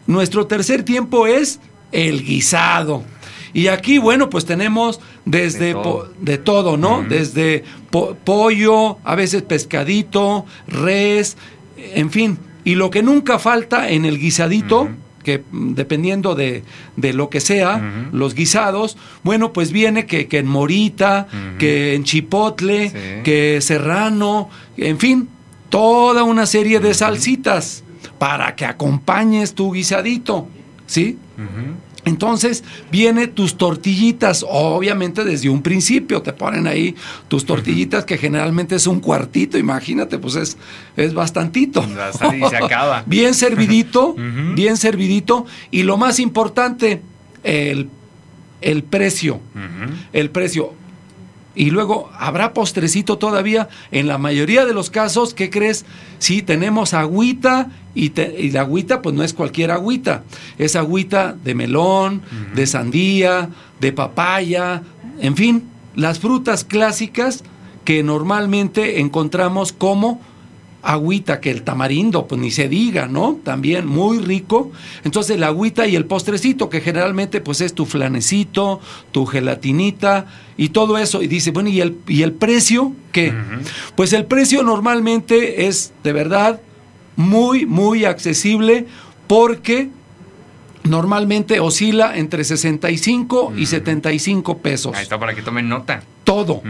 Nuestro 0.06 0.46
tercer 0.46 0.82
tiempo 0.82 1.26
es 1.26 1.58
el 1.90 2.22
guisado. 2.22 3.02
Y 3.54 3.68
aquí, 3.68 3.96
bueno, 3.96 4.28
pues 4.28 4.44
tenemos 4.44 5.00
desde 5.24 5.74
de 6.20 6.38
todo, 6.38 6.76
¿no? 6.76 7.02
Desde 7.08 7.64
pollo, 7.90 8.98
a 9.04 9.14
veces 9.14 9.42
pescadito, 9.42 10.44
res, 10.66 11.36
en 11.94 12.10
fin, 12.10 12.38
y 12.64 12.74
lo 12.74 12.90
que 12.90 13.02
nunca 13.02 13.38
falta 13.38 13.90
en 13.90 14.04
el 14.04 14.18
guisadito, 14.18 14.88
que 15.22 15.42
dependiendo 15.52 16.34
de, 16.34 16.62
lo 16.96 17.28
que 17.28 17.40
sea, 17.40 18.08
los 18.12 18.34
guisados, 18.34 18.96
bueno, 19.22 19.52
pues 19.52 19.72
viene 19.72 20.06
que, 20.06 20.28
en 20.30 20.46
morita, 20.46 21.26
que 21.58 21.94
en 21.94 22.04
chipotle, 22.04 23.22
que 23.24 23.60
serrano, 23.60 24.50
en 24.76 24.98
fin, 24.98 25.28
toda 25.70 26.22
una 26.22 26.46
serie 26.46 26.80
de 26.80 26.94
salsitas 26.94 27.82
para 28.18 28.54
que 28.54 28.64
acompañes 28.64 29.54
tu 29.54 29.72
guisadito, 29.72 30.48
¿sí? 30.86 31.18
Entonces 32.04 32.64
viene 32.90 33.28
tus 33.28 33.56
tortillitas, 33.56 34.44
obviamente 34.48 35.24
desde 35.24 35.48
un 35.48 35.62
principio 35.62 36.20
te 36.20 36.32
ponen 36.32 36.66
ahí 36.66 36.96
tus 37.28 37.46
tortillitas 37.46 38.04
que 38.04 38.18
generalmente 38.18 38.74
es 38.74 38.88
un 38.88 38.98
cuartito, 38.98 39.56
imagínate, 39.56 40.18
pues 40.18 40.34
es, 40.34 40.56
es 40.96 41.14
bastantito. 41.14 41.84
Y 42.34 42.48
se 42.48 42.56
acaba. 42.64 43.04
bien 43.06 43.34
servidito, 43.34 44.16
bien 44.54 44.76
servidito 44.76 45.46
y 45.70 45.84
lo 45.84 45.96
más 45.96 46.18
importante, 46.18 47.02
el, 47.44 47.88
el 48.60 48.82
precio. 48.82 49.40
El 50.12 50.30
precio. 50.30 50.74
Y 51.54 51.70
luego, 51.70 52.10
¿habrá 52.18 52.54
postrecito 52.54 53.18
todavía? 53.18 53.68
En 53.90 54.06
la 54.06 54.18
mayoría 54.18 54.64
de 54.64 54.72
los 54.72 54.90
casos, 54.90 55.34
¿qué 55.34 55.50
crees? 55.50 55.84
Sí, 56.18 56.42
tenemos 56.42 56.94
agüita 56.94 57.70
y, 57.94 58.10
la 58.50 58.62
agüita 58.62 59.02
pues 59.02 59.14
no 59.14 59.22
es 59.22 59.34
cualquier 59.34 59.70
agüita. 59.70 60.24
Es 60.58 60.76
agüita 60.76 61.36
de 61.44 61.54
melón, 61.54 62.22
de 62.54 62.66
sandía, 62.66 63.50
de 63.80 63.92
papaya, 63.92 64.82
en 65.20 65.36
fin, 65.36 65.64
las 65.94 66.18
frutas 66.18 66.64
clásicas 66.64 67.44
que 67.84 68.02
normalmente 68.02 69.00
encontramos 69.00 69.72
como 69.72 70.20
agüita, 70.82 71.40
que 71.40 71.50
el 71.50 71.62
tamarindo, 71.62 72.26
pues 72.26 72.40
ni 72.40 72.50
se 72.50 72.68
diga, 72.68 73.06
¿no? 73.06 73.38
También 73.44 73.86
muy 73.86 74.18
rico. 74.18 74.72
Entonces 75.04 75.38
la 75.38 75.46
agüita 75.48 75.86
y 75.86 75.96
el 75.96 76.04
postrecito, 76.04 76.68
que 76.68 76.80
generalmente 76.80 77.40
pues 77.40 77.60
es 77.60 77.72
tu 77.72 77.86
flanecito, 77.86 78.80
tu 79.12 79.24
gelatinita 79.26 80.26
y 80.56 80.70
todo 80.70 80.98
eso. 80.98 81.22
Y 81.22 81.28
dice, 81.28 81.52
bueno, 81.52 81.68
¿y 81.68 81.80
el, 81.80 81.96
y 82.08 82.22
el 82.22 82.32
precio 82.32 82.92
qué? 83.12 83.32
Pues 83.94 84.12
el 84.12 84.24
precio 84.26 84.62
normalmente 84.62 85.66
es 85.66 85.92
de 86.02 86.12
verdad 86.12 86.60
muy, 87.16 87.66
muy 87.66 88.04
accesible 88.04 88.86
porque 89.26 89.88
normalmente 90.84 91.60
oscila 91.60 92.16
entre 92.16 92.44
65 92.44 93.52
y 93.56 93.66
75 93.66 94.58
pesos. 94.58 94.94
Ahí 94.96 95.02
está 95.02 95.18
para 95.18 95.34
que 95.34 95.42
tomen 95.42 95.68
nota. 95.68 96.02
Todo, 96.24 96.62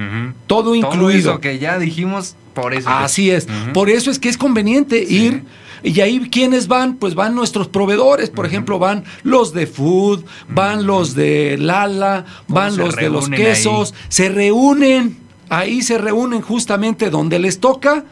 todo 0.47 0.75
incluido. 0.75 0.99
Todo 0.99 1.11
eso 1.11 1.41
que 1.41 1.59
ya 1.59 1.79
dijimos, 1.79 2.37
por 2.55 2.75
eso. 2.75 2.89
Así 2.89 3.31
es. 3.31 3.47
Por 3.73 3.91
eso 3.91 4.11
es 4.11 4.19
que 4.19 4.29
es 4.29 4.39
conveniente 4.39 5.03
ir. 5.03 5.45
Y 5.85 6.01
ahí, 6.01 6.21
¿quiénes 6.31 6.69
van? 6.69 6.95
Pues 6.95 7.15
van 7.15 7.35
nuestros 7.35 7.69
proveedores. 7.69 8.31
Por 8.31 8.47
ejemplo, 8.47 8.79
van 8.79 9.05
los 9.25 9.53
de 9.53 9.67
Food, 9.67 10.25
van 10.49 10.87
los 10.87 11.15
de 11.15 11.57
Lala, 11.59 12.25
van 12.47 12.77
los 12.77 12.95
de 12.95 13.11
los 13.11 13.29
quesos. 13.29 13.95
Se 14.09 14.29
reúnen. 14.29 15.19
Ahí 15.49 15.83
se 15.83 15.99
reúnen 15.99 16.41
justamente 16.41 17.11
donde 17.11 17.39
les 17.39 17.61
toca 17.61 18.05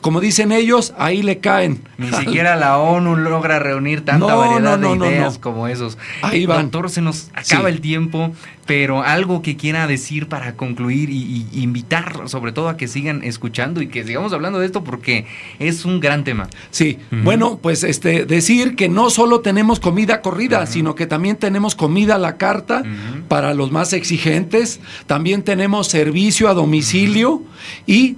como 0.00 0.20
dicen 0.20 0.52
ellos, 0.52 0.94
ahí 0.98 1.22
le 1.22 1.38
caen. 1.38 1.82
Ni 1.98 2.10
siquiera 2.12 2.56
la 2.56 2.78
ONU 2.78 3.16
logra 3.16 3.58
reunir 3.58 4.04
tanta 4.04 4.34
variedad 4.34 4.78
de 4.78 4.96
ideas 4.96 5.38
como 5.38 5.68
esos. 5.68 5.98
Ahí 6.22 6.46
van. 6.46 6.66
Doctor, 6.66 6.90
se 6.90 7.00
nos 7.00 7.30
acaba 7.34 7.68
el 7.68 7.80
tiempo, 7.80 8.32
pero 8.66 9.02
algo 9.02 9.42
que 9.42 9.56
quiera 9.56 9.86
decir 9.86 10.28
para 10.28 10.54
concluir 10.54 11.10
y, 11.10 11.46
invitar 11.52 12.28
sobre 12.28 12.52
todo 12.52 12.68
a 12.68 12.76
que 12.76 12.88
sigan 12.88 13.22
escuchando 13.22 13.80
y 13.80 13.88
que 13.88 14.04
sigamos 14.04 14.32
hablando 14.32 14.58
de 14.58 14.66
esto 14.66 14.84
porque 14.84 15.26
es 15.58 15.84
un 15.84 16.00
gran 16.00 16.24
tema. 16.24 16.48
Sí, 16.70 16.98
bueno, 17.10 17.58
pues 17.62 17.82
este 17.82 18.26
decir 18.26 18.76
que 18.76 18.88
no 18.88 19.10
solo 19.10 19.40
tenemos 19.40 19.80
comida 19.80 20.20
corrida, 20.20 20.66
sino 20.66 20.94
que 20.94 21.06
también 21.06 21.36
tenemos 21.36 21.74
comida 21.74 22.16
a 22.16 22.18
la 22.18 22.36
carta 22.36 22.82
para 23.28 23.54
los 23.54 23.72
más 23.72 23.92
exigentes, 23.92 24.80
también 25.06 25.42
tenemos 25.42 25.88
servicio 25.88 26.48
a 26.48 26.54
domicilio 26.54 27.42
y 27.86 28.16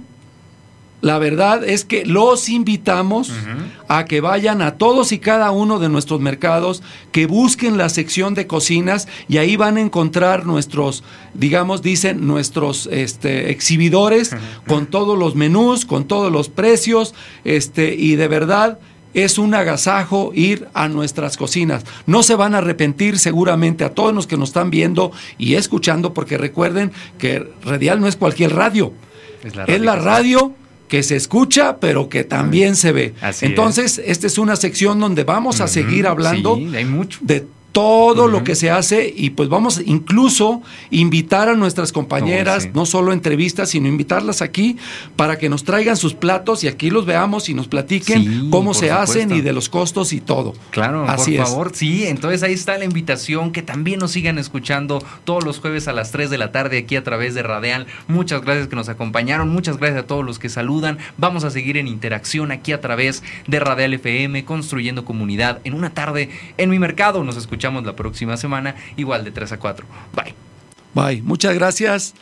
la 1.01 1.17
verdad 1.17 1.63
es 1.63 1.85
que 1.85 2.05
los 2.05 2.49
invitamos 2.49 3.31
a 3.87 4.03
que 4.05 4.19
vayan 4.19 4.61
a 4.61 4.77
todos 4.77 5.13
y 5.13 5.19
cada 5.19 5.51
uno 5.51 5.79
de 5.79 5.87
nuestros 5.87 6.19
mercados, 6.19 6.83
que 7.13 7.25
busquen 7.25 7.77
la 7.77 7.87
sección 7.87 8.33
de 8.33 8.47
cocinas 8.47 9.07
y 9.29 9.37
ahí 9.37 9.55
van 9.55 9.77
a 9.77 9.81
encontrar 9.81 10.45
nuestros, 10.45 11.03
digamos, 11.33 11.81
dicen 11.81 12.27
nuestros 12.27 12.89
este, 12.91 13.49
exhibidores 13.49 14.35
con 14.67 14.87
todos 14.87 15.17
los 15.17 15.35
menús, 15.35 15.85
con 15.85 16.05
todos 16.05 16.31
los 16.31 16.49
precios, 16.49 17.15
este, 17.45 17.95
y 17.95 18.17
de 18.17 18.27
verdad 18.27 18.79
es 19.13 19.37
un 19.37 19.55
agasajo 19.55 20.31
ir 20.35 20.67
a 20.73 20.89
nuestras 20.89 21.37
cocinas. 21.37 21.85
No 22.07 22.23
se 22.23 22.35
van 22.35 22.55
a 22.55 22.59
arrepentir 22.59 23.19
seguramente 23.19 23.85
a 23.85 23.93
todos 23.93 24.13
los 24.13 24.27
que 24.27 24.37
nos 24.37 24.49
están 24.49 24.69
viendo 24.69 25.13
y 25.37 25.55
escuchando, 25.55 26.13
porque 26.13 26.37
recuerden 26.37 26.91
que 27.17 27.47
Radial 27.63 28.01
no 28.01 28.07
es 28.07 28.17
cualquier 28.17 28.53
radio. 28.53 28.93
Es 29.43 29.55
la 29.55 29.65
radio, 29.65 29.75
es 29.75 29.81
la 29.81 29.95
radio 29.95 30.55
que 30.89 31.03
se 31.03 31.15
escucha, 31.15 31.77
pero 31.77 32.09
que 32.09 32.25
también 32.25 32.75
se 32.75 32.91
ve. 32.91 33.13
Entonces, 33.41 34.01
esta 34.03 34.27
es 34.27 34.37
una 34.37 34.57
sección 34.57 34.99
donde 34.99 35.23
vamos 35.23 35.61
a 35.61 35.67
seguir 35.69 36.07
hablando 36.07 36.59
de 37.21 37.45
todo 37.71 38.27
lo 38.27 38.43
que 38.43 38.55
se 38.55 38.71
hace 38.71 39.13
y 39.15 39.31
pues 39.31 39.47
vamos 39.47 39.81
incluso 39.85 40.61
invitar 40.89 41.49
a 41.49 41.55
nuestras 41.55 41.91
compañeras, 41.91 42.69
no 42.73 42.85
solo 42.85 43.13
entrevistas, 43.13 43.69
sino 43.69 43.87
invitarlas 43.87 44.41
aquí 44.41 44.77
para 45.15 45.37
que 45.37 45.49
nos 45.49 45.63
traigan 45.63 45.95
sus 45.95 46.15
platos 46.15 46.63
y 46.63 46.67
aquí 46.67 46.89
los 46.89 47.05
veamos 47.05 47.47
y 47.47 47.53
nos 47.53 47.67
platiquen 47.67 48.49
cómo 48.49 48.73
se 48.73 48.91
hacen 48.91 49.31
y 49.31 49.41
de 49.41 49.53
los 49.53 49.69
costos 49.69 50.13
y 50.13 50.19
todo. 50.19 50.55
Claro, 50.71 51.05
Así 51.07 51.37
por 51.37 51.45
favor, 51.45 51.71
sí, 51.75 52.05
entonces 52.05 52.41
ahí 52.43 52.53
está 52.53 52.77
la 52.77 52.85
invitación, 52.85 53.51
que 53.51 53.61
también 53.61 53.99
nos 53.99 54.11
sigan 54.11 54.39
escuchando 54.39 55.03
todos 55.23 55.43
los 55.43 55.59
jueves 55.59 55.87
a 55.87 55.93
las 55.93 56.11
3 56.11 56.29
de 56.29 56.37
la 56.37 56.51
tarde 56.51 56.79
aquí 56.79 56.95
a 56.95 57.03
través 57.03 57.35
de 57.35 57.43
Radial. 57.43 57.85
Muchas 58.07 58.41
gracias 58.41 58.67
que 58.67 58.75
nos 58.75 58.89
acompañaron, 58.89 59.49
muchas 59.49 59.77
gracias 59.77 60.03
a 60.03 60.07
todos 60.07 60.25
los 60.25 60.39
que 60.39 60.49
saludan. 60.49 60.97
Vamos 61.17 61.43
a 61.43 61.51
seguir 61.51 61.77
en 61.77 61.87
interacción 61.87 62.51
aquí 62.51 62.71
a 62.71 62.81
través 62.81 63.23
de 63.47 63.59
Radial 63.59 63.93
FM, 63.93 64.43
construyendo 64.43 65.05
comunidad 65.05 65.59
en 65.63 65.75
una 65.75 65.91
tarde 65.91 66.29
en 66.57 66.69
mi 66.69 66.79
mercado. 66.79 67.23
Nos 67.23 67.37
escuchamos 67.37 67.58
escuchamos 67.59 67.83
la 67.83 67.93
próxima 67.93 68.37
semana, 68.37 68.73
igual 68.95 69.25
de 69.25 69.31
3 69.31 69.51
a 69.51 69.59
4. 69.59 69.85
Bye. 70.15 70.33
Bye. 70.93 71.21
Muchas 71.21 71.53
gracias. 71.55 72.15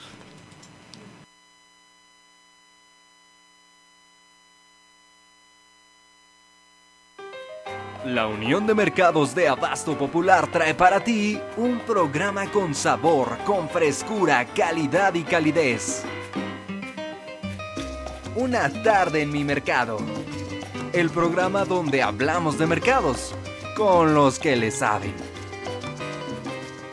La 8.04 8.26
Unión 8.26 8.66
de 8.66 8.74
Mercados 8.74 9.36
de 9.36 9.48
Abasto 9.48 9.96
Popular 9.96 10.48
trae 10.48 10.74
para 10.74 11.04
ti 11.04 11.40
un 11.56 11.82
programa 11.82 12.50
con 12.50 12.74
sabor, 12.74 13.38
con 13.46 13.70
frescura, 13.70 14.44
calidad 14.56 15.14
y 15.14 15.22
calidez. 15.22 16.04
Una 18.36 18.70
tarde 18.82 19.22
en 19.22 19.32
mi 19.32 19.44
mercado. 19.44 19.98
El 20.94 21.12
programa 21.12 21.64
donde 21.64 22.02
hablamos 22.02 22.58
de 22.58 22.66
mercados 22.66 23.36
con 23.78 24.16
los 24.16 24.40
que 24.40 24.56
le 24.56 24.72
saben. 24.72 25.14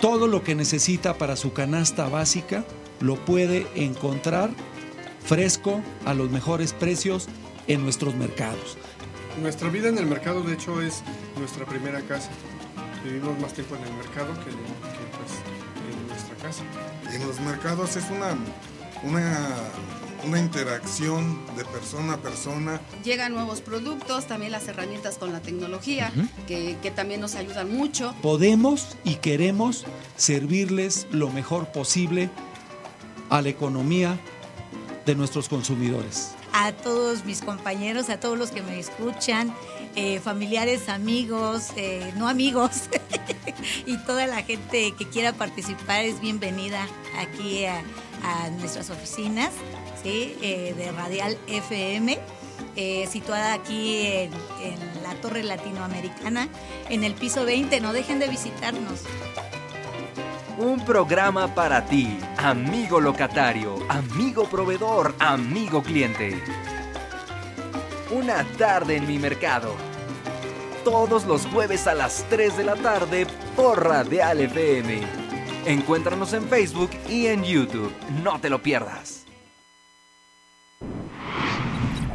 Todo 0.02 0.26
lo 0.26 0.44
que 0.44 0.54
necesita 0.54 1.16
para 1.16 1.34
su 1.34 1.54
canasta 1.54 2.10
básica 2.10 2.62
lo 3.00 3.16
puede 3.16 3.66
encontrar 3.74 4.50
fresco 5.24 5.80
a 6.04 6.12
los 6.12 6.30
mejores 6.30 6.74
precios 6.74 7.28
en 7.68 7.82
nuestros 7.82 8.14
mercados. 8.14 8.76
Nuestra 9.40 9.70
vida 9.70 9.88
en 9.88 9.96
el 9.96 10.04
mercado, 10.04 10.42
de 10.42 10.52
hecho, 10.52 10.82
es 10.82 11.02
nuestra 11.38 11.64
primera 11.64 12.02
casa. 12.02 12.28
Vivimos 13.02 13.38
más 13.40 13.54
tiempo 13.54 13.76
en 13.76 13.84
el 13.84 13.92
mercado 13.94 14.34
que, 14.44 14.50
pues, 14.50 15.32
en 15.90 16.06
nuestra 16.06 16.36
casa. 16.36 16.64
En 17.10 17.26
los 17.26 17.40
mercados 17.40 17.96
es 17.96 18.04
una, 18.10 18.36
una, 19.02 19.48
una 20.26 20.38
interacción 20.38 21.38
de 21.56 21.64
persona 21.64 22.14
a 22.14 22.16
persona. 22.18 22.80
Llegan 23.02 23.32
nuevos 23.32 23.60
productos, 23.60 24.26
también 24.26 24.52
las 24.52 24.66
herramientas 24.68 25.18
con 25.18 25.32
la 25.32 25.40
tecnología, 25.40 26.12
que, 26.46 26.76
que 26.82 26.90
también 26.90 27.20
nos 27.20 27.34
ayudan 27.34 27.74
mucho. 27.74 28.14
Podemos 28.22 28.96
y 29.04 29.16
queremos 29.16 29.84
servirles 30.16 31.06
lo 31.10 31.30
mejor 31.30 31.72
posible 31.72 32.30
a 33.30 33.42
la 33.42 33.48
economía 33.48 34.18
de 35.06 35.14
nuestros 35.14 35.48
consumidores 35.48 36.34
a 36.54 36.70
todos 36.70 37.24
mis 37.24 37.42
compañeros, 37.42 38.08
a 38.10 38.20
todos 38.20 38.38
los 38.38 38.52
que 38.52 38.62
me 38.62 38.78
escuchan, 38.78 39.52
eh, 39.96 40.20
familiares, 40.20 40.88
amigos, 40.88 41.70
eh, 41.76 42.12
no 42.16 42.28
amigos, 42.28 42.84
y 43.86 43.98
toda 43.98 44.28
la 44.28 44.40
gente 44.44 44.94
que 44.96 45.08
quiera 45.08 45.32
participar 45.32 46.04
es 46.04 46.20
bienvenida 46.20 46.86
aquí 47.18 47.66
a, 47.66 47.82
nuestras 48.58 48.88
oficinas 48.88 49.50
Eh, 50.04 50.74
de 50.76 50.92
Radial 50.92 51.38
FM. 51.46 52.18
situada 53.08 53.54
aquí 53.54 54.06
en, 54.06 54.32
en 54.62 55.02
la 55.02 55.14
Torre 55.20 55.42
Latinoamericana, 55.42 56.48
en 56.90 57.04
el 57.04 57.14
piso 57.14 57.44
20. 57.44 57.80
No 57.80 57.92
dejen 57.92 58.18
de 58.18 58.28
visitarnos. 58.28 59.02
Un 60.58 60.84
programa 60.84 61.52
para 61.52 61.84
ti, 61.84 62.16
amigo 62.36 63.00
locatario, 63.00 63.74
amigo 63.88 64.44
proveedor, 64.44 65.14
amigo 65.18 65.82
cliente. 65.82 66.40
Una 68.12 68.44
tarde 68.56 68.96
en 68.96 69.06
mi 69.08 69.18
mercado. 69.18 69.74
Todos 70.84 71.24
los 71.24 71.46
jueves 71.46 71.88
a 71.88 71.94
las 71.94 72.24
3 72.30 72.56
de 72.56 72.64
la 72.64 72.76
tarde 72.76 73.26
por 73.56 73.82
Radial 73.82 74.42
FM. 74.42 75.02
Encuéntranos 75.66 76.32
en 76.34 76.46
Facebook 76.48 76.90
y 77.08 77.26
en 77.26 77.42
YouTube. 77.42 77.92
No 78.22 78.38
te 78.38 78.48
lo 78.48 78.62
pierdas. 78.62 79.23